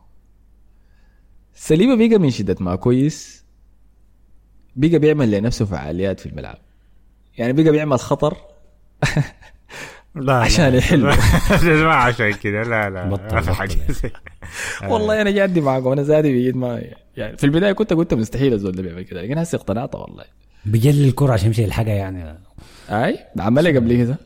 [1.53, 3.45] سليبا بيقى من شدة ما كويس
[4.75, 6.57] بيقى بيعمل لنفسه فعاليات في الملعب.
[7.37, 8.37] يعني بيقى بيعمل خطر
[10.15, 10.73] لا عشان.
[10.75, 11.01] يحل.
[11.85, 12.63] ما عشان كده.
[12.63, 13.09] لا لا.
[13.09, 13.75] بطل- ما في حاجة
[14.93, 16.81] والله أنا جادي معك وأنا زادي بيجد ما
[17.17, 20.23] يعني في البداية كنت قلت مستحيل الزول ده بيعمل كده لكن هسه اقتنعت والله.
[20.65, 22.39] بجلي الكرة عشان يمشي الحاجة يعني.
[22.89, 24.17] أي؟ عملها قبل كده؟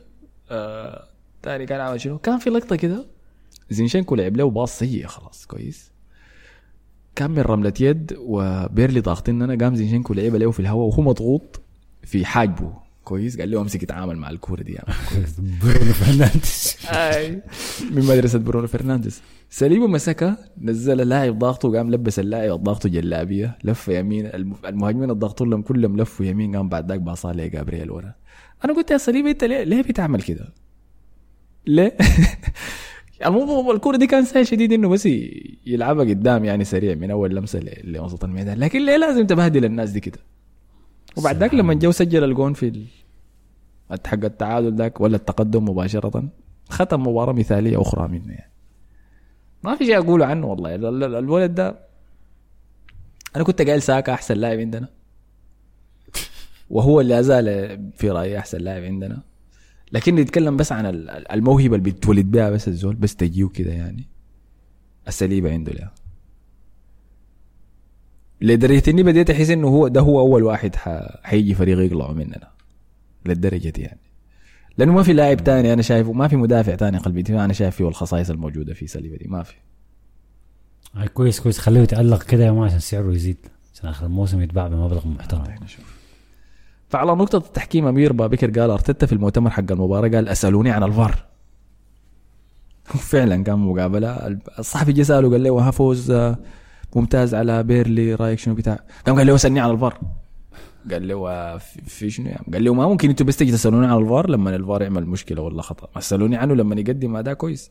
[0.50, 1.04] آه
[1.46, 3.06] تاني كان عمل شنو؟ كان في لقطة كده.
[3.70, 5.92] زينشينكو لعب له باص سيء خلاص كويس.
[7.16, 11.60] كان من رملة يد وبيرلي ضاغطين قام زينشينكو لعبها له في الهواء وهو مضغوط
[12.02, 12.72] في حاجبه
[13.04, 14.96] كويس؟ قال له أمسك اتعامل مع الكورة دي مان.
[15.62, 16.76] برونو فرنانديز.
[17.90, 19.22] من مدرسة برونو فرنانديز.
[19.50, 25.46] سليبو مسكها نزل اللاعب ضاغطه وقام لبس اللاعب ضاغطه جلابية لف يمين الم- المهاجمين الضغطوا
[25.46, 28.14] لهم كلهم لفوا يمين قام بعد ذاك باصها لجابرييل ورا.
[28.64, 30.52] أنا قلت يا سليبي أنت ليه ليه بتعمل كده؟
[31.66, 31.96] ليه؟
[33.26, 35.08] الموضوع الكورة دي كان سهل شديد إنه بس
[35.66, 38.58] يلعبها قدام يعني سريع من أول لمسة لوسط الميدان.
[38.58, 40.18] لكن ليه لازم تبهدل الناس دي كده؟
[41.16, 42.84] وبعد ذاك لما جو سجل الجون في
[44.06, 46.28] حق التعادل ذاك ولا التقدم مباشرة
[46.68, 48.52] ختم مباراة مثالية أخرى منه يعني.
[49.62, 50.74] ما في شيء أقوله عنه والله.
[50.74, 51.78] ال- ال- الولد ده
[53.36, 54.88] أنا كنت قايل ساكا أحسن لاعب عندنا.
[56.70, 57.46] وهو اللي زال
[57.96, 59.22] في رأيي أحسن لاعب عندنا.
[59.92, 63.72] لكن نتكلم بس عن ال- ال- الموهبة اللي بيتولد بها بس الزول بس تجيه كده
[63.72, 64.08] يعني.
[65.08, 65.90] السليبة عنده لا
[68.40, 70.76] لدرجة إني بديت أحس إنه هو ده هو أول واحد
[71.22, 72.48] حيجي فريق يقلعوا مننا.
[73.26, 74.00] للدرجة دي يعني.
[74.78, 77.76] لأنه ما في لاعب تاني أنا شايفه ما في مدافع تاني قلبي دفاع أنا شايف
[77.76, 79.28] فيه الخصائص الموجودة في سليبه دي.
[79.28, 79.54] ما في.
[81.14, 81.58] كويس كويس.
[81.58, 83.36] خليه يتألق كده يا مان عشان سعره يزيد.
[83.74, 85.44] عشان آخر الموسم يتباع بمبلغ محترم.
[86.96, 91.24] فعلى نقطة التحكيم أمير بابكر قال أرتيتا في المؤتمر حق المباراة قال أسألوني عن الفار.
[93.10, 94.38] فعلا كان مقابلة.
[94.58, 96.38] الصحفي جه سأله قال له ها فوز آه،
[96.96, 100.00] ممتاز على بيرلي رأيك شنو بتاع قام قال له اسألني عن الفار.
[100.90, 104.30] قال له في شنو يعني؟ قال له ما ممكن أنتوا بس تيجي تسألوني عن الفار
[104.30, 105.88] لما الفار يعمل مشكلة ولا خطأ.
[105.94, 107.70] ما تسألوني عنه لما يقدم أداء كويس.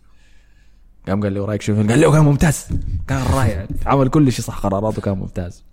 [1.08, 2.68] قام قال له رايك شنو؟ قال له كان ممتاز.
[3.08, 3.68] كان رائع.
[3.86, 5.64] عمل كل شيء صح قراراته كان ممتاز.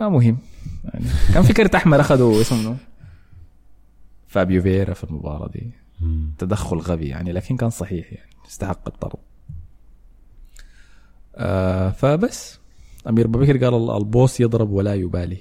[0.00, 0.38] ما مهم.
[0.84, 1.04] يعني
[1.34, 2.76] كان في كرت أحمر اخذه اسمه؟
[4.28, 5.70] فابيو فيرا في المباراة دي.
[6.38, 9.18] تدخل غبي يعني لكن كان صحيح يعني استحق الطرد.
[11.36, 12.58] آه فبس.
[13.08, 15.38] أمير بكر قال ال- ال boss يضرب ولا يبالي.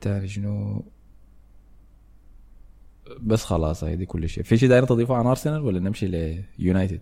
[0.00, 0.84] تاني شنو؟
[3.20, 4.44] بس خلاص هي دي كل شيء.
[4.44, 6.06] في شيء داير تضيفه عن أرسنال ولا نمشي
[6.58, 7.00] ليونايتد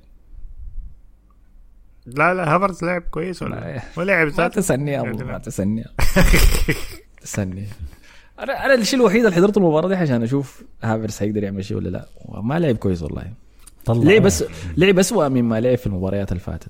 [2.07, 3.83] لا لا هافرز لعب كويس ولا لا.
[3.97, 5.39] ولعب ما تسني يا أبو يعني ما.
[5.39, 5.85] تسني
[7.23, 7.67] تسني
[8.41, 11.89] أنا أنا الشيء الوحيد اللي حضرت المباراة دي عشان أشوف هافرس هيقدر يعمل شيء ولا
[11.89, 12.07] لا.
[12.43, 13.33] ما لعب كويس والله.
[13.85, 14.45] طلع لعب بس
[14.77, 16.69] لعب اسوء مما لعب في المباريات اللي فاتت.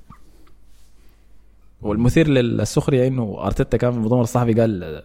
[1.82, 5.02] والمثير للسخرية إنه أرتيتا كان في المؤتمر الصحفي قال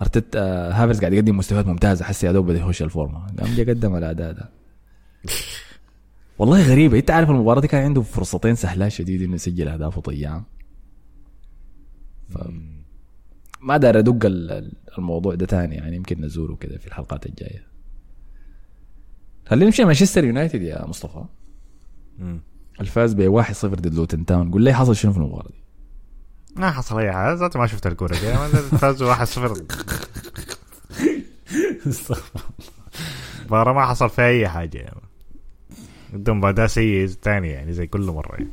[0.00, 0.40] أرتيتا
[0.72, 3.26] هافرز قاعد يقدم مستويات ممتازة حسي يا دوب بده يخش الفورمة.
[3.40, 4.48] قام جا قدم الأداء ده.
[6.38, 6.98] والله غريبة.
[6.98, 10.44] انت عارف المباراة دي كان عنده فرصتين سهلات شديد إنه يسجل اهداف وضيعها
[12.30, 12.38] ف
[13.60, 15.74] ما دار أدق ال- ال- الموضوع ده تاني.
[15.74, 17.66] يعني يمكن نزوره كده في الحلقات الجاية.
[19.46, 21.24] خلينا نمشي مانشستر يونايتد يا مصطفى.
[22.18, 22.40] مم.
[22.80, 24.50] الفاز ب 1-0 ضد لوتن تاون.
[24.50, 25.64] قول لي حصل شنو في المباراة دي؟
[26.56, 27.34] ما حصل أي حاجة.
[27.34, 28.18] ذاته ما شفت الكورة دي.
[28.78, 29.62] فازوا 1-0
[33.40, 34.78] المباراه ما حصل فيها أي حاجة.
[34.78, 35.00] يعني
[36.12, 38.50] قدم اداء سيء ثاني يعني زي كل مرة يعني.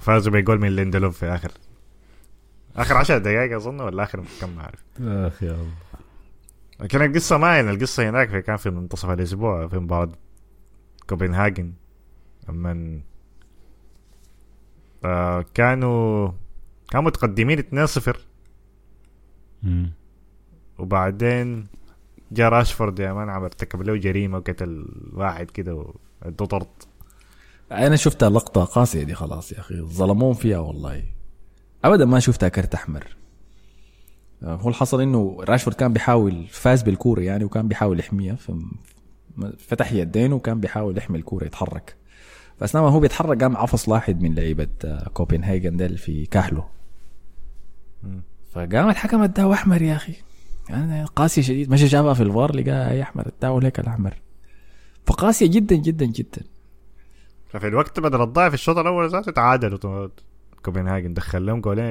[0.00, 1.50] فازوا بجول من ليندلوف في اخر
[2.76, 4.84] آخر 10 دقائق أظن ولا آخر كم ما أعرف.
[5.00, 5.70] اخ يا الله
[6.80, 10.12] لكن القصة ما يعني القصة هناك في كان في منتصف الأسبوع في مباراة
[11.08, 11.72] كوبنهاجن.
[12.48, 13.00] لما
[15.04, 16.30] آه كانوا
[16.90, 18.16] كانوا متقدمين 2-0
[19.62, 19.92] مم.
[20.78, 21.66] وبعدين
[22.32, 25.84] جا راشفورد يا مان عم ارتكب له جريمة وقتل واحد كده
[26.24, 26.66] وادوا طرد
[27.72, 29.80] أنا شفتها لقطة قاسية دي خلاص يا أخي.
[29.80, 31.02] ظلموهم فيها والله.
[31.84, 33.16] ابدا ما شفتها كرت أحمر.
[34.42, 38.36] آه، هو الحصل إنه راشفورد كان بيحاول فاز بالكورة يعني وكان بيحاول يحميها.
[39.58, 41.96] فتح يدينه وكان بيحاول يحمي الكورة يتحرك.
[42.60, 46.64] فأثناء ما هو بيتحرك قام عفص واحد من لعيبة آه، كوبنهاجن ديل في كاحله
[48.52, 50.14] فقام الحكم اداه أحمر يا أخي.
[50.68, 51.70] يعني قاسية شديد.
[51.70, 53.28] مشى شافها في الفار لقاها اي أحمر.
[53.38, 54.14] اداه هيك الأحمر.
[55.08, 56.42] فقاسية جدا جدا جدا.
[57.48, 60.08] ففي الوقت بدل الضايع في الشوط الأول ذاته تعادلوا
[60.62, 61.90] كوبنهاجن دخل لهم جولين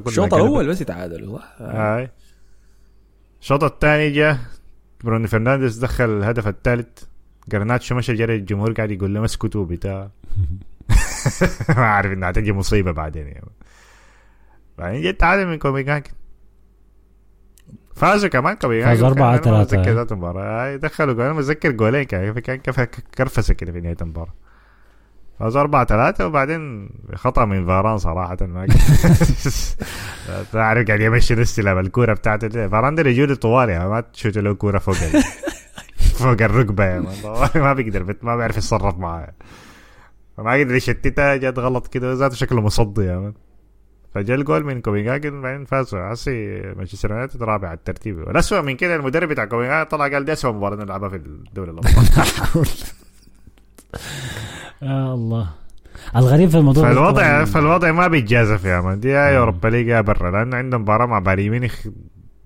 [0.00, 0.34] كلها الشوط.
[0.34, 2.10] الأول بس يتعادلوا صح؟ هاي.
[3.40, 4.38] الشوط الثاني جاء
[5.04, 7.04] برونو فرنانديز دخل الهدف الثالث.
[7.48, 10.10] جرناتشو مشى جري الجمهور قاعد يقول لهم اسكتوا بتاع
[11.76, 13.50] ما عارف إنها تجي مصيبة بعدين يعني.
[14.78, 16.10] بعدين جت تعادل من كوبنهاجن.
[18.00, 19.80] فازوا كمان فازوا أربعة كان- أنا ما ثلاثة.
[19.80, 22.34] اتذكر ذات المباراه هاي دخلوا جول أنا متذكر جولين كان
[23.18, 24.34] كرفسة كده في نهاية المباراة.
[25.40, 28.36] فازوا 4 3 وبعدين خطأ من فاران صراحة.
[28.46, 28.66] ما
[30.52, 32.68] تعرف قاعد يمشي الاستلام الكورة بتاعته.
[32.68, 34.94] فاران ده رجوله طوال يعني ما تشوت له كوره فوق.
[36.18, 36.94] فوق الركبة.
[36.94, 38.16] والله ما بيقدر.
[38.22, 39.32] ما بيعرف يتصرف معاها
[40.36, 41.36] فما قدر يشتتها.
[41.36, 42.12] جت غلط كده.
[42.14, 43.02] ذاته شكله مصدي.
[43.02, 43.32] يا
[44.14, 48.18] man فجا الجول من كوبنهاجن بعدين فازوا هسي مانشستر يونايتد رابع على الترتيب.
[48.18, 52.04] والاسوء من كده المدرب بتاع كوبنهاجن طلع قال دي اسوء مباراة نلعبها في الدوري الابطال
[54.82, 55.48] يا الله.
[56.16, 59.00] الغريب في الموضوع فالوضع فالوضع ما بيتجازف يا man.
[59.00, 60.30] دي يا أوروبا ليج يا برا.
[60.30, 61.86] لأنه عندهم مباراة مع بايرن ميونخ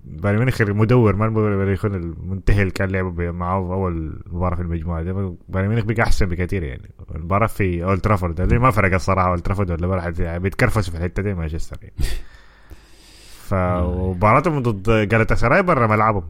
[0.04, 4.62] بايرن ميونخ المدور ما المدور يكون المنتهي اللي كان لعبوا معاه في أول مباراة في
[4.62, 5.12] المجموعة دي.
[5.48, 6.90] بايرن ميونخ بقى أحسن بكثير يعني.
[7.14, 11.34] المباراة في أولد ترافورد اللي ما فرق الصراحه أولد ترافورد ولا بيتكرفسوا في الحتة دي
[11.34, 11.94] مانشستر يعني.
[13.44, 16.24] فمباراتهم ضد جالتا سراي برا ملعبهم.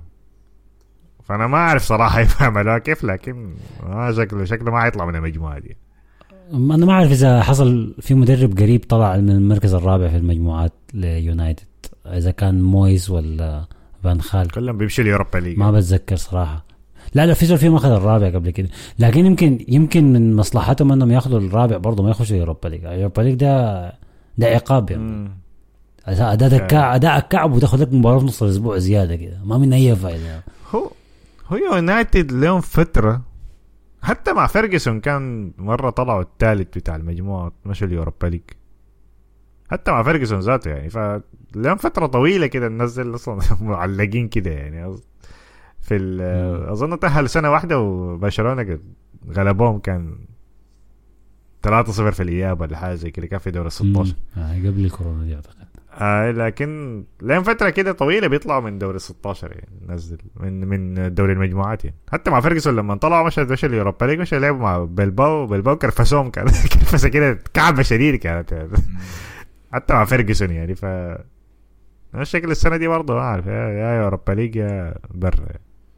[1.24, 3.54] فأنا ما أعرف صراحة يعملوها كيف؟ لكن
[3.86, 5.76] ما شكله شكله ما حيطلع من المجموعة دي.
[6.52, 11.73] أنا ما أعرف إذا حصل في مدرب قريب طلع من المركز الرابع في المجموعات ليونايتد.
[12.06, 13.64] إذا كان مويس ولا
[14.02, 16.64] فان خال كلهم بيمشوا اليوروبا ليج ما بتذكر صراحة.
[17.14, 18.68] لا لا في زول فيهم اخذ الرابع قبل كده.
[18.98, 23.34] لكن يمكن يمكن من مصلحتهم إنهم ياخذوا الرابع برضه ما يخشوا يوروبا ليج اليوروبا ليج
[23.34, 23.84] ده
[24.38, 25.30] ده عقاب يعني.
[26.06, 29.40] اداء كعب أداء كعب وتاخذ لك مباراة في نص الأسبوع زيادة كده.
[29.44, 30.42] ما من أي فائده
[30.74, 30.90] هو
[31.48, 33.22] هو يونايتد لهم فترة.
[34.02, 38.40] حتى مع فيرجسون كان مرة طلعوا الثالث بتاع المجموعة مشوا اليوروبا ليج
[39.70, 40.90] حتى مع فيرجسون ذاته يعني.
[41.54, 44.96] فلهم فترة طويلة كده ننزل أصلا معلقين كده يعني.
[45.80, 46.18] في
[46.68, 48.80] أظن تأهل سنة واحدة وبرشلونة قد
[49.30, 50.18] غلبوهم كان
[51.66, 55.34] 3-0 في الإياب ولا حاجة زي كده كان في دوري 16 آه قبل الكورونا دي
[55.34, 55.54] أعتقد.
[55.92, 61.32] آه لكن لهم فترة كده طويلة بيطلعوا من دوري 16 يعني ننزل من من دوري
[61.32, 61.96] المجموعات يعني.
[62.12, 66.30] حتى مع فيرجسون لما طلعوا مشى مشى اليوروبا ليج مشى لعبوا مع بلباو بلباو كرفسوهم
[66.30, 68.68] كان كرفسه كده كعبة شديد كانت يعني.
[69.72, 70.84] حتى مع فيرجسون يعني ف
[72.22, 75.46] الشكل السنة دي برضه ما أعرف يا, يا يوروبا ليج يا برا.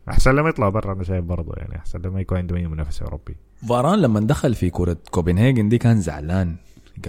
[0.09, 3.36] أحسن لما يطلع برا أنا شايف برضه يعني أحسن لما يكون عندهم أي منافس أوروبي.
[3.68, 6.56] فاران لما دخل في كرة كوبنهاجن دي كان زعلان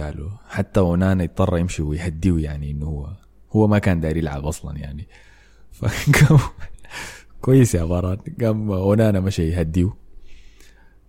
[0.00, 3.08] قالوا حتى أونانا اضطر يمشي ويهديه يعني إنه هو
[3.52, 5.08] هو ما كان داير يلعب أصلا يعني.
[5.78, 6.38] فقام
[7.40, 9.90] كويس يا فاران قام أونانا مشي يهديه.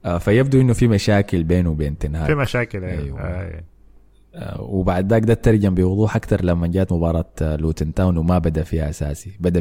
[0.06, 3.20] آه، فيبدو إنه في مشاكل بينه وبين تين هاج مشاكل أيوة.
[3.22, 3.64] أيوة.
[4.36, 4.62] آه.
[4.62, 8.90] وبعد ذاك ده ترجم بوضوح أكثر لما جات مباراة آه، لوتن تاون وما بدأ فيها
[8.90, 9.60] أساسي بدأ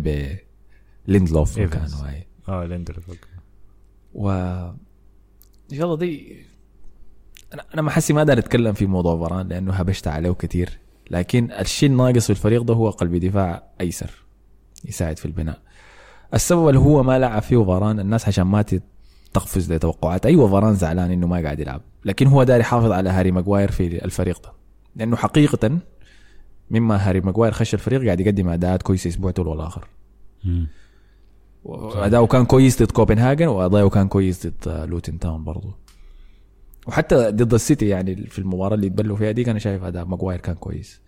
[1.07, 1.95] بليندلوف إيفنز.
[1.95, 3.03] مكانه هاي آه ليندرز
[4.15, 4.31] و
[5.73, 6.36] ان شاء الله دي
[7.55, 10.78] أنا أنا ما حسي ما دار أتكلم في موضوع فران لأنه هبشت عليه كثير
[11.11, 14.11] لكن الشيء الناقص في الفريق ده هو قلب دفاع أيسر
[14.85, 15.59] يساعد في البناء
[16.35, 18.65] السبب اللي هو ما لعب فيه فاران الناس عشان ما
[19.32, 23.31] تقفز لتوقعات أيوه فاران زعلان إنه ما قاعد يلعب لكن هو داير يحافظ على هاري
[23.31, 24.58] ماجواير في الفريق ده
[24.99, 25.79] لأنه حقيقة
[26.70, 29.89] مما هاري ماجواير خش الفريق قاعد يقدم أداءات كويسة أسبوع تلو الآخر
[30.45, 30.66] مم.
[31.95, 35.75] اداؤه كان كويس ضد كوبنهاجن واداؤه كان كويس ضد لوتن تاون برضه
[36.87, 40.55] وحتى ضد السيتي يعني في المباراة اللي اتغلبوا فيها دي كان شايف أداء ماجواير كان
[40.55, 41.01] كويس.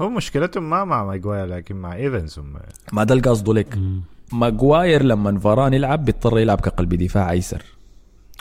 [0.00, 2.56] هو مشكلتهم ما مع ماجواير لكن مع إيفنز هم
[2.92, 3.78] ما ده القصد لك.
[4.32, 7.62] ماجواير لما فاران يلعب بيضطر يلعب كقلب دفاع أيسر.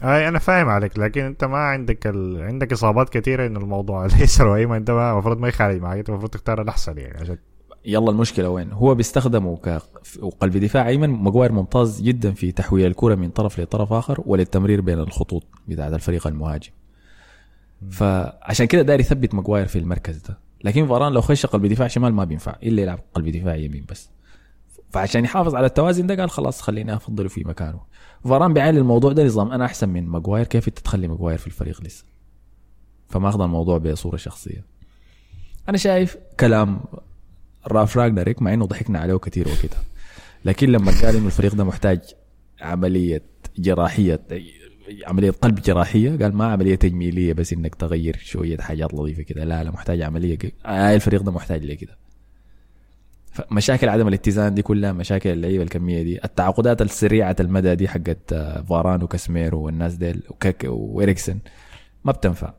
[0.03, 2.41] أي أنا فاهم عليك لكن أنت ما عندك ال...
[2.41, 6.61] عندك إصابات كثيره انه الموضوع الايسر وايمن أنت المفروض ما يخالف معك أنت المفروض تختار
[6.61, 7.37] الأحسن يعني عشان
[7.85, 13.29] يلا المشكلة وين؟ هو بيستخدمه كقلب دفاع أيمن ماجواير ممتاز جدا في تحويل الكرة من
[13.29, 16.71] طرف لطرف آخر وللتمرير بين الخطوط بتاعت الفريق المهاجم.
[17.89, 20.37] فعشان كده داير يثبت ماجواير في المركز ده.
[20.63, 24.09] لكن فاران لو خش قلب دفاع شمال ما بينفع إلا يلعب قلب دفاع يمين بس.
[24.91, 27.79] فعشان يحافظ على التوازن ده قال خلاص خليني أفضله في مكانه.
[28.23, 30.45] فاران بيعلي الموضوع ده نظام أنا أحسن من ماجواير.
[30.45, 32.05] كيف أنت تخلي ماجواير في الفريق لسه؟
[33.09, 34.65] فما أخذ الموضوع بصورة شخصية.
[35.69, 36.79] أنا شايف كلام
[37.67, 39.77] راف راجنريك مع إنه ضحكنا عليه كثير وكده
[40.45, 41.99] لكن لما قال إنه الفريق ده محتاج
[42.61, 43.21] عملية
[43.57, 44.19] جراحية
[45.07, 49.43] عملية قلب جراحية قال ما عملية تجميلية بس إنك تغير شوية حاجات لطيفة كده.
[49.43, 51.97] لا لا محتاج عملية آه الفريق ده محتاج لكده
[53.51, 56.23] مشاكل عدم الاتزان دي كلها مشاكل اللعيبة الكمية دي.
[56.25, 61.37] التعاقدات السريعة المدى دي حقت آه، فاران وكاسميرو والناس ديل وكاك وإريكسن
[62.05, 62.53] ما بتنفع.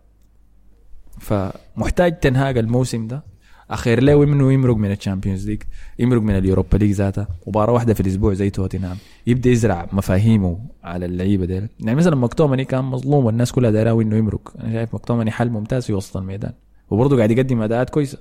[1.19, 3.39] فمحتاج تين هاج الموسم ده.
[3.71, 5.63] أخير له منه يمرق من الشامبيونز ليج
[5.99, 8.97] يمرق من اليوروبا ليج ذاتها مباراة واحدة في الأسبوع زي توتنهام.
[9.27, 11.69] يبدأ يزرع مفاهيمه على اللعيبة ديل.
[11.81, 14.55] يعني مثلا مكتومني كان مظلوم والناس كلها دايرة إنه يمرق.
[14.61, 16.53] أنا شايف مكتومني حل ممتاز في وسط الميدان.
[16.91, 18.19] وبرضه قاعد يقدم أداءات كويسة.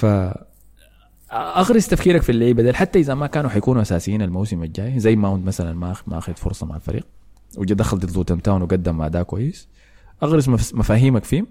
[0.00, 0.06] ف
[1.32, 5.46] أغرس تفكيرك في اللعيبة ديل حتى إذا ما كانوا حيكونوا أساسيين الموسم الجاي زي ماونت
[5.46, 7.06] مثلا ما ما اخذ فرصة مع الفريق
[7.58, 9.68] وجا دخل ضد لوتن تاون وقدم أداء كويس.
[10.22, 11.44] أغرس مفاهيمك فيه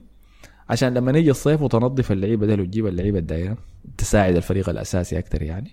[0.69, 3.57] عشان لما نيجي الصيف وتنظف اللعيبة دي وتجيب اللعيبة الدايرة
[3.97, 5.71] تساعد الفريق الأساسي أكثر يعني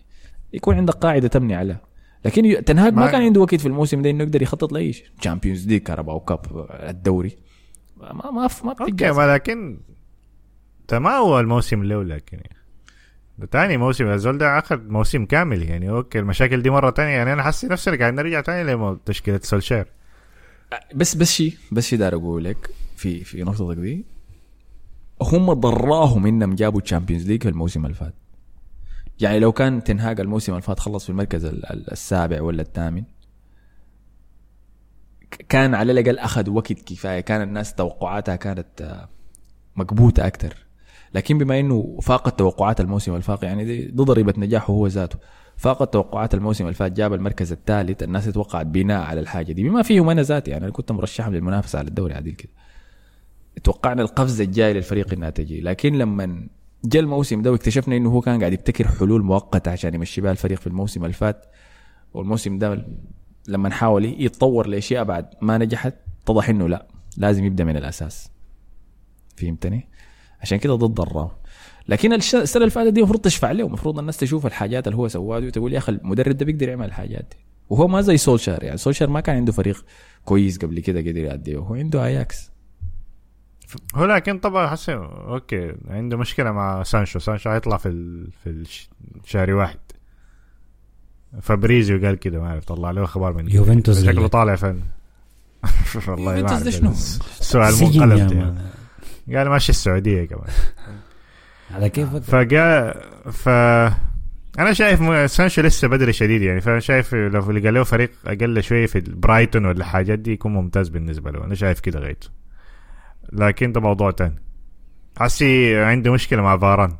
[0.53, 1.81] يكون عندك قاعدة تبني عليها
[2.25, 5.07] لكن تنهاج ما, ما كان عنده وقت في الموسم ده إنه يقدر يخطط لأي شيء.
[5.21, 7.37] Champions League كاراباو Cup الدوري.
[7.97, 9.79] ما ما ما okay ما لكن
[10.93, 12.39] ما هو الموسم الأول لكن
[13.39, 14.09] ده تاني موسم.
[14.09, 15.91] الزول ده اخذ موسم كامل يعني.
[15.91, 17.13] okay المشاكل دي مرة تانية.
[17.13, 19.87] يعني أنا حاسس نفسي قاعد نرجع تاني لتشكيلة سولشاير
[20.95, 24.05] بس بس شيء بس شيء دار أقول لك في في نقطتك دي.
[25.23, 28.15] هم ضرّاهم إنهم جابوا ال Champions League في الموسم اللي فات
[29.21, 31.45] يعني لو كان تنهاج الموسم اللي فات خلص في المركز
[31.93, 33.05] السابع ولا الثامن
[35.49, 37.21] كان على الأقل أخذ وقت كفاية.
[37.21, 39.09] كان الناس توقعاتها كانت آه،
[39.77, 40.66] مكبوته أكثر
[41.17, 45.19] لكن بما إنه فاقت توقعات الموسم الفات يعني دي, دي ضريبة نجاحه هو ذاته.
[45.57, 49.63] فاقت توقعات الموسم اللي فات جاب المركز الثالث الناس توقعت بناء على الحاجة دي.
[49.69, 52.53] بما فيهم أنا ذاتي يعني أنا كنت مرشحهم للمنافسة على الدوري عديل كده.
[53.65, 56.49] توقعنا القفزه الجايه للفريق انها تجي لكن لما
[56.85, 60.59] جاء الموسم ده واكتشفنا إنه هو كان قاعد يبتكر حلول مؤقتة عشان يمشي بها الفريق
[60.59, 61.47] في الموسم اللي فات
[62.15, 62.87] والموسم ده
[63.49, 66.87] لما حاول يتطور لأشياء بعد ما نجحت اتضح إنه لا
[67.17, 68.31] لازم يبدأ من الأساس.
[69.37, 69.89] فهمتني؟
[70.43, 71.31] عشان كده ضد الراو
[71.89, 75.41] لكن السنة اللي فاتت دي المفروض تشفع له المفروض الناس تشوف الحاجات اللي هو سواها
[75.41, 77.37] دي وتقول يا أخي المدرب ده بيقدر يعمل الحاجات دي.
[77.71, 78.77] وهو ما زي سولشار يعني.
[78.77, 79.85] سولشار ما كان عنده فريق
[80.25, 82.51] كويس قبل كده قدر يأديه هو عنده أياكس.
[83.95, 87.19] هو لكن طبعا حسن أوكي عنده مشكلة مع سانشو.
[87.19, 88.31] سانشو هيطلع في ال...
[88.45, 88.65] في
[89.25, 89.79] الشهر واحد.
[91.41, 94.81] فابريزيو قال كده ما أعرف طلع له أخبار من يوفنتوس شكله طالع فن.
[96.09, 96.97] والله ما أعرف
[97.41, 98.59] سؤال منقلب.
[99.35, 100.51] قال ماشي السعودية كمان.
[101.75, 102.95] على كيف فقال
[103.33, 103.49] ف
[104.59, 108.87] أنا شايف سانشو لسه بدري شديد يعني فأنا شايف لو لقى له فريق أقل شوية
[108.87, 111.45] في برايتون ولا حاجات دي يكون ممتاز بالنسبة له.
[111.45, 112.29] أنا شايف كده غايته
[113.33, 114.43] لكن ده موضوع تاني.
[115.19, 116.97] حسي عنده مشكلة مع فاران.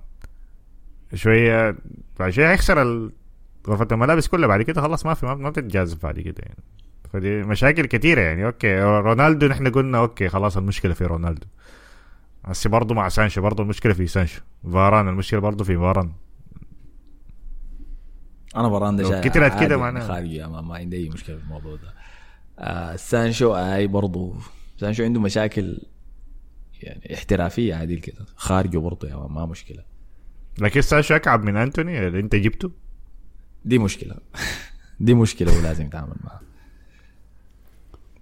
[1.15, 1.77] شوية
[2.19, 3.09] بعد شوية هيخسر
[3.69, 6.63] غرفة الملابس كلها بعد كده خلاص ما في ما بتتجازف بعد كده يعني.
[7.13, 8.47] فدي مشاكل كثيره يعني.
[8.47, 11.47] okay رونالدو نحن قلنا okay خلاص المشكلة في رونالدو.
[12.47, 14.41] هسه برضه مع سانشو برضه المشكلة في سانشو.
[14.73, 16.13] فاران المشكلة برضه في فاران.
[18.57, 20.09] أنا فاران ده كترت كده معناها.
[20.09, 21.95] خارجي ما, ما عندي أي مشكلة في الموضوع ده.
[22.59, 24.35] آه سانشو أي برضه
[24.81, 25.81] سانشو عنده مشاكل
[26.83, 28.27] يعني احترافية عادي كده.
[28.37, 29.85] خارجه برضه يعني ما مشكلة.
[30.59, 32.71] لكن سانشو أكعب من أنتوني اللي أنت جبته؟
[33.65, 34.17] دي مشكلة.
[35.01, 36.41] دي مشكلة ولازم يتعامل معها.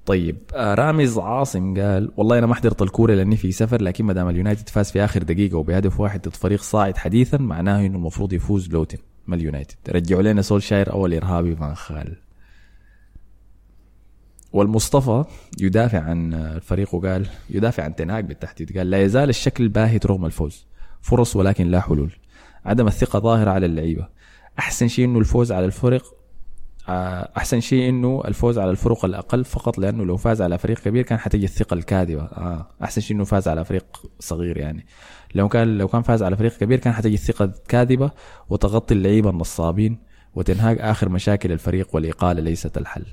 [0.06, 4.12] طيب آه رامز عاصم قال والله أنا ما حضرت الكورة لأني في سفر لكن ما
[4.12, 8.32] دام اليونايتد فاز في آخر دقيقة وبهدف واحد ضد فريق صاعد حديثا معناه إنه المفروض
[8.32, 12.16] يفوز لوتن ما اليونايتد؟ رجعوا لنا سولشاير أو الإرهابي فان خال.
[14.52, 15.24] والمصطفى
[15.60, 20.66] يدافع عن الفريق وقال يدافع عن تنهاج بالتحديد قال لا يزال الشكل باهت رغم الفوز.
[21.02, 22.12] فرص ولكن لا حلول.
[22.64, 24.08] عدم الثقة ظاهرة على اللعيبة.
[24.58, 26.23] أحسن شيء إنه الفوز على الفرق
[26.88, 31.02] آه، أحسن شيء إنه الفوز على الفرق الأقل فقط لأنه لو فاز على فريق كبير
[31.02, 32.22] كان حتجي الثقة الكاذبة.
[32.22, 32.66] آه.
[32.82, 33.84] أحسن شيء إنه فاز على فريق
[34.20, 34.86] صغير يعني.
[35.34, 38.10] لو كان لو كان فاز على فريق كبير كان حتجي الثقة الكاذبة
[38.50, 39.98] وتغطي اللعيبة النصابين
[40.34, 43.04] وتنهاج آخر مشاكل الفريق والإقالة ليست الحل.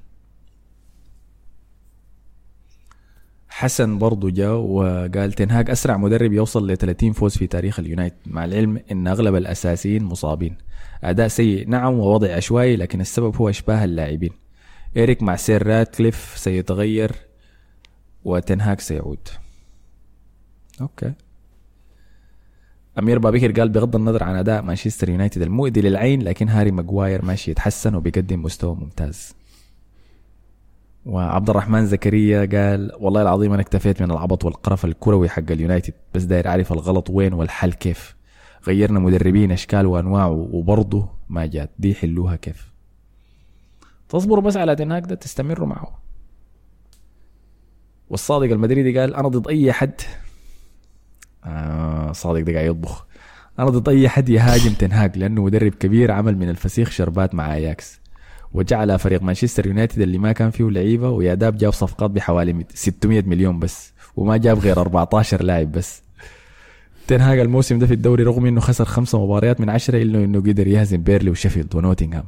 [3.50, 8.18] حسن برضو جاء وقال تنهاج أسرع مدرب يوصل ل 30 فوز في تاريخ اليونايتد.
[8.26, 10.58] مع العلم إن أغلب الأساسيين مصابين.
[11.04, 11.70] أداء سيء.
[11.70, 14.32] نعم ووضع عشوائي لكن السبب هو أشباه اللاعبين.
[14.98, 17.12] إيريك مع سير راتكليف سيتغير
[18.24, 19.28] وتنهاج سيعود.
[20.82, 21.14] okay.
[23.00, 27.52] أمير بابكر قال بغض النظر عن أداء مانشستر يونايتد المؤذي للعين لكن هاري ماجواير ماشي
[27.52, 29.36] يتحسن وبيقدم مستوى ممتاز.
[31.06, 36.24] وعبد الرحمن زكريا قال والله العظيم أنا اكتفيت من العبط والقرف الكروي حق اليونايتد بس
[36.24, 38.16] داير أعرف الغلط وين والحل كيف.
[38.68, 41.70] غيرنا مدربين أشكال وأنواع وبرضه ما جات.
[41.80, 42.72] دي حلوها كيف.
[44.10, 46.02] تصبروا بس على تنهاج ده تستمروا معه.
[48.10, 50.02] والصادق المدريدي قال أنا ضد أي حد.
[51.46, 53.06] آه صادق ده قاعد يطبخ.
[53.60, 58.02] أنا ضد أي حد يهاجم تنهاج لأنه مدرب كبير عمل من الفسيخ شربات مع أياكس.
[58.54, 63.22] وجعل فريق مانشستر يونايتد اللي ما كان فيه لعيبة ويا داب جاب صفقات بحوالي 600
[63.22, 66.01] مليون بس وما جاب غير 14 لاعب بس.
[67.08, 70.68] تنهاج الموسم ده في الدوري رغم إنه خسر خمسة مباريات من عشرة إلا إنه قدر
[70.68, 72.26] يهزم بيرنلي وشيفيلد ونوتنغهام.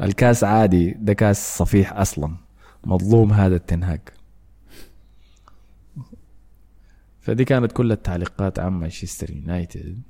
[0.00, 2.36] الكاس عادي ده كاس صفيح أصلا.
[2.84, 4.00] مظلوم هذا التنهاج.
[7.20, 10.02] فدي كانت كل التعليقات عن مانشستر يونايتد.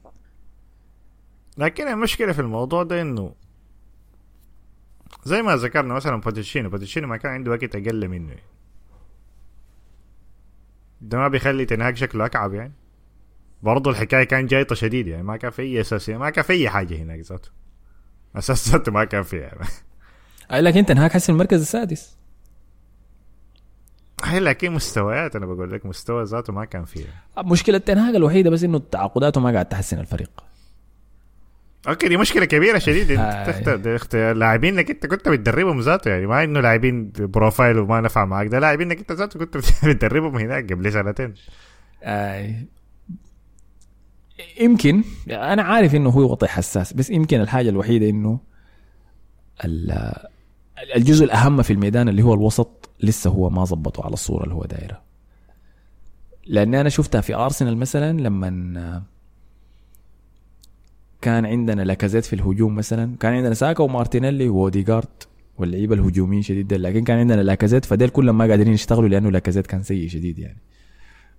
[1.59, 3.35] لكن المشكلة في الموضوع ده إنه
[5.25, 8.37] زي ما ذكرنا مثلا بوتشتينو بوتشتينو ما كان عنده وقت أقل منه.
[11.01, 12.73] ده ما بيخلي تنهاج شكله أكعب يعني.
[13.63, 16.71] برضه الحكاية كان جايطة شديد يعني ما كان في أي أساس ما كان في أي
[16.71, 17.51] حاجة هناك ذاته.
[18.37, 19.53] أساس ذاته ما كان فيها
[20.53, 22.17] أي لكن تنهاج حسن المركز السادس.
[24.25, 28.63] هي لكن مستويات أنا بقول لك مستوى ذاته ما كان فيها مشكلة تنهاج الوحيدة بس
[28.65, 30.31] إنه تعاقداته ما قاعد تحسن الفريق.
[31.89, 33.21] okay دي مشكلة كبيرة شديدة.
[33.21, 33.49] آه.
[33.49, 38.01] أنت تختار تختار لاعبين إنك أنت كنت بتدربهم ذاته يعني ما إنه لاعبين profile وما
[38.01, 38.47] نفع معك.
[38.47, 39.57] ده لاعبين إنك أنت ذاته كنت
[39.87, 41.35] بتدربهم هناك قبل سنتين.
[42.03, 42.55] آه
[44.61, 48.39] يمكن أنا عارف إنه هو وضع حساس بس يمكن الحاجة الوحيدة إنه
[49.65, 50.13] ال-
[50.97, 54.65] الجزء الأهم في الميدان اللي هو الوسط لسه هو ما ظبطه على الصورة اللي هو
[54.65, 55.03] دايره
[56.47, 59.03] لأن أنا شفتها في ارسنال مثلا لما
[61.21, 65.09] كان عندنا لاكازيت في الهجوم مثلا كان عندنا ساكا ومارتينيلي وأوديجارد
[65.59, 66.75] واللعيبة الهجوميين شديد.
[66.75, 70.57] لكن كان عندنا لاكازيت فديل كلهم ما قادرين يشتغلوا لأنه لاكازيت كان سيء شديد يعني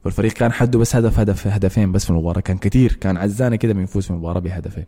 [0.07, 2.41] فالفريق كان حده بس هدف هدف هدفين بس في المباراة.
[2.41, 2.93] كان كتير.
[2.93, 4.85] كان عزانة كده بنفوز في المباراة بهدفين.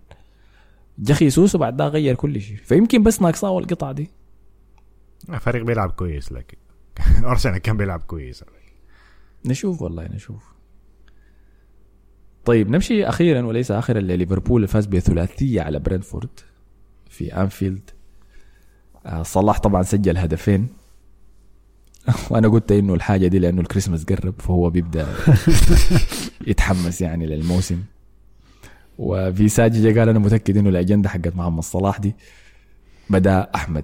[0.99, 2.57] جا خيسوس وبعد ده غير كل شيء.
[2.57, 4.09] فيمكن بس ناقصاه القطعه دي.
[5.39, 6.57] فريق بيلعب كويس لكن
[7.25, 8.43] أرسنال كان بيلعب كويس.
[9.45, 10.43] نشوف والله نشوف.
[12.45, 16.30] طيب نمشي أخيرا وليس اخرا لليفربول اللي فاز بثلاثية على برينتفورد
[17.09, 17.89] في أنفيلد.
[19.05, 20.67] آه، صلاح طبعا سجل هدفين.
[22.30, 25.07] وأنا قلت إنه الحاجة دي لأنه الكريسماس قرب فهو بيبدأ
[26.47, 27.84] يتحمس يعني للموسم.
[28.97, 32.15] وفي ساجي قال أنا متأكد إنه الأجندة حقت محمد صلاح دي
[33.09, 33.84] بدا أحمد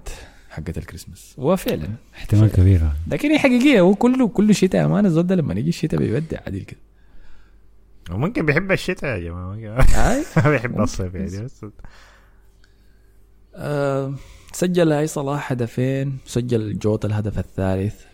[0.50, 1.36] حقت الكريسماس.
[1.38, 2.82] وفعلا احتمال كبير.
[3.08, 6.64] لكن هي حقيقية هو كله كله شتاء أمانة الزول ده لما يجي الشتاء بيودع عديل
[6.64, 6.80] كده.
[8.12, 9.56] وممكن بيحب الشتاء يا جماعة
[10.46, 11.66] ما بيحب الصيف يعني بس.
[13.56, 14.14] آه،
[14.56, 18.06] سجل هاي صلاح هدفين؟ سجل جوتا الهدف الثالث.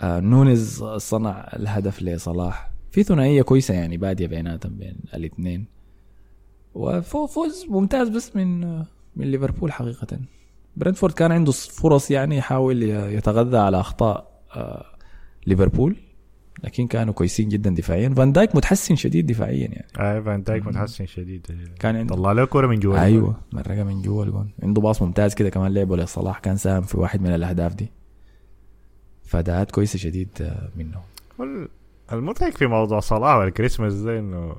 [0.00, 2.70] آه نونز صنع الهدف لصلاح.
[2.90, 5.66] في ثنائية كويسة يعني بادية بيناتهم بين الاثنين.
[6.74, 8.78] وفوز ممتاز بس من
[9.16, 10.18] من ليفربول حقيقة.
[10.76, 14.84] برنتفورد كان عنده فرص يعني يحاول يتغذى على أخطاء آه
[15.46, 15.96] ليفربول.
[16.64, 18.08] لكن كانوا كويسين جدا دفاعيا.
[18.08, 19.86] فان دايك متحسن شديد دفاعيا يعني.
[20.00, 21.46] أي فان دايك متحسن شديد.
[21.78, 25.34] كان عنده طلع له كورة من جوا أيوه مرقه من جوا الجون عنده باص ممتاز
[25.34, 26.38] كده كمان لعبه لصلاح.
[26.38, 27.90] كان ساهم في واحد من الأهداف دي.
[29.24, 31.00] فأداءات كويسة شديد آه، منه
[32.12, 34.56] المضحك في موضوع صلاح والكريسماس ده إنه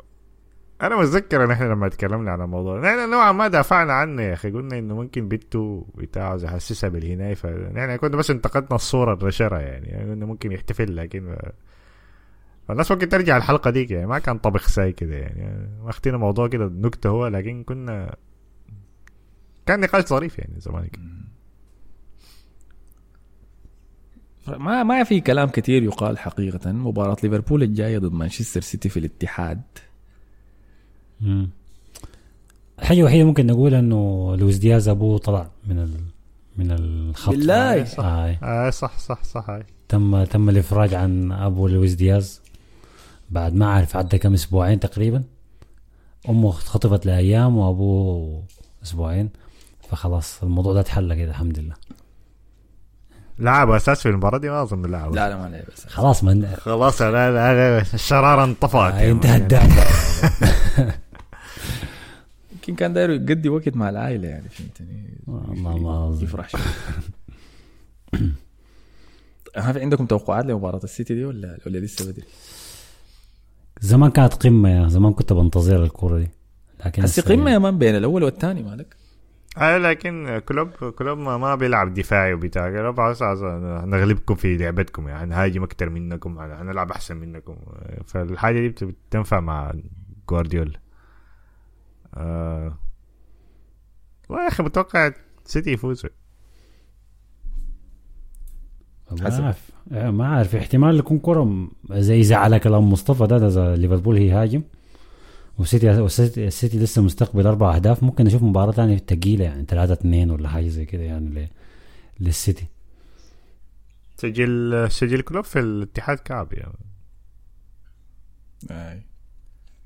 [0.81, 4.51] أنا متذكر إن إحنا لما تكلمنا عن الموضوع نحن نوعا ما دافعنا عنه يا أخي.
[4.51, 7.33] قلنا إنه ممكن بنته بتاعه يحسسها بالهناية.
[7.33, 11.35] فنحن كنا بس انتقدنا الصورة اللي نشرها يعني, يعني قلنا ممكن يحتفل لكن
[12.67, 16.47] فالناس ممكن ترجع الحلقة ديك يعني ما كان طبخ ساي كده يعني ما اختينا موضوع
[16.47, 18.15] كده نكتة هو لكن كنا
[19.65, 21.01] كان نقاش ظريف يعني زمان كده.
[24.57, 29.61] ما ما في كلام كثير يقال حقيقة مباراة ليفربول الجاية ضد مانشستر سيتي في الاتحاد
[31.21, 31.49] مم.
[32.79, 35.91] الحاجة الوحيدة ممكن نقول إنه لويس دياز أبوه طلع من ال...
[36.57, 38.03] من الخط بالله صح.
[38.05, 38.37] آه.
[38.43, 42.40] آه صح صح صح هاي تم تم الإفراج عن أبو لويس دياز
[43.31, 45.23] بعد ما أعرف عدى كم أسبوعين تقريبا.
[46.29, 48.43] أمه خطبت لأيام وأبوه
[48.83, 49.29] أسبوعين.
[49.89, 51.75] فخلاص الموضوع ده اتحل كده الحمد لله.
[53.39, 55.15] لعب أساس في المباراة دي؟ ما أظن لعب.
[55.15, 58.93] لا لا ما بس خلاص من خلاص لا لا الشرارة انطفأت.
[58.93, 59.69] آه انتهى الدعم.
[62.51, 66.23] يمكن كان داير يقضي وقت مع العائلة يعني فهمتني؟ والله ما أظن.
[66.23, 66.61] يفرح شوي.
[69.57, 72.25] ما في عندكم توقعات لمباراة السيتي دي ولا ولا لسه بدري؟
[73.81, 76.29] زمان كانت قمة يا زمان كنت بنتظر الكوره دي.
[76.85, 78.95] لكن هسه قمة يا man بين الأول والثاني مالك؟
[79.57, 82.69] آه لكن كلوب كلوب ما, ما بيلعب دفاعي وبتاع.
[82.69, 82.99] كلوب
[83.85, 87.55] نغلبكم في لعبتكم يعني نهاجم أكتر منكم هنلعب أحسن منكم.
[88.05, 89.73] فالحاجة دي بت- بتنفع مع
[90.29, 90.79] جوارديولا.
[92.15, 92.77] آه
[94.29, 95.11] والله يا أخي متوقع
[95.45, 96.05] سيتي يفوز
[99.11, 103.47] ما عارف آه، ما عارف احتمال يكون كرة م- زي زعل كلام مصطفى ده, ده
[103.47, 104.61] إذا ليفربول هي هاجم.
[105.57, 108.03] وسيتي والسيتي السيتي لسه مستقبل أربع أهداف.
[108.03, 111.47] ممكن نشوف مباراة ثانية ثقيلة يعني 3 2 ولا حاجة زي كده يعني ل-
[112.19, 112.65] للسيتي.
[114.17, 116.73] سجل سجل كلوب في الاتحاد كعب يعني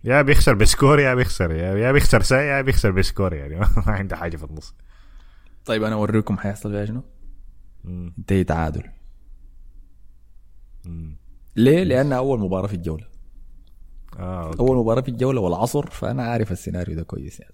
[0.03, 3.55] يا بيخسر ب score يا بيخسر يا, يا بيخسر ساي يا بيخسر ب score يعني.
[3.59, 4.73] ما عنده حاجة في النص.
[5.65, 7.01] طيب أنا أوريكم حيحصل فيها شنو؟
[7.83, 8.13] مم.
[8.17, 8.83] انتهي تعادل.
[11.55, 13.05] ليه؟ لأنها أول مباراة في الجولة
[14.19, 14.59] آه okay.
[14.59, 17.53] أول مباراة في الجولة والعصر فأنا عارف السيناريو ده كويس يعني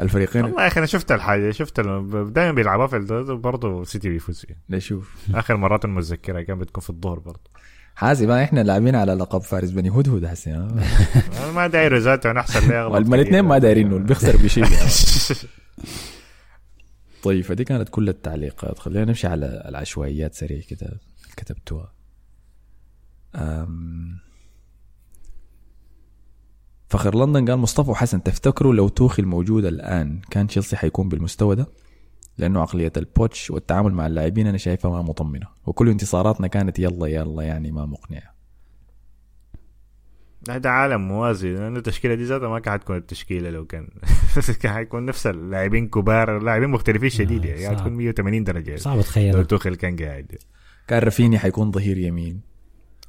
[0.00, 2.98] الفريقين والله يا أخي أنا شفت الحاجة شفت دائما بيلعبوها في
[3.28, 4.56] برضه سيتي بيفوز فيها.
[4.70, 7.50] نشوف آخر مرات المتذكره كان بتكون في الظهر برضه
[7.94, 12.40] حاسب ما إحنا لاعبين على لقب فارس بني هدهد هسه؟ أنا ما داير ذاته أنا
[12.40, 14.90] أحسن لي أغلط الاثنين ما دايرين انه اللي بيخسر بيشيل يعني.
[17.22, 21.00] طيب فدي كانت كل التعليقات خلينا نمشي على العشوائيات سريع كده
[21.36, 21.92] كتبتوها.
[26.88, 31.66] فخر لندن قال مصطفى وحسن تفتكروا لو توخي الموجود الآن كان تشيلسي حيكون بالمستوى ده؟
[32.38, 37.42] لأنه عقلية البوتش والتعامل مع اللاعبين أنا شايفها ما مطمنة وكل انتصاراتنا كانت يلا يلا
[37.42, 38.32] يعني ما مقنعة.
[40.50, 41.54] هذا عالم موازي.
[41.54, 43.88] لأنه التشكيلة دي ذاتها ما كانت حتكون التشكيلة لو كان.
[44.60, 47.76] كان حيكون نفس اللاعبين كبار لاعبين مختلفين شديد يعني.
[47.76, 48.76] حتكون 180 درجة.
[48.76, 50.36] صعب لو توخيل توخيل كان قاعد.
[50.88, 52.51] كان رافينيا حيكون ظهير يمين.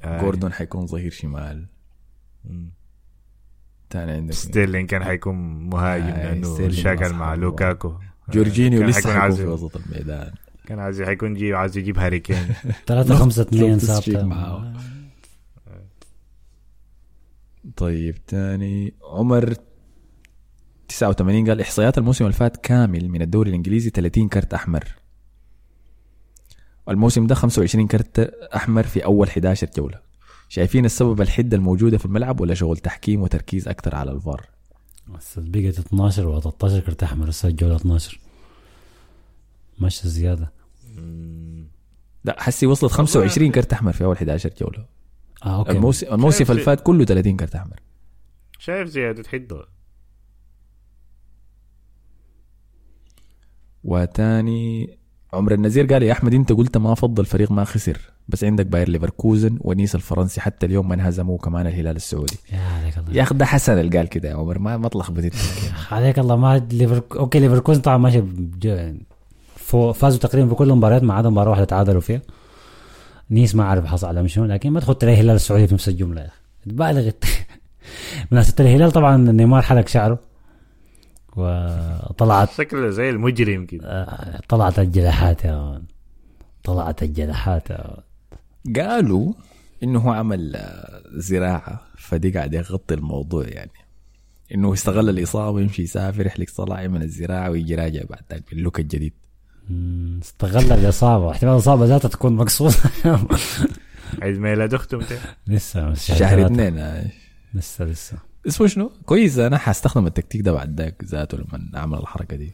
[0.04, 0.20] آه.
[0.20, 1.66] جوردون حيكون ظهير شمال
[2.44, 2.70] مم.
[3.90, 5.36] تاني عندك ستيرلينج كان حيكون
[5.70, 7.34] مهاجم آه، لأنه شاكل مع.
[7.34, 7.94] لوكاكو
[8.32, 10.32] جورجينيو كان لسه حيكون في وسط الميدان
[10.66, 12.46] كان عايز حيكون يجي عايز يجيب هاري كين
[12.86, 14.72] 3 5 2 لوفتس تشيك ثابتة معاه.
[17.76, 19.54] طيب تاني عمر
[20.88, 24.84] 89 قال إحصائيات الموسم اللي فات كامل من الدوري الإنجليزي 30 كرت أحمر
[26.88, 28.18] الموسم ده 25 كرت
[28.56, 30.00] أحمر في أول 11 جولة.
[30.48, 34.46] شايفين السبب الحدة الموجودة في الملعب ولا شغل تحكيم وتركيز أكثر على الفار؟
[35.16, 38.20] بس بقت 12 و 13 كرت أحمر هسه الجولة 12
[39.78, 40.52] ماشي زيادة.
[42.24, 44.86] لا حسي وصلت 25 كرت أحمر في أول 11 جولة.
[45.44, 45.72] آه أوكي.
[45.72, 47.80] الموسم الموسم اللي فات كله 30 كرت أحمر.
[48.58, 49.66] شايف زيادة حدة.
[53.84, 54.98] وتاني
[55.34, 57.98] عمر النزير قال يا أحمد أنت قلت ما أفضل فريق ما خسر
[58.28, 62.36] بس عندك باير ليفركوزن ونيس الفرنسي حتى اليوم ما انهزموا كمان الهلال السعودي.
[62.52, 63.14] يا عليك الله.
[63.16, 65.24] يا أخي ده حسن اللي قال كده يا عمر ما ما تلخبط.
[65.90, 67.16] عليك الله ما ليفرك...
[67.16, 68.22] okay ليفركوزن طبعا ماشي
[69.94, 72.20] فازوا تقريبا في كل المباريات ما عدا مباراة واحدة تعادلوا فيها.
[73.30, 76.20] نيس ما أعرف حصل على شنو لكن ما تحط لي الهلال السعودي في نفس الجملة
[76.20, 76.36] يا أخي.
[76.70, 77.10] تبالغ
[78.30, 80.33] مناسبة الهلال طبعا نيمار حلق شعره.
[81.36, 83.88] وطلعت شكله زي المجرم كده.
[83.88, 85.82] آه، طلعت الجناحات يا man.
[86.64, 88.76] طلعت الجناحات يا man.
[88.76, 89.32] قالوا
[89.82, 93.70] إنه هو عمل آه، زراعة فدي قاعد يغطي الموضوع يعني.
[94.54, 99.12] إنه استغل الإصابة يمشي يسافر يحلق صلاعي من الزراعة ويجي راجع بعد ذاك باللوك الجديد.
[100.22, 101.30] استغل الإصابة.
[101.30, 102.74] احتمال الإصابة ذاتها تكون مقصودة.
[104.22, 107.04] عيد ميلاد اخته متى لسه شهر اثنين آه.
[107.54, 108.33] لسه لسه.
[108.46, 112.52] اسمه شنو؟ كويس أنا حستخدم التكتيك ده بعد ذاك ذاته لما أعمل الحركة دي.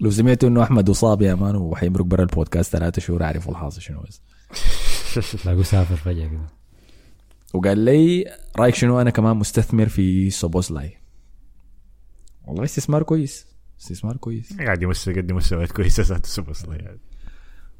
[0.00, 4.00] لو سمعتوا إنه أحمد اصاب يا مان وحيمرق برا البودكاست ثلاثة شهور اعرفوا الحاصل شنو
[4.00, 4.20] بس
[5.42, 6.46] تلاقوه سافر فجأة كده.
[7.54, 8.24] وقال لي
[8.58, 10.96] رأيك شنو؟ أنا كمان مستثمر في سوبوسلاي
[12.44, 13.46] والله استثمار كويس
[13.80, 14.52] استثمار كويس.
[14.58, 16.26] قاعد يمس يقدم مستويات كويسه ذات
[16.68, 17.00] يعني.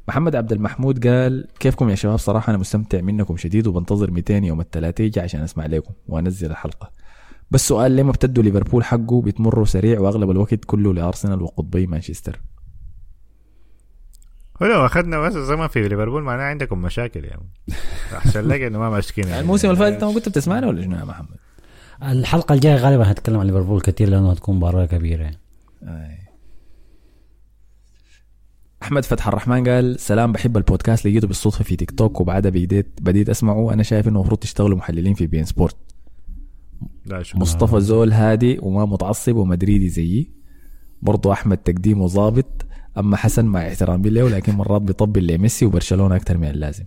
[0.09, 4.61] محمد عبد المحمود قال كيفكم يا شباب صراحة أنا مستمتع منكم شديد وبنتظر 200 يوم
[4.61, 6.91] الثلاثاء يجي عشان أسمع لكم وأنزل الحلقة
[7.51, 12.41] بس سؤال ليه ما بتدوا ليفربول حقه بتمروا سريع وأغلب الوقت كله لأرسنال وقطبي مانشستر
[14.63, 17.49] هو لو أخذنا بس زمن في ليفربول معناه عندكم مشاكل يعني
[18.17, 19.41] احسن لك إنه ما ماسكين يعني.
[19.41, 21.37] الموسم اللي فات أنت ما كنت بتسمعنا ولا شنو يا محمد؟
[22.03, 25.39] الحلقة الجاية غالبا هتكلم عن ليفربول كثير لأنه هتكون مباراة كبيرة يعني.
[28.85, 33.29] أحمد فتح الرحمن قال سلام بحب البودكاست لقيته بالصدفة في تيك توك وبعدها بديت بديت
[33.29, 33.73] أسمعه.
[33.73, 35.77] أنا شايف إنه المفروض تشتغلوا محللين في beIN Sport.
[37.07, 37.41] لا شكرا.
[37.41, 40.31] مصطفى زول هادي وما متعصب ومدريدي زيي.
[41.03, 42.67] برضو أحمد تقديمه ظابط
[42.99, 46.85] أما حسن مع احترامي له لكن مرات بيطبل لميسي وبرشلونة أكثر من اللازم.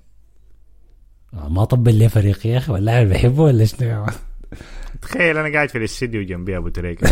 [1.34, 4.06] آه، ما طبل ليه فريق يا أخي واللاعب بحبه ولا شنو؟
[5.02, 7.10] تخيل أنا قاعد في الاستديو جنبي أبو تريكة.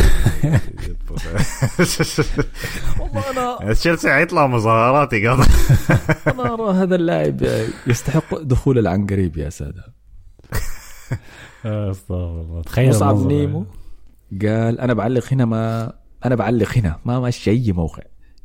[3.00, 3.32] والله
[3.62, 5.48] أنا تشيلسي حيطلع مظاهرات يقضي
[6.28, 7.42] أنا أرى هذا اللاعب
[7.88, 9.94] يستحق دخول العنقريب يا سادة.
[11.66, 12.62] أستغفر الله.
[12.62, 13.28] تخيل مصعب.
[13.28, 13.66] نيمو
[14.42, 15.94] قال أنا بعلق هنا ما
[16.26, 18.04] أنا بعلق هنا ما ماشي أي موقع.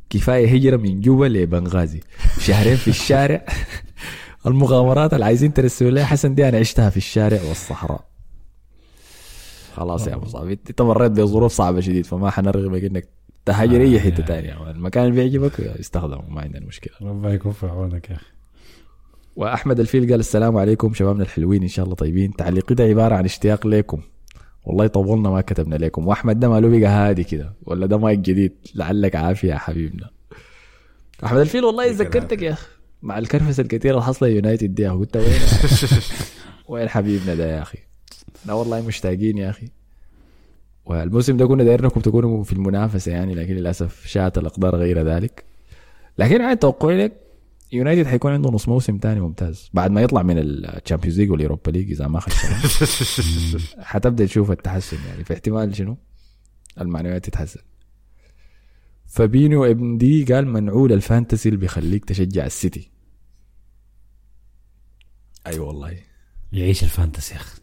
[0.09, 2.01] كفاية هجرة من جوبا لبنغازي.
[2.39, 3.45] شهرين في الشارع.
[4.45, 8.10] المغامرات اللي عايزين ترسلوا لي حسن دي أنا عشتها في الشارع والصحراء.
[9.75, 13.07] خلاص يا أبو صعب انت مريت بظروف صعبة شديد فما حنرغبك إنك
[13.45, 16.93] تهاجر أي حتة ثانية المكان اللي بيعجبك استخدمه ما عندنا مشكلة.
[17.09, 18.25] ربنا يكون في عونك يا أخي.
[19.35, 22.33] وأحمد الفيل قال السلام عليكم شبابنا الحلوين إن شاء الله طيبين.
[22.33, 24.01] تعليقي ده عبارة عن اشتياق لكم.
[24.65, 26.07] والله طولنا ما كتبنا لكم.
[26.07, 30.09] وأحمد ده ماله بقى هادي كده ولا ده مايك جديد؟ لعلك عافية يا حبيبنا.
[31.25, 32.67] أحمد الفيل والله ذكرتك يا أخي
[33.01, 34.87] مع الكرفسه الكثيره اللي حصلت يونايتد دي.
[34.87, 35.25] قلت وين؟
[36.69, 37.77] وين حبيبنا ده يا أخي؟
[38.45, 39.67] لا والله مشتاقين يا أخي.
[40.85, 45.43] والموسم ده كنا دايرينكم تكونوا في المنافسة يعني لكن للأسف شاءت الأقدار غير ذلك.
[46.17, 47.21] لكن عاد توقعي لك
[47.71, 49.69] يونايتد حيكون عنده نص موسم تاني ممتاز.
[49.73, 52.47] بعد ما يطلع من ال Champions League وال Europa League إذا ما خسر
[53.91, 55.23] حتبدأ تشوف التحسن يعني.
[55.23, 55.97] في احتمال شنو؟
[56.81, 57.59] المعنويات تتحسن.
[59.05, 62.91] فابينو ابن دي قال ملعون ال fantasy اللي بيخليك تشجع السيتي.
[65.47, 65.97] أي أيوة والله.
[66.51, 67.60] يعيش ال fantasy يا أخي.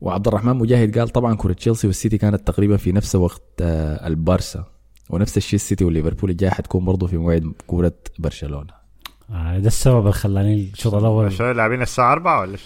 [0.00, 4.64] وعبد الرحمن مجاهد قال طبعا كرة تشيلسي والسيتي كانت تقريبا في نفس وقت آه، البارسا.
[5.10, 8.72] ونفس الشيء السيتي وليفربول الجاي حتكون برضه في موعد كرة برشلونة.
[9.30, 11.26] آه ده السبب اللي خلاني الشوط الأول.
[11.26, 12.64] عشان لاعبين الساعة 4 ولا شو؟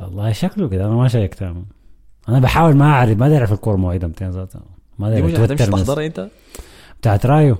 [0.00, 1.42] والله شكله كده أنا ما شيكت
[2.28, 4.60] أنا بحاول ما أعرف ما اعرف الكورة مواعيدها متى ذاتها
[4.98, 5.86] ما ناس.
[5.86, 6.28] تحضرها أنت؟
[7.00, 7.56] بتاعت رايو.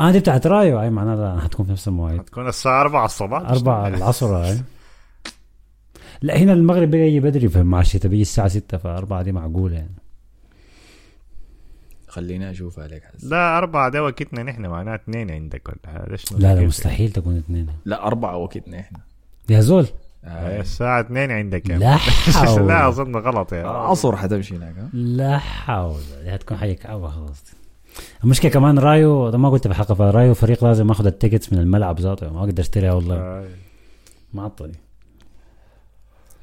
[0.00, 0.80] آه دي بتاعت رايو.
[0.80, 2.22] أي معناها حتكون في نفس المواعيد.
[2.22, 3.50] تكون الساعة 4 الصباح.
[3.50, 4.58] أربعة العصر هاي
[6.22, 9.74] لا هنا المغرب بقى يجي بدري في مع الشتاء بيجي الساعة 6 فأربعة دي معقولة
[9.76, 9.94] يعني.
[12.08, 13.24] خليني أشوف عليك حس.
[13.24, 17.36] لا أربعة ده وقتنا نحن معناه اثنين عندك ولا هذا شنو لا لا؟ مستحيل تكون
[17.36, 18.98] اثنين لا أربعة وقتنا إحنا
[19.50, 19.86] يا زول.
[20.24, 21.96] آه، الساعة 2 عندك يا لا
[22.36, 22.68] حول.
[22.68, 26.00] لا أظن غلط يا عصر حتمشي هناك؟ لا حول.
[26.24, 27.44] دي هتكون حاجة كعبة خلاص.
[28.24, 32.00] المشكلة كمان رايو ده ما قلت في الحلقة فرايو فريق لازم أخذ التيكتس من الملعب
[32.00, 33.16] ذاته ما أقدر أشتريها والله.
[33.16, 33.44] آه،
[34.34, 34.72] معطلي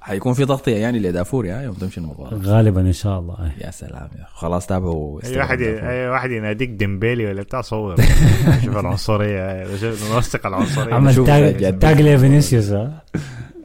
[0.06, 3.66] حيكون في تغطية يعني لدافور يا يوم تمشي المباراة غالبا إن شاء الله أي.
[3.66, 4.26] يا سلام يا.
[4.34, 5.62] خلاص تابعوا أي واحد.
[5.62, 7.96] أي واحد يناديك ديمبيلي ولا بتاع صور
[8.66, 11.80] شوف العنصرية شوف نوثق العنصرية عمل tag.
[11.80, 13.04] tag لفينيسيوس ها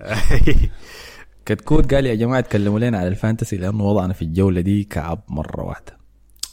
[1.47, 5.23] كتكوت قال يا جماعة تكلموا لنا على ال fantasy لأنه وضعنا في الجولة دي كعب
[5.29, 6.01] مرة واحدة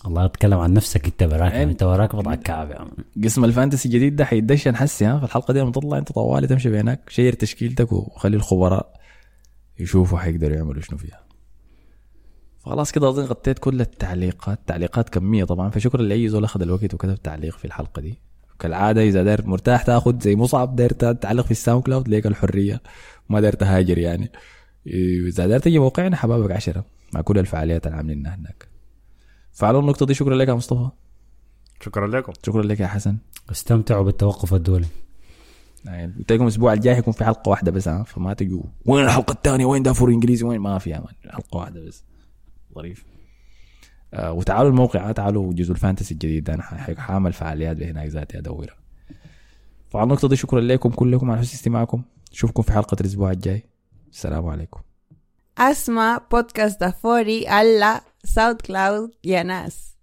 [0.06, 1.70] الله اتكلم عن نفسك أنت براك عيب.
[1.70, 2.90] أنت وراك وضع الكعب يا عم
[3.24, 6.48] قسم ال fantasy الجديد ده حيدشن حسي ها في الحلقة دي لما تطلع أنت طوالي
[6.48, 8.98] تمشي link share تشكيلتك وخلي الخبراء
[9.80, 11.24] يشوفوا حيقدروا يعملوا شنو فيها.
[12.60, 14.60] فخلاص كده أظن غطيت كل التعليقات.
[14.68, 15.70] تعليقات كمية طبعا.
[15.70, 18.20] فشكرا لأي زول أخذ الوقت وكتب تعليق في الحلقة دي.
[18.60, 22.82] كالعادة إذا داير مرتاح تأخذ زي مصعب داير تعلق في ال SoundCloud ليك الحرية.
[23.30, 24.32] ما داير تهاجر يعني.
[25.28, 26.86] إذا داير تجي موقعنا حبابك عشرة.
[27.14, 28.68] مع كل الفعاليات اللي عاملينها هناك.
[29.52, 30.90] فعلى النقطة دي شكرا لك يا مصطفى.
[31.82, 32.34] شكرا لكم.
[32.46, 33.18] شكرا لك يا حسن.
[33.52, 34.88] استمتعوا بالتوقف الدولي.
[35.86, 39.32] يعني قلت لكم الأسبوع الجاي حيكون في حلقة واحدة بس ها فما تجوا وين الحلقة
[39.32, 40.96] الثانية؟ وين دافوري إنجليزي؟ وين؟ ما في
[41.30, 42.04] حلقة واحدة بس.
[42.76, 43.06] ظريف.
[44.14, 46.64] آه وتعالوا الموقع تعالوا جزء ال fantasy الجديد أنا
[46.98, 48.76] حاعمل فعاليات هناك ذاتي ادورها
[49.90, 52.04] فعلى النقطة دي شكرا لكم كلكم على حسن استماعكم.
[52.32, 53.64] اشوفكم في حلقة الأسبوع الجاي.
[54.12, 54.82] السلام عليكم.
[55.58, 59.97] أسمع بودكاست دافوري على SoundCloud يا ناس.